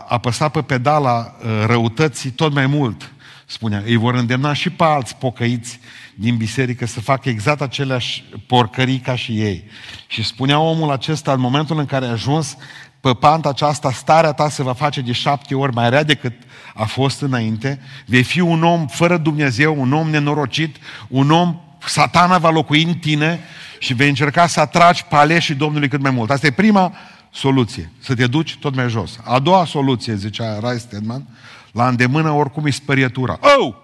apăsa 0.09 0.49
pe 0.49 0.63
pedala 0.63 1.37
uh, 1.39 1.65
răutății 1.67 2.31
tot 2.31 2.53
mai 2.53 2.67
mult, 2.67 3.13
spunea. 3.47 3.83
Ei 3.87 3.97
vor 3.97 4.15
îndemna 4.15 4.53
și 4.53 4.71
pe 4.71 4.85
alți 4.85 5.17
pocăiți 5.17 5.81
din 6.15 6.37
biserică 6.37 6.87
să 6.87 7.01
facă 7.01 7.29
exact 7.29 7.61
aceleași 7.61 8.25
porcării 8.47 8.99
ca 8.99 9.17
și 9.17 9.41
ei. 9.41 9.65
Și 10.07 10.23
spunea 10.23 10.59
omul 10.59 10.91
acesta, 10.91 11.33
în 11.33 11.41
momentul 11.41 11.79
în 11.79 11.87
care 11.87 12.07
a 12.07 12.11
ajuns 12.11 12.57
pe 13.01 13.13
panta 13.15 13.49
aceasta, 13.49 13.93
starea 13.93 14.33
ta 14.33 14.49
se 14.49 14.63
va 14.63 14.73
face 14.73 15.01
de 15.01 15.13
șapte 15.13 15.55
ori 15.55 15.75
mai 15.75 15.91
rea 15.91 16.03
decât 16.03 16.33
a 16.75 16.85
fost 16.85 17.21
înainte, 17.21 17.81
vei 18.07 18.23
fi 18.23 18.41
un 18.41 18.63
om 18.63 18.87
fără 18.87 19.17
Dumnezeu, 19.17 19.81
un 19.81 19.93
om 19.93 20.11
nenorocit, 20.11 20.77
un 21.09 21.31
om, 21.31 21.61
satana 21.87 22.39
va 22.39 22.51
locui 22.51 22.83
în 22.83 22.95
tine 22.95 23.41
și 23.79 23.95
vei 23.95 24.09
încerca 24.09 24.47
să 24.47 24.61
atragi 24.61 25.05
pe 25.05 25.17
aleșii 25.17 25.55
Domnului 25.55 25.89
cât 25.89 26.01
mai 26.01 26.11
mult. 26.11 26.31
Asta 26.31 26.47
e 26.47 26.51
prima 26.51 26.95
soluție, 27.33 27.93
să 27.99 28.15
te 28.15 28.27
duci 28.27 28.57
tot 28.57 28.75
mai 28.75 28.89
jos. 28.89 29.19
A 29.25 29.39
doua 29.39 29.65
soluție, 29.65 30.15
zicea 30.15 30.59
Rai 30.59 30.79
Stedman, 30.79 31.27
la 31.73 31.89
îndemână 31.89 32.31
oricum 32.31 32.67
e 32.67 32.71
spărietura. 32.71 33.39
Oh! 33.41 33.75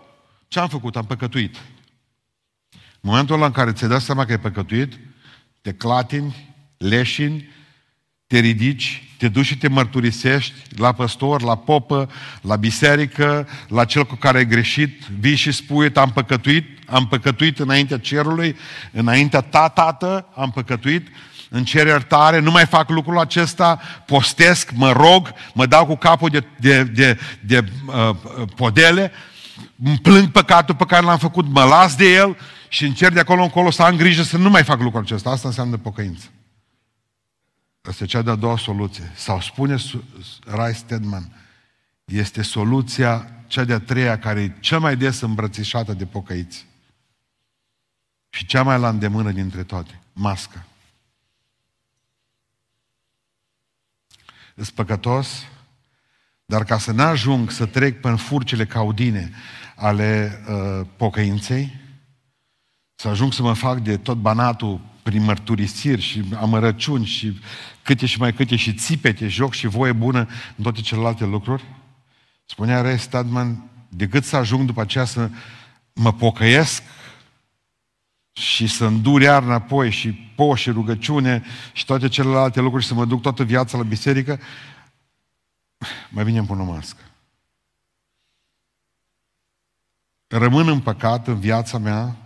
Ce 0.48 0.60
am 0.60 0.68
făcut? 0.68 0.96
Am 0.96 1.04
păcătuit. 1.04 1.56
În 2.72 3.10
momentul 3.10 3.34
ăla 3.34 3.46
în 3.46 3.52
care 3.52 3.72
ți-ai 3.72 3.90
dat 3.90 4.00
seama 4.00 4.24
că 4.24 4.30
ai 4.32 4.38
păcătuit, 4.38 4.98
te 5.60 5.72
clatini, 5.72 6.54
leșini, 6.76 7.48
te 8.26 8.38
ridici, 8.38 9.13
te 9.24 9.30
duci 9.30 9.46
și 9.46 9.56
te 9.56 9.68
mărturisești 9.68 10.52
la 10.76 10.92
păstor, 10.92 11.42
la 11.42 11.56
popă, 11.56 12.10
la 12.40 12.56
biserică, 12.56 13.48
la 13.68 13.84
cel 13.84 14.04
cu 14.04 14.14
care 14.14 14.38
ai 14.38 14.46
greșit, 14.46 15.02
vii 15.18 15.34
și 15.34 15.52
spui, 15.52 15.92
am 15.94 16.10
păcătuit, 16.10 16.78
am 16.86 17.06
păcătuit 17.06 17.58
înaintea 17.58 17.98
cerului, 17.98 18.56
înaintea 18.92 19.40
ta, 19.40 19.68
tată, 19.68 20.26
am 20.34 20.50
păcătuit, 20.50 21.08
în 21.48 21.64
cer 21.64 21.86
iertare, 21.86 22.38
nu 22.38 22.50
mai 22.50 22.66
fac 22.66 22.90
lucrul 22.90 23.18
acesta, 23.18 23.80
postesc, 24.06 24.70
mă 24.74 24.92
rog, 24.92 25.32
mă 25.54 25.66
dau 25.66 25.86
cu 25.86 25.96
capul 25.96 26.28
de, 26.28 26.44
de, 26.58 26.82
de, 26.82 27.18
de 27.40 27.64
uh, 27.86 28.16
podele, 28.56 29.12
îmi 29.84 29.98
plâng 30.02 30.28
păcatul 30.28 30.74
pe 30.74 30.84
care 30.84 31.04
l-am 31.04 31.18
făcut, 31.18 31.46
mă 31.48 31.64
las 31.64 31.96
de 31.96 32.12
el 32.12 32.36
și 32.68 32.84
încerc 32.84 33.14
de 33.14 33.20
acolo 33.20 33.42
încolo 33.42 33.70
să 33.70 33.82
am 33.82 33.96
grijă 33.96 34.22
să 34.22 34.36
nu 34.36 34.50
mai 34.50 34.62
fac 34.62 34.80
lucrul 34.80 35.02
acesta. 35.02 35.30
Asta 35.30 35.48
înseamnă 35.48 35.76
pocăință. 35.76 36.24
Asta 37.84 38.04
e 38.04 38.06
cea 38.06 38.22
de-a 38.22 38.34
doua 38.34 38.56
soluție. 38.56 39.12
Sau 39.14 39.40
spune 39.40 39.76
Rai 40.44 40.74
Stedman, 40.74 41.32
este 42.04 42.42
soluția 42.42 43.30
cea 43.46 43.64
de-a 43.64 43.80
treia 43.80 44.18
care 44.18 44.40
e 44.40 44.56
cea 44.60 44.78
mai 44.78 44.96
des 44.96 45.20
îmbrățișată 45.20 45.92
de 45.92 46.06
pocăiți. 46.06 46.66
Și 48.28 48.46
cea 48.46 48.62
mai 48.62 48.78
la 48.78 48.88
îndemână 48.88 49.30
dintre 49.30 49.62
toate. 49.62 50.00
Masca. 50.12 50.66
Îs 54.54 54.70
păcătos, 54.70 55.46
dar 56.44 56.64
ca 56.64 56.78
să 56.78 56.92
n-ajung 56.92 57.50
să 57.50 57.66
trec 57.66 58.00
pe 58.00 58.14
furcile 58.14 58.66
caudine 58.66 59.32
ale 59.76 60.42
uh, 60.48 60.86
pocăinței, 60.96 61.80
să 62.94 63.08
ajung 63.08 63.32
să 63.32 63.42
mă 63.42 63.52
fac 63.52 63.78
de 63.78 63.96
tot 63.96 64.16
banatul 64.16 64.80
prin 65.04 65.22
mărturisiri 65.22 66.00
și 66.00 66.24
amărăciuni 66.40 67.04
și 67.04 67.40
câte 67.82 68.06
și 68.06 68.18
mai 68.18 68.32
câte 68.32 68.56
și 68.56 68.74
țipete, 68.74 69.28
joc 69.28 69.52
și 69.52 69.66
voie 69.66 69.92
bună 69.92 70.28
în 70.56 70.62
toate 70.62 70.80
celelalte 70.80 71.24
lucruri? 71.24 71.64
Spunea 72.44 72.80
Ray 72.80 72.98
Stadman, 72.98 73.70
decât 73.88 74.24
să 74.24 74.36
ajung 74.36 74.66
după 74.66 74.80
aceea 74.80 75.04
să 75.04 75.30
mă 75.92 76.12
pocăiesc 76.12 76.82
și 78.32 78.66
să 78.66 78.84
îndur 78.84 79.20
iar 79.20 79.42
înapoi 79.42 79.90
și 79.90 80.12
poș 80.12 80.60
și 80.60 80.70
rugăciune 80.70 81.44
și 81.72 81.84
toate 81.84 82.08
celelalte 82.08 82.60
lucruri 82.60 82.82
și 82.82 82.88
să 82.88 82.94
mă 82.94 83.04
duc 83.04 83.22
toată 83.22 83.44
viața 83.44 83.78
la 83.78 83.84
biserică, 83.84 84.40
mai 86.10 86.24
bine 86.24 86.38
îmi 86.38 86.46
pun 86.46 86.60
o 86.60 86.64
mască. 86.64 87.02
Rămân 90.26 90.68
în 90.68 90.80
păcat 90.80 91.26
în 91.26 91.40
viața 91.40 91.78
mea, 91.78 92.16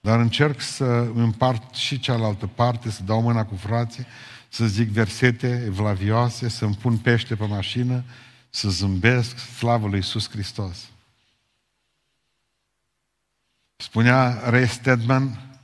dar 0.00 0.18
încerc 0.18 0.60
să 0.60 0.84
împart 1.14 1.74
și 1.74 1.98
cealaltă 1.98 2.46
parte, 2.46 2.90
să 2.90 3.02
dau 3.02 3.22
mâna 3.22 3.44
cu 3.44 3.56
frații, 3.56 4.06
să 4.48 4.66
zic 4.66 4.88
versete 4.88 5.62
evlavioase, 5.66 6.48
să-mi 6.48 6.74
pun 6.74 6.96
pește 6.98 7.36
pe 7.36 7.46
mașină, 7.46 8.04
să 8.50 8.68
zâmbesc, 8.68 9.38
slavă 9.38 9.86
lui 9.86 9.96
Iisus 9.96 10.30
Hristos. 10.30 10.88
Spunea 13.76 14.40
Ray 14.50 14.68
Stedman, 14.68 15.58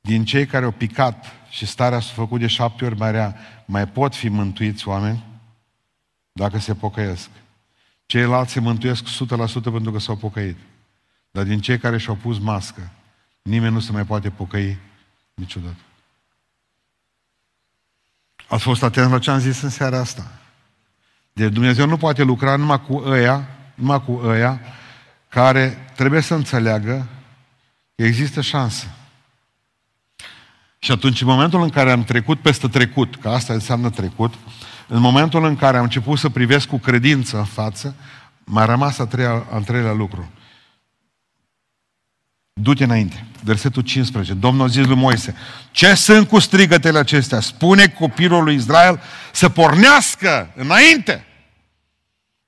din 0.00 0.24
cei 0.24 0.46
care 0.46 0.64
au 0.64 0.70
picat 0.70 1.24
și 1.50 1.66
starea 1.66 2.00
s-a 2.00 2.12
făcut 2.12 2.40
de 2.40 2.46
șapte 2.46 2.84
ori 2.84 2.96
mai 2.96 3.10
rea, 3.10 3.36
mai 3.66 3.88
pot 3.88 4.14
fi 4.14 4.28
mântuiți 4.28 4.88
oameni 4.88 5.24
dacă 6.32 6.58
se 6.58 6.74
pocăiesc. 6.74 7.30
Ceilalți 8.06 8.52
se 8.52 8.60
mântuiesc 8.60 9.04
100% 9.04 9.08
pentru 9.62 9.92
că 9.92 9.98
s-au 9.98 10.16
pocăit. 10.16 10.56
Dar 11.30 11.44
din 11.44 11.60
cei 11.60 11.78
care 11.78 11.98
și-au 11.98 12.14
pus 12.14 12.38
mască, 12.38 12.90
nimeni 13.42 13.72
nu 13.72 13.80
se 13.80 13.92
mai 13.92 14.04
poate 14.04 14.30
pocăi 14.30 14.78
niciodată. 15.34 15.80
Ați 18.48 18.62
fost 18.62 18.82
atent 18.82 19.10
la 19.10 19.18
ce 19.18 19.30
am 19.30 19.38
zis 19.38 19.60
în 19.60 19.68
seara 19.68 19.98
asta. 19.98 20.40
De 21.32 21.48
Dumnezeu 21.48 21.86
nu 21.86 21.96
poate 21.96 22.22
lucra 22.22 22.56
numai 22.56 22.82
cu 22.82 23.02
ăia, 23.06 23.48
numai 23.74 24.04
cu 24.04 24.20
ăia 24.24 24.60
care 25.28 25.92
trebuie 25.94 26.20
să 26.20 26.34
înțeleagă 26.34 27.08
că 27.96 28.04
există 28.04 28.40
șansă. 28.40 28.86
Și 30.78 30.92
atunci, 30.92 31.20
în 31.20 31.26
momentul 31.26 31.62
în 31.62 31.68
care 31.68 31.90
am 31.90 32.04
trecut 32.04 32.40
peste 32.40 32.68
trecut, 32.68 33.16
că 33.16 33.28
asta 33.28 33.52
înseamnă 33.52 33.90
trecut, 33.90 34.34
în 34.88 35.00
momentul 35.00 35.44
în 35.44 35.56
care 35.56 35.76
am 35.76 35.82
început 35.82 36.18
să 36.18 36.28
privesc 36.28 36.68
cu 36.68 36.78
credință 36.78 37.38
în 37.38 37.44
față, 37.44 37.94
m-a 38.44 38.64
rămas 38.64 38.98
a 38.98 39.06
treia, 39.06 39.46
al 39.50 39.62
treilea 39.62 39.92
lucru. 39.92 40.30
Du-te 42.52 42.84
înainte. 42.84 43.26
Versetul 43.42 43.82
15. 43.82 44.34
Domnul 44.34 44.64
a 44.64 44.68
zis 44.68 44.86
lui 44.86 44.96
Moise, 44.96 45.34
ce 45.70 45.94
sunt 45.94 46.28
cu 46.28 46.38
strigătele 46.38 46.98
acestea? 46.98 47.40
Spune 47.40 47.86
copilul 47.86 48.44
lui 48.44 48.54
Israel 48.54 49.00
să 49.32 49.48
pornească 49.48 50.52
înainte. 50.56 51.24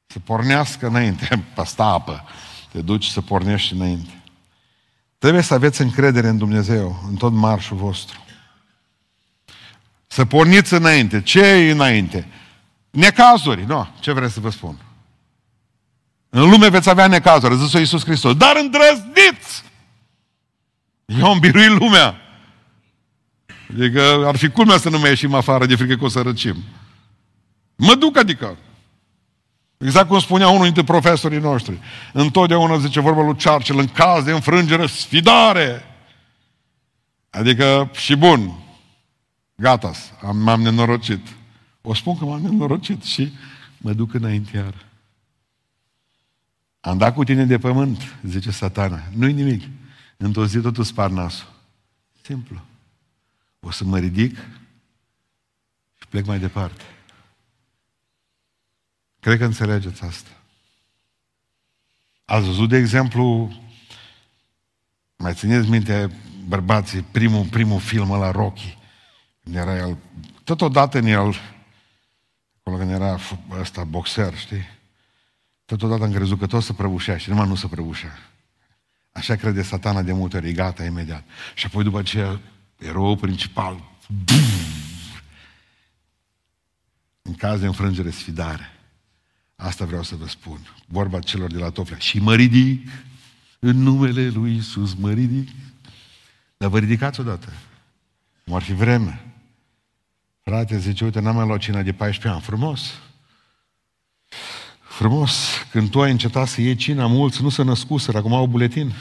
Să 0.06 0.18
pornească 0.18 0.86
înainte. 0.86 1.44
Pasta 1.54 1.84
apă. 1.84 2.24
Te 2.72 2.80
duci 2.80 3.06
să 3.06 3.20
pornești 3.20 3.72
înainte. 3.72 4.22
Trebuie 5.18 5.42
să 5.42 5.54
aveți 5.54 5.80
încredere 5.80 6.28
în 6.28 6.38
Dumnezeu, 6.38 7.04
în 7.08 7.14
tot 7.14 7.32
marșul 7.32 7.76
vostru. 7.76 8.24
Să 10.06 10.24
porniți 10.24 10.74
înainte. 10.74 11.22
Ce 11.22 11.40
e 11.40 11.70
înainte? 11.70 12.28
Necazuri. 12.90 13.64
Nu, 13.66 13.88
ce 14.00 14.12
vreți 14.12 14.32
să 14.32 14.40
vă 14.40 14.50
spun? 14.50 14.76
În 16.28 16.50
lume 16.50 16.68
veți 16.68 16.88
avea 16.88 17.06
necazuri, 17.06 17.54
a 17.54 17.56
zis 17.56 17.72
Iisus 17.72 18.04
Hristos. 18.04 18.36
Dar 18.36 18.56
îndrăzniți! 18.56 19.62
Eu 21.18 21.30
am 21.30 21.38
biruit 21.38 21.78
lumea. 21.78 22.16
Adică 23.72 24.24
ar 24.26 24.36
fi 24.36 24.48
culmea 24.48 24.78
să 24.78 24.88
nu 24.88 24.98
mai 24.98 25.08
ieșim 25.08 25.34
afară 25.34 25.66
de 25.66 25.76
frică 25.76 25.96
că 25.96 26.04
o 26.04 26.08
să 26.08 26.20
răcim. 26.20 26.56
Mă 27.76 27.94
duc 27.94 28.16
adică. 28.16 28.56
Exact 29.78 30.08
cum 30.08 30.18
spunea 30.18 30.48
unul 30.48 30.64
dintre 30.64 30.84
profesorii 30.84 31.38
noștri. 31.38 31.78
Întotdeauna 32.12 32.78
zice 32.78 33.00
vorba 33.00 33.22
lui 33.22 33.36
Churchill, 33.44 33.78
în 33.78 33.88
caz 33.88 34.24
de 34.24 34.32
înfrângere, 34.32 34.86
sfidare. 34.86 35.84
Adică, 37.30 37.90
și 37.94 38.16
bun, 38.16 38.52
gata, 39.54 39.92
am, 40.22 40.36
m-am 40.36 40.62
nenorocit. 40.62 41.26
O 41.82 41.94
spun 41.94 42.18
că 42.18 42.24
m-am 42.24 42.40
nenorocit 42.40 43.02
și 43.02 43.32
mă 43.76 43.92
duc 43.92 44.14
înainte 44.14 44.56
iar. 44.56 44.74
Am 46.80 46.98
dat 46.98 47.14
cu 47.14 47.24
tine 47.24 47.44
de 47.44 47.58
pământ, 47.58 48.16
zice 48.22 48.50
satana. 48.50 49.02
Nu-i 49.16 49.32
nimic. 49.32 49.62
Într-o 50.22 50.46
zi 50.46 50.60
totul 50.60 50.84
spar 50.84 51.10
nasul. 51.10 51.48
Simplu. 52.20 52.60
O 53.60 53.70
să 53.70 53.84
mă 53.84 53.98
ridic 53.98 54.36
și 55.98 56.06
plec 56.08 56.26
mai 56.26 56.38
departe. 56.38 56.82
Cred 59.20 59.38
că 59.38 59.44
înțelegeți 59.44 60.02
asta. 60.02 60.30
Ați 62.24 62.46
văzut, 62.46 62.68
de 62.68 62.76
exemplu, 62.76 63.52
mai 65.16 65.34
țineți 65.34 65.68
minte, 65.68 66.10
bărbații, 66.48 67.00
primul, 67.00 67.44
primul 67.44 67.80
film 67.80 68.10
la 68.10 68.30
Rocky, 68.30 68.78
când 69.42 69.56
era 69.56 69.76
el, 69.76 69.98
totodată 70.44 70.98
în 70.98 71.06
el, 71.06 71.34
acolo 72.60 72.76
când 72.76 72.90
era 72.90 73.18
ăsta 73.50 73.84
boxer, 73.84 74.36
știi? 74.36 74.68
Totodată 75.64 76.04
am 76.04 76.12
crezut 76.12 76.38
că 76.38 76.46
tot 76.46 76.62
să 76.62 76.72
prăbușea 76.72 77.16
și 77.16 77.28
numai 77.28 77.48
nu 77.48 77.54
să 77.54 77.68
prăbușea. 77.68 78.31
Așa 79.12 79.36
crede 79.36 79.62
satana 79.62 80.02
de 80.02 80.12
multe 80.12 80.36
ori, 80.36 80.52
gata, 80.52 80.84
imediat. 80.84 81.24
Și 81.54 81.66
apoi 81.66 81.84
după 81.84 81.98
aceea, 81.98 82.40
eroul 82.78 83.16
principal, 83.16 83.90
în 87.22 87.34
caz 87.34 87.60
de 87.60 87.66
înfrângere, 87.66 88.10
sfidare. 88.10 88.70
Asta 89.56 89.84
vreau 89.84 90.02
să 90.02 90.16
vă 90.16 90.28
spun. 90.28 90.58
Vorba 90.86 91.18
celor 91.18 91.52
de 91.52 91.58
la 91.58 91.70
Toflea. 91.70 91.98
Și 91.98 92.18
mă 92.18 92.34
ridic 92.34 92.88
în 93.58 93.76
numele 93.76 94.28
lui 94.28 94.56
Isus, 94.56 94.94
mă 94.94 95.12
ridic. 95.12 95.48
Dar 96.56 96.70
vă 96.70 96.78
ridicați 96.78 97.20
odată. 97.20 97.52
Cum 98.44 98.54
ar 98.54 98.62
fi 98.62 98.72
vreme. 98.72 99.32
Frate, 100.42 100.78
zice, 100.78 101.04
uite, 101.04 101.20
n-am 101.20 101.34
mai 101.34 101.46
luat 101.46 101.60
cina 101.60 101.82
de 101.82 101.92
14 101.92 102.28
ani. 102.28 102.40
Frumos. 102.40 102.92
Frumos. 105.02 105.66
Când 105.70 105.90
tu 105.90 106.02
ai 106.02 106.10
încetat 106.10 106.48
să 106.48 106.60
iei 106.60 106.74
cina, 106.74 107.06
mulți 107.06 107.42
nu 107.42 107.48
se 107.48 107.62
născuseră, 107.62 108.18
acum 108.18 108.32
au 108.32 108.46
buletin. 108.46 108.92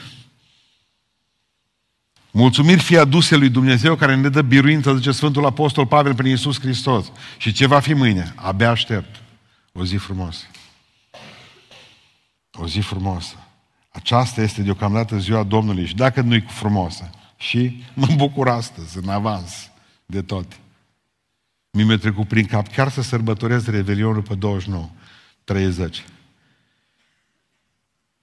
Mulțumiri 2.30 2.80
fie 2.80 2.98
aduse 2.98 3.36
lui 3.36 3.48
Dumnezeu 3.48 3.94
care 3.94 4.16
ne 4.16 4.28
dă 4.28 4.42
biruință, 4.42 4.96
zice 4.96 5.10
Sfântul 5.12 5.46
Apostol 5.46 5.86
Pavel 5.86 6.14
prin 6.14 6.30
Iisus 6.30 6.60
Hristos. 6.60 7.12
Și 7.38 7.52
ce 7.52 7.66
va 7.66 7.80
fi 7.80 7.94
mâine? 7.94 8.32
Abia 8.36 8.70
aștept. 8.70 9.22
O 9.72 9.84
zi 9.84 9.96
frumoasă. 9.96 10.44
O 12.52 12.66
zi 12.66 12.78
frumoasă. 12.80 13.34
Aceasta 13.88 14.42
este 14.42 14.62
deocamdată 14.62 15.18
ziua 15.18 15.42
Domnului 15.42 15.86
și 15.86 15.94
dacă 15.94 16.20
nu-i 16.20 16.44
frumoasă, 16.48 17.10
și 17.36 17.82
mă 17.94 18.06
bucur 18.16 18.48
astăzi, 18.48 18.98
în 18.98 19.08
avans, 19.08 19.70
de 20.06 20.22
tot. 20.22 20.46
Mi-a 21.70 21.98
trecut 21.98 22.28
prin 22.28 22.46
cap 22.46 22.68
chiar 22.68 22.90
să 22.90 23.02
sărbătoresc 23.02 23.66
Revelionul 23.66 24.22
pe 24.22 24.34
29, 24.34 24.90
30. 25.44 26.04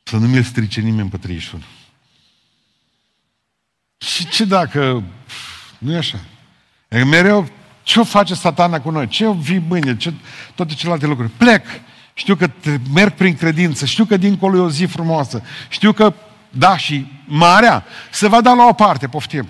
Să 0.03 0.17
nu 0.17 0.27
mi-l 0.27 0.43
strice 0.43 0.81
nimeni 0.81 1.09
pe 1.09 1.17
31. 1.17 1.63
Și 3.97 4.27
ce 4.27 4.45
dacă... 4.45 5.03
Nu 5.77 5.93
e 5.93 5.97
așa. 5.97 6.19
E 6.87 7.03
mereu, 7.03 7.49
ce 7.83 7.99
o 7.99 8.03
face 8.03 8.33
satana 8.33 8.81
cu 8.81 8.89
noi? 8.89 9.07
Ce 9.07 9.25
o 9.25 9.33
vii 9.33 9.63
mâine? 9.67 9.97
Ce, 9.97 10.13
toate 10.55 10.73
celelalte 10.73 11.05
lucruri. 11.05 11.29
Plec. 11.29 11.65
Știu 12.13 12.35
că 12.35 12.49
merg 12.93 13.13
prin 13.13 13.35
credință. 13.35 13.85
Știu 13.85 14.05
că 14.05 14.17
dincolo 14.17 14.57
e 14.57 14.59
o 14.59 14.69
zi 14.69 14.85
frumoasă. 14.85 15.41
Știu 15.69 15.91
că, 15.91 16.13
da, 16.49 16.77
și 16.77 17.05
marea 17.25 17.85
se 18.11 18.27
va 18.27 18.41
da 18.41 18.53
la 18.53 18.67
o 18.67 18.73
parte, 18.73 19.07
poftim. 19.07 19.47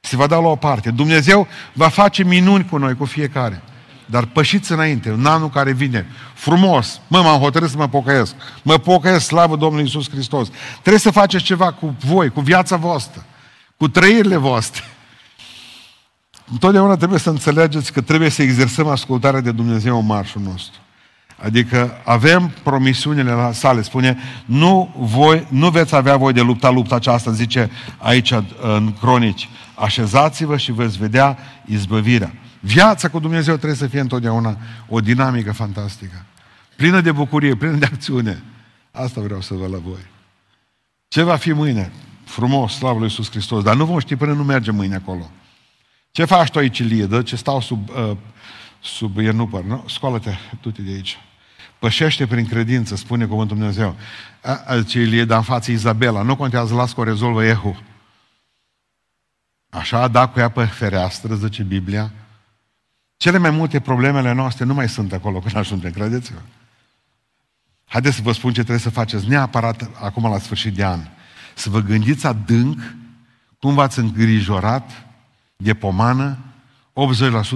Se 0.00 0.16
va 0.16 0.26
da 0.26 0.36
la 0.36 0.48
o 0.48 0.56
parte. 0.56 0.90
Dumnezeu 0.90 1.46
va 1.72 1.88
face 1.88 2.24
minuni 2.24 2.64
cu 2.64 2.76
noi, 2.76 2.96
cu 2.96 3.04
fiecare. 3.04 3.62
Dar 4.06 4.24
pășiți 4.24 4.72
înainte, 4.72 5.08
în 5.08 5.26
anul 5.26 5.50
care 5.50 5.72
vine, 5.72 6.06
frumos, 6.34 7.00
mă, 7.08 7.18
m-am 7.18 7.40
hotărât 7.40 7.70
să 7.70 7.76
mă 7.76 7.88
pocăiesc. 7.88 8.34
Mă 8.62 8.78
pocăiesc, 8.78 9.26
slavă 9.26 9.56
Domnului 9.56 9.86
Isus 9.86 10.10
Hristos. 10.10 10.48
Trebuie 10.72 10.98
să 10.98 11.10
faceți 11.10 11.44
ceva 11.44 11.72
cu 11.72 11.96
voi, 12.04 12.30
cu 12.30 12.40
viața 12.40 12.76
voastră 12.76 13.24
cu 13.76 13.88
trăirile 13.88 14.36
voastre. 14.36 14.82
Întotdeauna 16.52 16.96
trebuie 16.96 17.18
să 17.18 17.30
înțelegeți 17.30 17.92
că 17.92 18.00
trebuie 18.00 18.28
să 18.28 18.42
exersăm 18.42 18.86
ascultarea 18.86 19.40
de 19.40 19.52
Dumnezeu 19.52 19.98
în 19.98 20.06
marșul 20.06 20.42
nostru. 20.42 20.80
Adică 21.42 22.00
avem 22.04 22.52
promisiunile 22.62 23.32
la 23.32 23.52
sale. 23.52 23.82
Spune, 23.82 24.18
nu, 24.44 24.94
voi, 24.98 25.46
nu 25.50 25.70
veți 25.70 25.94
avea 25.94 26.16
voi 26.16 26.32
de 26.32 26.40
lupta 26.40 26.70
lupta 26.70 26.94
aceasta, 26.94 27.30
zice 27.30 27.70
aici 27.98 28.32
în 28.62 28.92
cronici. 29.00 29.48
Așezați-vă 29.74 30.56
și 30.56 30.72
veți 30.72 30.98
vedea 30.98 31.38
izbăvirea. 31.64 32.32
Viața 32.64 33.08
cu 33.08 33.18
Dumnezeu 33.18 33.54
trebuie 33.54 33.78
să 33.78 33.86
fie 33.86 34.00
întotdeauna 34.00 34.58
o 34.88 35.00
dinamică 35.00 35.52
fantastică. 35.52 36.24
Plină 36.76 37.00
de 37.00 37.12
bucurie, 37.12 37.56
plină 37.56 37.76
de 37.76 37.84
acțiune. 37.84 38.42
Asta 38.90 39.20
vreau 39.20 39.40
să 39.40 39.54
vă 39.54 39.66
la 39.66 39.78
voi. 39.78 40.06
Ce 41.08 41.22
va 41.22 41.36
fi 41.36 41.52
mâine? 41.52 41.92
Frumos, 42.24 42.74
slavă 42.74 42.98
lui 42.98 43.08
Iisus 43.08 43.30
Hristos. 43.30 43.62
Dar 43.62 43.76
nu 43.76 43.84
vom 43.84 43.98
ști 43.98 44.16
până 44.16 44.32
nu 44.32 44.44
mergem 44.44 44.74
mâine 44.74 44.94
acolo. 44.94 45.30
Ce 46.10 46.24
faci 46.24 46.50
tu 46.50 46.58
aici, 46.58 46.82
Liedă? 46.82 47.22
Ce 47.22 47.36
stau 47.36 47.60
sub, 47.60 47.88
uh, 47.88 48.16
sub 48.82 49.18
iernupăr, 49.18 49.64
nu? 49.64 49.84
Scoală-te, 49.88 50.34
du-te 50.62 50.82
de 50.82 50.90
aici. 50.90 51.18
Pășește 51.78 52.26
prin 52.26 52.46
credință, 52.46 52.96
spune 52.96 53.24
cuvântul 53.24 53.56
Dumnezeu. 53.56 53.96
A, 54.42 54.78
zice 54.78 55.00
Ilie, 55.00 55.24
dar 55.24 55.36
în 55.36 55.44
față 55.44 55.70
Izabela. 55.70 56.22
Nu 56.22 56.36
contează, 56.36 56.74
las 56.74 56.92
că 56.92 57.00
o 57.00 57.04
rezolvă 57.04 57.44
Ehu. 57.44 57.76
Așa 59.70 60.00
a 60.00 60.08
dat 60.08 60.32
cu 60.32 60.38
ea 60.38 60.48
pe 60.48 60.64
fereastră, 60.64 61.34
zice 61.34 61.62
Biblia. 61.62 62.12
Cele 63.24 63.38
mai 63.38 63.50
multe 63.50 63.80
problemele 63.80 64.32
noastre 64.32 64.64
nu 64.64 64.74
mai 64.74 64.88
sunt 64.88 65.12
acolo 65.12 65.38
când 65.38 65.56
ajungem, 65.56 65.90
credeți-vă. 65.90 66.38
Haideți 67.84 68.16
să 68.16 68.22
vă 68.22 68.32
spun 68.32 68.52
ce 68.52 68.60
trebuie 68.60 68.78
să 68.78 68.90
faceți 68.90 69.28
neapărat 69.28 69.90
acum 70.00 70.30
la 70.30 70.38
sfârșit 70.38 70.74
de 70.74 70.84
an 70.84 71.00
să 71.54 71.70
vă 71.70 71.80
gândiți 71.80 72.26
adânc 72.26 72.94
cum 73.60 73.74
v-ați 73.74 73.98
îngrijorat 73.98 75.06
de 75.56 75.74
pomană 75.74 76.38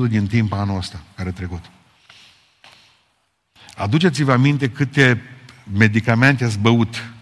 80% 0.06 0.08
din 0.08 0.26
timp 0.26 0.52
anul 0.52 0.76
ăsta 0.76 1.00
care 1.14 1.28
a 1.28 1.32
trecut. 1.32 1.64
Aduceți-vă 3.76 4.32
aminte 4.32 4.70
câte 4.70 5.22
medicamente 5.72 6.44
ați 6.44 6.58
băut 6.58 7.12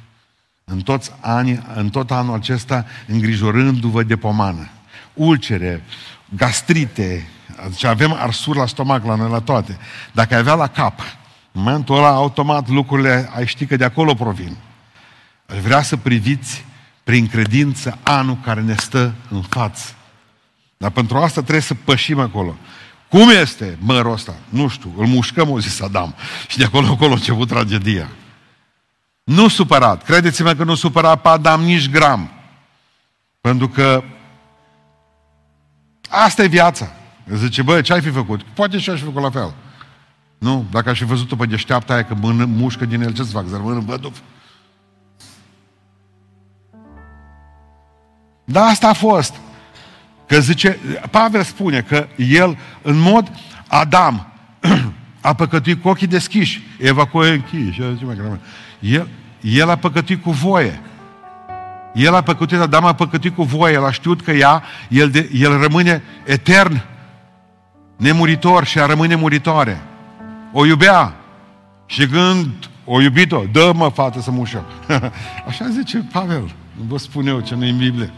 în, 0.65 0.81
toți 0.81 1.13
ani, 1.21 1.63
în 1.75 1.91
tot 1.91 2.11
anul 2.11 2.35
acesta 2.35 2.87
îngrijorându-vă 3.07 4.03
de 4.03 4.17
pomană. 4.17 4.69
Ulcere, 5.15 5.83
gastrite, 6.37 7.31
deci 7.69 7.85
avem 7.85 8.13
arsuri 8.13 8.59
la 8.59 8.67
stomac 8.67 9.05
la 9.05 9.15
noi 9.15 9.31
la 9.31 9.41
toate. 9.41 9.79
Dacă 10.13 10.35
ai 10.35 10.41
avea 10.41 10.55
la 10.55 10.67
cap, 10.67 11.01
în 11.53 11.63
momentul 11.63 11.97
ăla, 11.97 12.09
automat, 12.09 12.69
lucrurile, 12.69 13.31
ai 13.35 13.47
ști 13.47 13.67
că 13.67 13.77
de 13.77 13.85
acolo 13.85 14.15
provin. 14.15 14.57
Aș 15.47 15.59
vrea 15.59 15.83
să 15.83 15.97
priviți 15.97 16.65
prin 17.05 17.27
credință 17.27 17.99
anul 18.03 18.39
care 18.45 18.61
ne 18.61 18.75
stă 18.77 19.15
în 19.31 19.43
față. 19.43 19.95
Dar 20.77 20.91
pentru 20.91 21.17
asta 21.17 21.41
trebuie 21.41 21.61
să 21.61 21.75
pășim 21.75 22.21
acolo. 22.21 22.57
Cum 23.09 23.29
este 23.29 23.79
mărul 23.81 24.13
ăsta? 24.13 24.35
Nu 24.49 24.69
știu, 24.69 24.93
îl 24.97 25.07
mușcăm, 25.07 25.51
o 25.51 25.61
zis 25.61 25.81
Adam. 25.81 26.15
Și 26.49 26.59
de 26.59 26.65
acolo 26.65 26.87
acolo 26.87 27.11
a 27.11 27.15
început 27.15 27.49
tragedia. 27.49 28.09
Nu 29.25 29.49
supărat. 29.49 30.03
Credeți-mă 30.03 30.55
că 30.55 30.65
nu 30.65 30.75
supărat 30.75 31.21
pe 31.21 31.29
Adam 31.29 31.63
nici 31.63 31.91
gram. 31.91 32.31
Pentru 33.41 33.69
că 33.69 34.03
asta 36.09 36.43
e 36.43 36.47
viața. 36.47 36.93
Zice, 37.35 37.63
bă, 37.63 37.81
ce 37.81 37.93
ai 37.93 38.01
fi 38.01 38.11
făcut? 38.11 38.43
Poate 38.43 38.79
și 38.79 38.89
eu 38.89 38.95
aș 38.95 39.01
fi 39.01 39.07
făcut 39.07 39.23
la 39.23 39.31
fel. 39.31 39.55
Nu, 40.39 40.67
dacă 40.71 40.91
aș 40.91 40.99
fi 40.99 41.05
văzut-o 41.05 41.37
pe 41.37 41.47
deșteapta 41.47 41.93
aia 41.93 42.05
că 42.05 42.15
mână, 42.15 42.45
mușcă 42.45 42.85
din 42.85 43.03
el, 43.03 43.13
ce-ți 43.13 43.33
fac? 43.33 43.45
Să 43.49 43.57
rămână 43.57 43.83
văduv? 43.87 44.23
Da, 48.45 48.63
asta 48.63 48.89
a 48.89 48.93
fost. 48.93 49.35
Că 50.27 50.41
zice, 50.41 50.79
Pavel 51.11 51.43
spune 51.43 51.81
că 51.81 52.09
el, 52.17 52.59
în 52.83 52.99
mod 52.99 53.31
Adam, 53.67 54.33
a 55.21 55.35
păcătuit 55.35 55.83
cu 55.83 55.89
ochii 55.89 56.07
deschiși, 56.07 56.63
Eva 56.79 57.07
cu 57.07 57.19
ochii 57.19 57.33
închiși. 57.33 57.83
El, 58.81 59.09
el 59.41 59.71
a 59.71 59.77
păcătuit 59.77 60.23
cu 60.23 60.31
voie. 60.31 60.81
El 61.95 62.15
a 62.15 62.21
păcătuit, 62.21 62.61
Adam 62.61 62.85
a 62.85 62.95
păcătuit 62.95 63.35
cu 63.35 63.43
voie, 63.43 63.75
el 63.75 63.85
a 63.85 63.91
știut 63.91 64.23
că 64.23 64.31
ea, 64.31 64.63
el, 64.89 65.11
de, 65.11 65.31
el 65.33 65.61
rămâne 65.61 66.03
etern, 66.25 66.85
nemuritor 67.97 68.65
și 68.65 68.79
a 68.79 68.87
rămâne 68.87 69.15
muritoare. 69.15 69.83
O 70.53 70.67
iubea. 70.67 71.15
Și 71.87 72.07
când 72.07 72.71
o 72.85 73.01
iubit-o, 73.01 73.43
dă-mă, 73.53 73.89
fată, 73.89 74.21
să 74.21 74.31
mușă. 74.31 74.65
Așa 75.49 75.69
zice 75.69 76.07
Pavel. 76.13 76.55
Nu 76.73 76.85
vă 76.89 76.99
spun 76.99 77.27
eu 77.27 77.41
ce 77.41 77.55
nu 77.55 77.67
în 77.67 77.77
Biblie. 77.77 78.13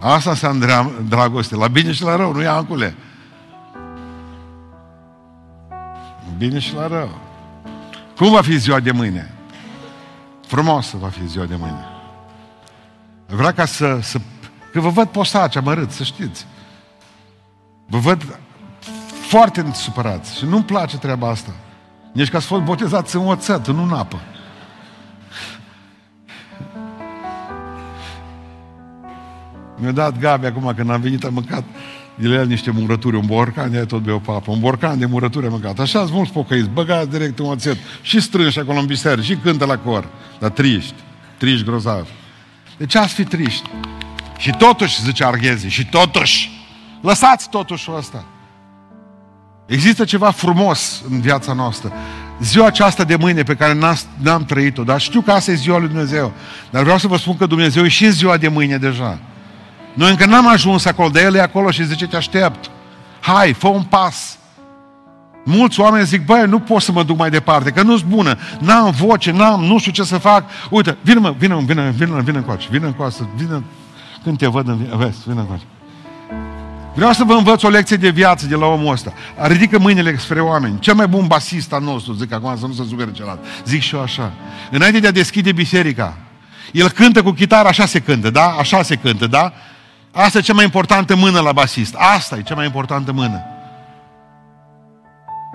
Asta 0.00 0.30
înseamnă 0.30 0.90
dragoste. 1.08 1.56
La 1.56 1.68
bine 1.68 1.92
și 1.92 2.02
la 2.02 2.16
rău, 2.16 2.32
nu 2.32 2.42
ia 2.42 2.52
ancule. 2.52 2.94
Bine 6.38 6.58
și 6.58 6.74
la 6.74 6.86
rău. 6.86 7.18
Cum 8.16 8.30
va 8.30 8.42
fi 8.42 8.56
ziua 8.56 8.80
de 8.80 8.90
mâine? 8.90 9.34
Frumoasă 10.46 10.96
va 11.00 11.08
fi 11.08 11.26
ziua 11.26 11.44
de 11.44 11.56
mâine. 11.58 11.84
Vreau 13.26 13.52
ca 13.52 13.64
să, 13.64 13.98
să 14.02 14.18
că 14.72 14.80
vă 14.80 14.88
văd 14.88 15.08
posaci, 15.08 15.56
amărât, 15.56 15.90
să 15.90 16.02
știți. 16.02 16.46
Vă 17.86 17.98
văd 17.98 18.38
foarte 19.28 19.70
supărați 19.74 20.36
și 20.38 20.44
nu-mi 20.44 20.64
place 20.64 20.98
treaba 20.98 21.28
asta. 21.28 21.54
Nici 22.12 22.30
că 22.30 22.36
ați 22.36 22.46
fost 22.46 22.62
botezați 22.62 23.16
în 23.16 23.26
oțet, 23.26 23.68
nu 23.68 23.82
în 23.82 23.92
apă. 23.92 24.20
Mi-a 29.76 29.92
dat 29.92 30.18
Gabi 30.18 30.46
acum 30.46 30.72
când 30.76 30.90
am 30.90 31.00
venit, 31.00 31.24
am 31.24 31.32
mâncat 31.32 31.64
de 32.14 32.28
la 32.28 32.34
el 32.34 32.46
niște 32.46 32.70
murături, 32.70 33.16
un 33.16 33.26
borcan, 33.26 33.70
de 33.70 33.84
tot 33.84 34.02
bea 34.02 34.14
o 34.14 34.18
papă, 34.18 34.50
un 34.50 34.60
borcan 34.60 34.98
de 34.98 35.06
murături 35.06 35.46
am 35.46 35.52
mâncat. 35.52 35.78
Așa 35.78 35.98
sunt 35.98 36.12
mulți 36.12 36.32
pocăiți, 36.32 36.68
băgați 36.68 37.10
direct 37.10 37.38
în 37.38 37.46
oțet 37.46 37.76
și 38.02 38.20
strânși 38.20 38.58
acolo 38.58 38.78
în 38.78 38.86
biserică 38.86 39.22
și 39.22 39.36
cântă 39.36 39.64
la 39.64 39.78
cor. 39.78 40.08
Dar 40.38 40.50
triști, 40.50 40.94
triști 41.36 41.64
grozavi. 41.64 42.10
De 42.76 42.86
ce 42.86 42.98
ați 42.98 43.14
fi 43.14 43.24
triști? 43.24 43.70
Și 44.38 44.50
totuși, 44.58 45.02
zice 45.02 45.24
Arghezi, 45.24 45.68
și 45.68 45.86
totuși, 45.86 46.63
lăsați 47.04 47.48
totuși 47.48 47.90
ăsta. 47.96 48.24
Există 49.66 50.04
ceva 50.04 50.30
frumos 50.30 51.02
în 51.10 51.20
viața 51.20 51.52
noastră. 51.52 51.92
Ziua 52.40 52.66
aceasta 52.66 53.04
de 53.04 53.16
mâine 53.16 53.42
pe 53.42 53.54
care 53.54 53.78
n-am 54.22 54.44
trăit-o, 54.44 54.82
dar 54.82 55.00
știu 55.00 55.20
că 55.20 55.32
asta 55.32 55.50
e 55.50 55.54
ziua 55.54 55.78
lui 55.78 55.88
Dumnezeu. 55.88 56.32
Dar 56.70 56.82
vreau 56.82 56.98
să 56.98 57.06
vă 57.06 57.16
spun 57.16 57.36
că 57.36 57.46
Dumnezeu 57.46 57.84
e 57.84 57.88
și 57.88 58.04
în 58.04 58.10
ziua 58.10 58.36
de 58.36 58.48
mâine 58.48 58.76
deja. 58.76 59.18
Noi 59.94 60.10
încă 60.10 60.26
n-am 60.26 60.48
ajuns 60.48 60.84
acolo, 60.84 61.08
dar 61.08 61.22
El 61.22 61.34
e 61.34 61.40
acolo 61.40 61.70
și 61.70 61.86
zice, 61.86 62.06
te 62.06 62.16
aștept. 62.16 62.70
Hai, 63.20 63.52
fă 63.52 63.68
un 63.68 63.82
pas. 63.82 64.38
Mulți 65.44 65.80
oameni 65.80 66.06
zic, 66.06 66.24
băi, 66.24 66.46
nu 66.46 66.58
pot 66.58 66.82
să 66.82 66.92
mă 66.92 67.02
duc 67.02 67.18
mai 67.18 67.30
departe, 67.30 67.70
că 67.70 67.82
nu-s 67.82 68.00
bună, 68.00 68.38
n-am 68.58 68.90
voce, 68.90 69.30
n-am, 69.30 69.64
nu 69.64 69.78
știu 69.78 69.92
ce 69.92 70.02
să 70.02 70.18
fac. 70.18 70.44
Uite, 70.70 70.96
vină 71.02 71.20
mă, 71.20 71.34
vină, 71.38 71.60
vină, 71.66 71.90
vină, 71.90 72.20
vină 72.20 72.38
încoace, 72.38 72.68
vină 72.70 72.86
încoace, 72.86 73.28
vină, 73.36 73.62
când 74.22 74.38
te 74.38 74.46
văd, 74.46 74.68
în, 74.68 74.86
vezi, 74.96 75.18
vină 75.26 75.40
încoace. 75.40 75.64
Vreau 76.94 77.12
să 77.12 77.24
vă 77.24 77.32
învăț 77.32 77.62
o 77.62 77.68
lecție 77.68 77.96
de 77.96 78.08
viață 78.08 78.46
de 78.46 78.54
la 78.54 78.66
omul 78.66 78.92
ăsta. 78.92 79.12
Ridică 79.36 79.78
mâinile 79.78 80.16
spre 80.18 80.40
oameni. 80.40 80.78
Cel 80.78 80.94
mai 80.94 81.06
bun 81.06 81.26
basist 81.26 81.72
al 81.72 81.82
nostru, 81.82 82.12
zic 82.12 82.32
acum 82.32 82.58
să 82.58 82.66
nu 82.66 82.72
se 82.72 82.82
supere 82.88 83.12
celălalt. 83.12 83.44
Zic 83.64 83.82
și 83.82 83.94
eu 83.94 84.02
așa. 84.02 84.32
Înainte 84.70 84.98
de 85.00 85.06
a 85.06 85.10
deschide 85.10 85.52
biserica, 85.52 86.16
el 86.72 86.90
cântă 86.90 87.22
cu 87.22 87.30
chitară, 87.30 87.68
așa 87.68 87.86
se 87.86 88.00
cântă, 88.00 88.30
da? 88.30 88.56
Așa 88.58 88.82
se 88.82 88.96
cântă, 88.96 89.26
da? 89.26 89.52
Asta 90.12 90.38
e 90.38 90.40
cea 90.40 90.52
mai 90.52 90.64
importantă 90.64 91.16
mână 91.16 91.40
la 91.40 91.52
basist. 91.52 91.94
Asta 91.94 92.36
e 92.36 92.42
cea 92.42 92.54
mai 92.54 92.64
importantă 92.64 93.12
mână. 93.12 93.42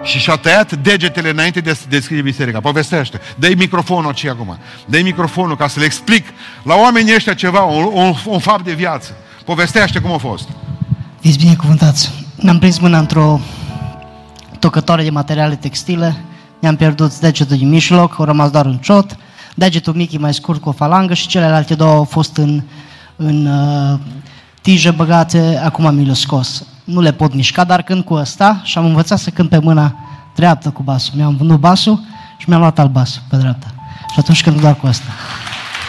Și 0.03 0.19
și-a 0.19 0.35
tăiat 0.35 0.71
degetele 0.71 1.29
înainte 1.29 1.59
de 1.59 1.69
a 1.69 1.73
deschide 1.89 2.21
biserica. 2.21 2.59
Povestește. 2.59 3.21
Dă-i 3.35 3.55
microfonul 3.55 4.07
aici 4.07 4.25
acum. 4.25 4.57
Dă-i 4.85 5.03
microfonul 5.03 5.55
ca 5.55 5.67
să 5.67 5.79
le 5.79 5.85
explic 5.85 6.25
la 6.63 6.75
oamenii 6.75 7.15
ăștia 7.15 7.33
ceva, 7.33 7.61
un, 7.61 7.89
un, 7.93 8.13
un 8.25 8.39
fapt 8.39 8.63
de 8.63 8.73
viață. 8.73 9.15
Povestește 9.45 9.99
cum 9.99 10.11
a 10.11 10.17
fost. 10.17 10.49
Fiți 11.19 11.37
binecuvântați. 11.37 12.11
Ne-am 12.35 12.59
prins 12.59 12.79
mâna 12.79 12.97
într-o 12.97 13.39
tocătoare 14.59 15.03
de 15.03 15.09
materiale 15.09 15.55
textile, 15.55 16.15
ne-am 16.59 16.75
pierdut 16.75 17.19
degetul 17.19 17.57
din 17.57 17.69
mijloc, 17.69 18.19
au 18.19 18.25
rămas 18.25 18.49
doar 18.49 18.65
un 18.65 18.77
ciot, 18.77 19.17
degetul 19.55 19.93
mic 19.93 20.11
e 20.11 20.17
mai 20.17 20.33
scurt 20.33 20.61
cu 20.61 20.69
o 20.69 20.71
falangă 20.71 21.13
și 21.13 21.27
celelalte 21.27 21.75
două 21.75 21.93
au 21.95 22.03
fost 22.03 22.37
în, 22.37 22.61
în 23.15 23.45
uh, 23.45 23.99
tijă 24.61 24.91
băgate, 24.91 25.61
acum 25.63 25.95
mi 25.95 26.05
le 26.05 26.13
scos. 26.13 26.63
Nu 26.83 27.01
le 27.01 27.11
pot 27.11 27.33
mișca, 27.33 27.63
dar 27.63 27.81
când 27.81 28.03
cu 28.03 28.13
ăsta 28.13 28.61
și 28.63 28.77
am 28.77 28.85
învățat 28.85 29.19
să 29.19 29.29
cânt 29.29 29.49
pe 29.49 29.57
mâna 29.57 29.95
dreaptă 30.35 30.69
cu 30.69 30.83
basul. 30.83 31.13
Mi-am 31.15 31.35
vândut 31.35 31.59
basul 31.59 32.03
și 32.37 32.49
mi-am 32.49 32.59
luat 32.59 32.79
alt 32.79 32.91
bas 32.91 33.21
pe 33.29 33.35
dreapta. 33.35 33.67
Și 34.13 34.19
atunci 34.19 34.43
când 34.43 34.59
doar 34.61 34.75
cu 34.75 34.87
ăsta. 34.87 35.09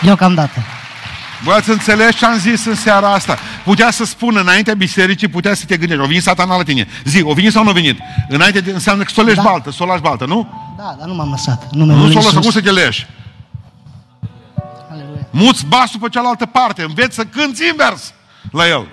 Deocamdată. 0.03 0.61
Voi 1.43 1.55
ați 1.55 1.71
înțeles 1.71 2.15
ce 2.15 2.27
am 2.27 2.39
zis 2.39 2.65
în 2.65 2.75
seara 2.75 3.13
asta? 3.13 3.39
Putea 3.65 3.91
să 3.91 4.05
spună 4.05 4.41
înaintea 4.41 4.75
bisericii, 4.75 5.29
putea 5.29 5.55
să 5.55 5.65
te 5.65 5.77
gândești, 5.77 6.03
o 6.03 6.07
venit 6.07 6.23
satana 6.23 6.57
la 6.57 6.63
tine. 6.63 6.87
Zi, 7.05 7.23
o 7.23 7.33
venit 7.33 7.53
sau 7.53 7.63
nu 7.63 7.71
a 7.71 7.73
venit? 7.73 7.99
Înainte 8.29 8.61
de, 8.61 8.71
înseamnă 8.71 9.03
că 9.03 9.11
să 9.15 9.21
o 9.21 9.25
leși 9.25 9.37
da. 9.37 9.43
baltă, 9.43 9.71
să 9.71 9.83
o 9.83 9.87
lași 9.87 10.01
baltă, 10.01 10.25
nu? 10.25 10.49
Da, 10.77 10.97
dar 10.99 11.09
nu 11.09 11.15
m-am 11.15 11.31
lăsat. 11.31 11.71
Nu, 11.71 11.85
nu 11.85 12.11
s-o 12.11 12.19
lăsat, 12.19 12.41
cum 12.41 12.51
să 12.51 12.61
te 12.61 12.71
leși? 12.71 13.07
Muți 15.31 15.67
basul 15.67 16.01
pe 16.01 16.09
cealaltă 16.09 16.47
parte, 16.47 16.83
înveți 16.83 17.15
să 17.15 17.25
cânti 17.25 17.69
invers 17.71 18.13
la 18.53 18.69
el. 18.69 18.89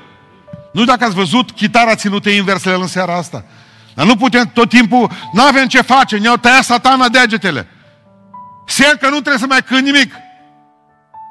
Nu 0.74 0.84
dacă 0.84 1.04
ați 1.04 1.16
văzut 1.16 1.52
chitara 1.52 1.96
ținută 1.96 2.30
invers 2.30 2.64
la 2.64 2.72
el 2.72 2.82
în 2.82 2.88
seara 2.88 3.18
asta. 3.18 3.46
Dar 3.94 4.06
nu 4.06 4.16
putem 4.16 4.50
tot 4.54 4.70
timpul, 4.70 5.12
nu 5.34 5.42
avem 5.42 5.68
ce 5.68 5.82
face, 5.82 6.18
ne-au 6.18 6.36
tăiat 6.36 6.64
satana 6.64 7.10
degetele. 7.10 7.68
Semn 8.68 8.98
că 9.00 9.06
nu 9.06 9.20
trebuie 9.20 9.38
să 9.38 9.46
mai 9.48 9.64
cânt 9.64 9.84
nimic. 9.84 10.14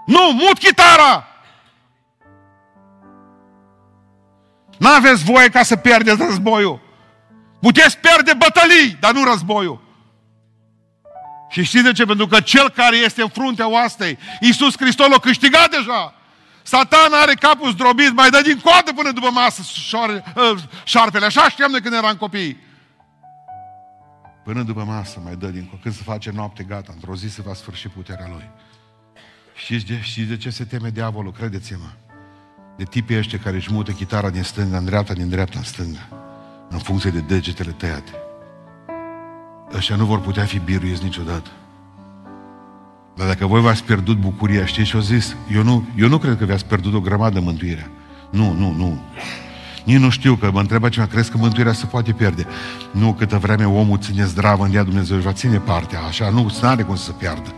Nu, 0.07 0.33
mut 0.33 0.59
chitara! 0.59 1.27
N-aveți 4.79 5.25
voie 5.25 5.49
ca 5.49 5.63
să 5.63 5.77
pierdeți 5.77 6.23
războiul. 6.23 6.81
Puteți 7.61 7.99
pierde 7.99 8.33
bătălii, 8.39 8.97
dar 9.01 9.13
nu 9.13 9.25
războiul. 9.25 9.85
Și 11.49 11.63
știți 11.63 11.85
de 11.85 11.93
ce? 11.93 12.05
Pentru 12.05 12.27
că 12.27 12.41
cel 12.41 12.71
care 12.71 12.97
este 12.97 13.23
în 13.23 13.29
fruntea 13.29 13.69
oastei, 13.69 14.19
Iisus 14.41 14.77
Hristos 14.77 15.09
l-a 15.09 15.19
câștigat 15.19 15.71
deja. 15.71 16.15
Satan 16.63 17.13
are 17.13 17.35
capul 17.35 17.71
zdrobit, 17.71 18.13
mai 18.13 18.31
dă 18.31 18.41
din 18.41 18.61
coadă 18.61 18.93
până 18.93 19.11
după 19.11 19.31
masă 19.31 19.63
ă, 20.37 20.55
șarpele. 20.85 21.27
Așa 21.27 21.49
știam 21.49 21.73
de 21.73 21.81
când 21.81 21.95
eram 21.95 22.17
copii. 22.17 22.65
Până 24.45 24.63
după 24.63 24.85
masă 24.85 25.21
mai 25.25 25.37
dă 25.37 25.47
din 25.47 25.65
coadă. 25.65 25.81
Când 25.83 25.95
se 25.95 26.03
face 26.05 26.31
noapte, 26.31 26.63
gata, 26.63 26.91
într-o 26.95 27.17
zi 27.17 27.29
se 27.29 27.43
va 27.43 27.55
sfârși 27.55 27.89
puterea 27.89 28.27
lui. 28.29 28.51
Știți 29.57 29.87
de, 29.87 29.99
știți 30.01 30.29
de 30.29 30.37
ce 30.37 30.51
se 30.51 30.65
teme 30.65 30.91
diavolul? 30.91 31.33
Credeți-mă. 31.33 31.91
De 32.77 32.85
tipii 32.85 33.19
ăștia 33.19 33.39
care 33.39 33.57
își 33.57 33.73
mută 33.73 33.91
chitara 33.91 34.31
din 34.31 34.43
stânga 34.43 34.77
în 34.77 34.85
dreapta, 34.85 35.13
din 35.13 35.29
dreapta 35.29 35.59
în 35.59 35.65
stânga. 35.65 36.09
În 36.69 36.79
funcție 36.79 37.11
de 37.11 37.21
degetele 37.21 37.71
tăiate. 37.71 38.11
Ăștia 39.75 39.97
nu 39.97 40.05
vor 40.05 40.21
putea 40.21 40.45
fi 40.45 40.59
biruiți 40.59 41.03
niciodată. 41.03 41.51
Dar 43.15 43.27
dacă 43.27 43.47
voi 43.47 43.61
v-ați 43.61 43.85
pierdut 43.85 44.17
bucuria, 44.17 44.67
știți 44.67 44.89
ce 44.89 44.97
au 44.97 45.03
zis? 45.03 45.37
Eu 45.53 45.63
nu, 45.63 45.89
eu 45.97 46.09
nu 46.09 46.19
cred 46.19 46.39
că 46.39 46.45
vi-ați 46.45 46.67
pierdut 46.67 46.95
o 46.95 47.01
grămadă 47.01 47.41
mântuirea. 47.41 47.91
Nu, 48.31 48.53
nu, 48.53 48.73
nu. 48.73 49.01
Nici 49.85 49.99
nu 49.99 50.11
știu 50.11 50.35
că 50.35 50.51
mă 50.51 50.61
întreba 50.61 50.89
ceva, 50.89 51.07
crezi 51.07 51.31
că 51.31 51.37
mântuirea 51.37 51.73
se 51.73 51.87
poate 51.87 52.13
pierde? 52.13 52.47
Nu, 52.91 53.13
câtă 53.13 53.39
vreme 53.39 53.65
omul 53.65 53.99
ține 53.99 54.25
zdravă 54.25 54.65
în 54.65 54.75
ea 54.75 54.83
Dumnezeu 54.83 55.17
își 55.17 55.27
va 55.27 55.33
ține 55.33 55.59
partea, 55.59 56.01
așa, 56.01 56.31
nu, 56.31 56.43
nu 56.61 56.69
are 56.69 56.83
cum 56.83 56.97
să 56.97 57.05
se 57.05 57.13
piardă. 57.19 57.53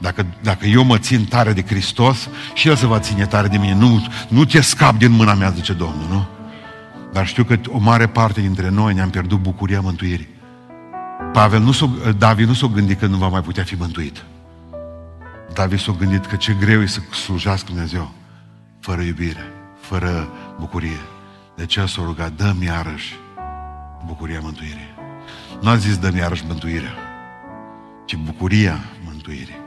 Dacă, 0.00 0.26
dacă 0.42 0.66
eu 0.66 0.84
mă 0.84 0.98
țin 0.98 1.24
tare 1.24 1.52
de 1.52 1.62
Hristos, 1.62 2.28
și 2.54 2.68
El 2.68 2.76
se 2.76 2.86
va 2.86 2.98
ține 2.98 3.26
tare 3.26 3.48
de 3.48 3.56
mine. 3.56 3.74
Nu, 3.74 4.06
nu 4.28 4.44
te 4.44 4.60
scap 4.60 4.96
din 4.96 5.10
mâna 5.10 5.34
mea, 5.34 5.50
zice 5.50 5.72
Domnul, 5.72 6.06
nu? 6.08 6.26
Dar 7.12 7.26
știu 7.26 7.44
că 7.44 7.58
o 7.68 7.78
mare 7.78 8.06
parte 8.06 8.40
dintre 8.40 8.68
noi 8.68 8.94
ne-am 8.94 9.10
pierdut 9.10 9.38
bucuria 9.38 9.80
mântuirii. 9.80 10.28
Pavel 11.32 11.60
nu 11.60 11.72
s-o, 11.72 11.88
David 12.18 12.46
nu 12.46 12.54
s-a 12.54 12.66
gândit 12.66 12.98
că 12.98 13.06
nu 13.06 13.16
va 13.16 13.28
mai 13.28 13.40
putea 13.40 13.64
fi 13.64 13.74
mântuit. 13.74 14.24
David 15.54 15.78
s-a 15.80 15.94
gândit 15.98 16.26
că 16.26 16.36
ce 16.36 16.56
greu 16.60 16.82
e 16.82 16.86
să 16.86 17.00
slujească 17.24 17.66
Dumnezeu 17.66 18.10
fără 18.80 19.02
iubire, 19.02 19.52
fără 19.80 20.28
bucurie. 20.58 21.00
De 21.56 21.66
ce 21.66 21.86
s-a 21.86 22.02
rugat, 22.04 22.32
dă-mi 22.32 22.64
iarăși 22.64 23.14
bucuria 24.06 24.40
mântuirii. 24.42 24.94
Nu 25.60 25.68
a 25.68 25.76
zis 25.76 25.98
dă-mi 25.98 26.18
iarăși 26.18 26.44
mântuirea, 26.46 26.94
ci 28.04 28.16
bucuria 28.16 28.78
mântuirii. 29.04 29.59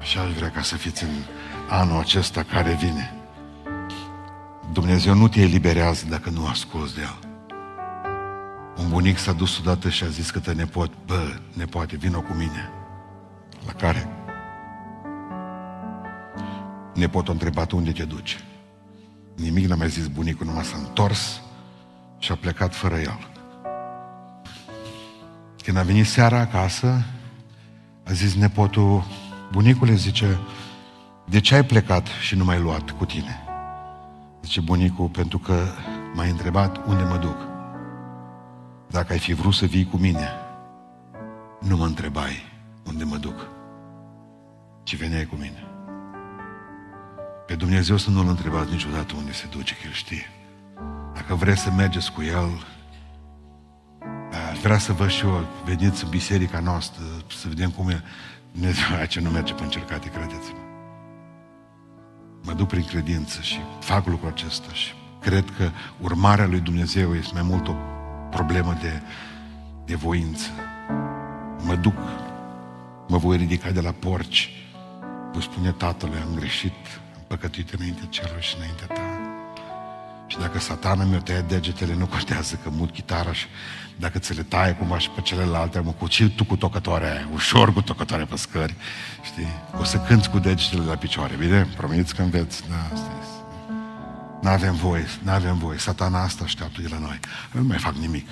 Și 0.00 0.18
aș 0.18 0.32
vrea 0.32 0.50
ca 0.50 0.62
să 0.62 0.76
fiți 0.76 1.04
în 1.04 1.10
anul 1.68 1.98
acesta 1.98 2.42
care 2.42 2.74
vine. 2.74 3.12
Dumnezeu 4.72 5.14
nu 5.14 5.28
te 5.28 5.40
eliberează 5.40 6.06
dacă 6.08 6.30
nu 6.30 6.46
asculți 6.46 6.94
de 6.94 7.00
El. 7.00 7.18
Un 8.76 8.88
bunic 8.88 9.18
s-a 9.18 9.32
dus 9.32 9.58
odată 9.58 9.88
și 9.88 10.04
a 10.04 10.06
zis 10.06 10.30
că 10.30 10.38
te 10.38 10.52
nepot, 10.52 10.90
bă, 11.06 11.38
nepoate, 11.52 11.96
vină 11.96 12.18
cu 12.18 12.32
mine. 12.32 12.70
La 13.66 13.72
care? 13.72 14.08
Nepotul 16.94 17.28
a 17.28 17.32
întrebat 17.32 17.70
unde 17.70 17.92
te 17.92 18.04
duci. 18.04 18.44
Nimic 19.36 19.66
n-a 19.66 19.74
mai 19.74 19.88
zis 19.88 20.06
bunicul, 20.06 20.46
numai 20.46 20.64
s-a 20.64 20.76
întors 20.76 21.40
și 22.18 22.32
a 22.32 22.34
plecat 22.34 22.74
fără 22.74 22.96
el. 22.96 23.18
Când 25.62 25.76
a 25.76 25.82
venit 25.82 26.06
seara 26.06 26.38
acasă, 26.38 27.04
a 28.04 28.12
zis 28.12 28.34
nepotul, 28.34 29.04
bunicule, 29.50 29.94
zice, 29.94 30.38
de 31.24 31.40
ce 31.40 31.54
ai 31.54 31.64
plecat 31.64 32.06
și 32.06 32.36
nu 32.36 32.44
m-ai 32.44 32.60
luat 32.60 32.90
cu 32.90 33.04
tine? 33.04 33.42
Zice 34.42 34.60
bunicul, 34.60 35.08
pentru 35.08 35.38
că 35.38 35.66
m-ai 36.14 36.30
întrebat 36.30 36.86
unde 36.86 37.02
mă 37.02 37.16
duc. 37.16 37.36
Dacă 38.90 39.12
ai 39.12 39.18
fi 39.18 39.32
vrut 39.32 39.54
să 39.54 39.66
vii 39.66 39.86
cu 39.86 39.96
mine, 39.96 40.28
nu 41.60 41.76
mă 41.76 41.84
întrebai 41.84 42.52
unde 42.86 43.04
mă 43.04 43.16
duc, 43.16 43.48
ci 44.82 44.96
veneai 44.96 45.24
cu 45.24 45.34
mine. 45.34 45.62
Pe 47.46 47.54
Dumnezeu 47.54 47.96
să 47.96 48.10
nu-L 48.10 48.28
întrebați 48.28 48.70
niciodată 48.70 49.14
unde 49.16 49.32
se 49.32 49.46
duce, 49.50 49.74
că 49.74 49.80
El 49.86 49.92
știe. 49.92 50.26
Dacă 51.14 51.34
vreți 51.34 51.60
să 51.60 51.70
mergeți 51.70 52.12
cu 52.12 52.22
El, 52.22 52.66
aș 54.50 54.58
vrea 54.58 54.78
să 54.78 54.92
văd 54.92 55.08
și 55.08 55.24
eu, 55.24 55.46
veniți 55.64 56.04
în 56.04 56.10
biserica 56.10 56.60
noastră, 56.60 57.02
să 57.26 57.48
vedem 57.48 57.70
cum 57.70 57.88
e. 57.88 58.02
Dumnezeu, 58.60 59.06
ce 59.08 59.20
nu 59.20 59.30
merge 59.30 59.52
pe 59.52 59.62
încercate, 59.62 60.08
credeți-mă. 60.08 60.58
Mă 62.42 62.52
duc 62.52 62.68
prin 62.68 62.84
credință 62.84 63.40
și 63.40 63.58
fac 63.80 64.06
lucrul 64.06 64.28
acesta 64.28 64.72
și 64.72 64.92
cred 65.20 65.44
că 65.56 65.70
urmarea 66.00 66.46
lui 66.46 66.60
Dumnezeu 66.60 67.14
este 67.14 67.30
mai 67.34 67.42
mult 67.42 67.68
o 67.68 67.74
problemă 68.30 68.76
de, 68.80 69.02
de 69.84 69.94
voință. 69.94 70.50
Mă 71.62 71.74
duc, 71.74 71.96
mă 73.08 73.16
voi 73.16 73.36
ridica 73.36 73.70
de 73.70 73.80
la 73.80 73.90
porci, 73.90 74.50
voi 75.32 75.42
spune 75.42 75.70
Tatălui, 75.70 76.18
am 76.18 76.34
greșit, 76.34 77.00
am 77.16 77.24
păcătuit 77.26 77.70
înainte 77.70 78.06
celor 78.08 78.40
și 78.40 78.56
înainte 78.56 78.84
ta. 78.84 79.00
Și 80.26 80.38
dacă 80.38 80.58
satana 80.58 81.04
mi-o 81.04 81.18
tăia 81.18 81.40
degetele, 81.40 81.94
nu 81.94 82.06
contează 82.06 82.58
că 82.62 82.70
mut 82.70 82.90
chitara 82.90 83.32
și 83.32 83.46
dacă 83.98 84.18
ți 84.18 84.34
le 84.34 84.42
taie 84.42 84.72
cumva 84.72 84.98
și 84.98 85.10
pe 85.10 85.20
celelalte, 85.20 85.80
mă 85.80 85.90
cuci 85.90 86.32
tu 86.36 86.44
cu 86.44 86.56
tocătoarea 86.56 87.12
aia, 87.12 87.28
ușor 87.32 87.72
cu 87.72 87.82
tocătoarea 87.82 88.26
pe 88.26 88.36
scări, 88.36 88.74
știi? 89.22 89.48
O 89.80 89.84
să 89.84 89.96
cânți 89.98 90.30
cu 90.30 90.38
degetele 90.38 90.84
la 90.84 90.94
picioare, 90.94 91.34
bine? 91.34 91.68
Promiți 91.76 92.14
că 92.14 92.22
înveți, 92.22 92.68
da, 92.68 92.76
asta 92.92 93.10
este. 93.20 93.36
Nu 94.42 94.48
avem 94.48 94.74
voie, 94.74 95.06
nu 95.22 95.30
avem 95.30 95.58
voie. 95.58 95.78
Satana 95.78 96.22
asta 96.22 96.44
așteaptă 96.44 96.80
de 96.80 96.88
la 96.90 96.98
noi. 96.98 97.20
Eu 97.54 97.60
nu 97.60 97.66
mai 97.66 97.78
fac 97.78 97.94
nimic. 97.94 98.28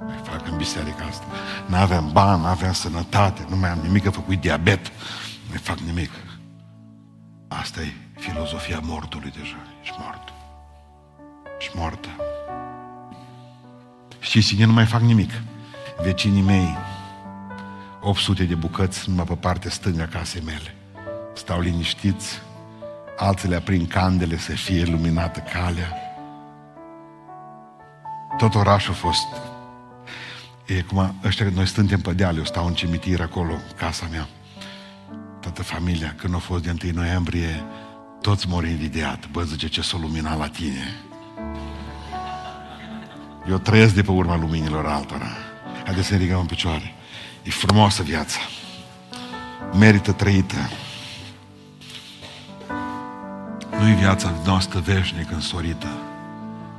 Nu 0.00 0.04
mai 0.04 0.20
fac 0.22 0.46
în 0.46 0.56
biserica 0.56 1.04
asta. 1.08 1.24
Nu 1.66 1.76
avem 1.76 2.12
bani, 2.12 2.40
nu 2.40 2.46
avem 2.46 2.72
sănătate, 2.72 3.46
nu 3.48 3.56
mai 3.56 3.70
am 3.70 3.78
nimic, 3.82 4.02
că 4.02 4.10
făcut 4.10 4.40
diabet. 4.40 4.86
Nu 4.86 5.48
mai 5.48 5.58
fac 5.58 5.78
nimic. 5.78 6.10
Asta 7.48 7.80
e 7.80 7.92
filozofia 8.18 8.80
mortului 8.82 9.30
deja. 9.30 9.56
Ești 9.82 9.96
mort. 9.98 10.28
Ești 11.58 11.72
mortă. 11.76 12.08
Și 14.20 14.42
cine 14.42 14.64
nu 14.64 14.72
mai 14.72 14.84
fac 14.84 15.00
nimic? 15.00 15.30
Vecinii 16.02 16.42
mei, 16.42 16.76
800 18.00 18.44
de 18.44 18.54
bucăți 18.54 19.08
numai 19.08 19.24
pe 19.24 19.34
partea 19.34 19.70
stângă 19.70 20.02
a 20.02 20.18
casei 20.18 20.42
mele. 20.44 20.74
Stau 21.34 21.60
liniștiți, 21.60 22.42
alții 23.16 23.48
le 23.48 23.56
aprind 23.56 23.88
candele 23.88 24.38
să 24.38 24.52
fie 24.52 24.84
luminată 24.84 25.40
calea. 25.52 25.92
Tot 28.36 28.54
orașul 28.54 28.92
a 28.92 28.96
fost... 28.96 29.26
E 30.66 30.82
cum 30.82 31.14
ăștia, 31.24 31.50
noi 31.54 31.66
suntem 31.66 32.00
pe 32.00 32.12
deal, 32.12 32.36
eu 32.36 32.44
stau 32.44 32.66
în 32.66 32.74
cimitir 32.74 33.20
acolo, 33.20 33.52
casa 33.76 34.06
mea. 34.10 34.28
Toată 35.40 35.62
familia, 35.62 36.14
când 36.16 36.34
a 36.34 36.38
fost 36.38 36.62
de 36.62 36.76
1 36.84 36.92
noiembrie, 36.94 37.64
toți 38.20 38.48
m-au 38.48 38.62
invidiat. 38.62 39.28
Bă, 39.30 39.42
zice, 39.42 39.68
ce 39.68 39.82
s-a 39.82 39.98
luminat 40.00 40.38
la 40.38 40.48
tine. 40.48 41.07
Eu 43.48 43.58
trăiesc 43.58 43.94
de 43.94 44.02
pe 44.02 44.10
urma 44.10 44.36
luminilor 44.36 44.86
altora. 44.86 45.26
Haideți 45.84 46.06
să 46.06 46.12
ne 46.12 46.18
ridicăm 46.18 46.40
în 46.40 46.46
picioare. 46.46 46.94
E 47.42 47.50
frumoasă 47.50 48.02
viața. 48.02 48.38
Merită 49.78 50.12
trăită. 50.12 50.56
Nu-i 53.80 53.94
viața 53.94 54.34
noastră 54.44 54.80
veșnică 54.80 55.34
însorită. 55.34 55.86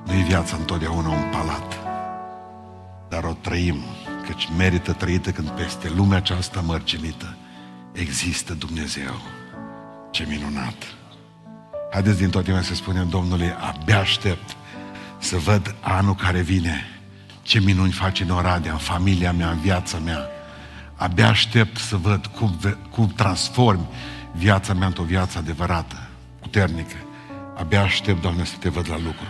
Nu-i 0.05 0.23
viața 0.23 0.55
întotdeauna 0.55 1.09
un 1.09 1.29
palat. 1.31 1.79
Dar 3.09 3.23
o 3.23 3.33
trăim, 3.41 3.83
căci 4.27 4.49
merită 4.57 4.93
trăită 4.93 5.31
când 5.31 5.49
peste 5.49 5.91
lumea 5.95 6.17
aceasta 6.17 6.61
mărginită 6.61 7.35
există 7.91 8.53
Dumnezeu. 8.53 9.21
Ce 10.11 10.25
minunat! 10.29 10.83
Haideți 11.91 12.17
din 12.17 12.29
toate 12.29 12.49
inima 12.49 12.65
să 12.65 12.75
spunem 12.75 13.09
Domnului, 13.09 13.53
abia 13.59 13.99
aștept 13.99 14.55
să 15.19 15.37
văd 15.37 15.75
anul 15.79 16.15
care 16.15 16.41
vine, 16.41 16.85
ce 17.41 17.59
minuni 17.59 17.91
face 17.91 18.23
în 18.23 18.29
Oradea, 18.29 18.71
în 18.71 18.77
familia 18.77 19.31
mea, 19.31 19.49
în 19.49 19.59
viața 19.59 19.97
mea. 19.97 20.27
Abia 20.95 21.27
aștept 21.27 21.77
să 21.77 21.95
văd 21.95 22.25
cum, 22.25 22.59
cum 22.89 23.07
transformi 23.07 23.87
viața 24.31 24.73
mea 24.73 24.87
într-o 24.87 25.03
viață 25.03 25.37
adevărată, 25.37 26.07
puternică. 26.39 26.95
Abia 27.57 27.81
aștept, 27.81 28.21
Doamne, 28.21 28.43
să 28.43 28.55
te 28.59 28.69
văd 28.69 28.89
la 28.89 28.97
lucru. 28.97 29.27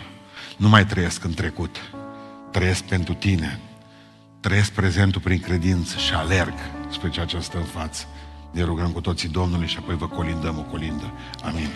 Nu 0.57 0.69
mai 0.69 0.85
trăiesc 0.85 1.23
în 1.23 1.33
trecut. 1.33 1.77
Trăiesc 2.51 2.83
pentru 2.83 3.13
Tine. 3.13 3.59
Trăiesc 4.39 4.71
prezentul 4.71 5.21
prin 5.21 5.39
credință 5.39 5.97
și 5.97 6.13
alerg 6.13 6.53
spre 6.91 7.09
ceea 7.09 7.25
ce 7.25 7.39
stă 7.39 7.57
în 7.57 7.63
față. 7.63 8.05
Ne 8.51 8.63
rugăm 8.63 8.91
cu 8.91 9.01
toții 9.01 9.29
Domnului 9.29 9.67
și 9.67 9.77
apoi 9.77 9.95
vă 9.95 10.07
colindăm 10.07 10.57
o 10.57 10.61
colindă. 10.61 11.11
Amin. 11.43 11.67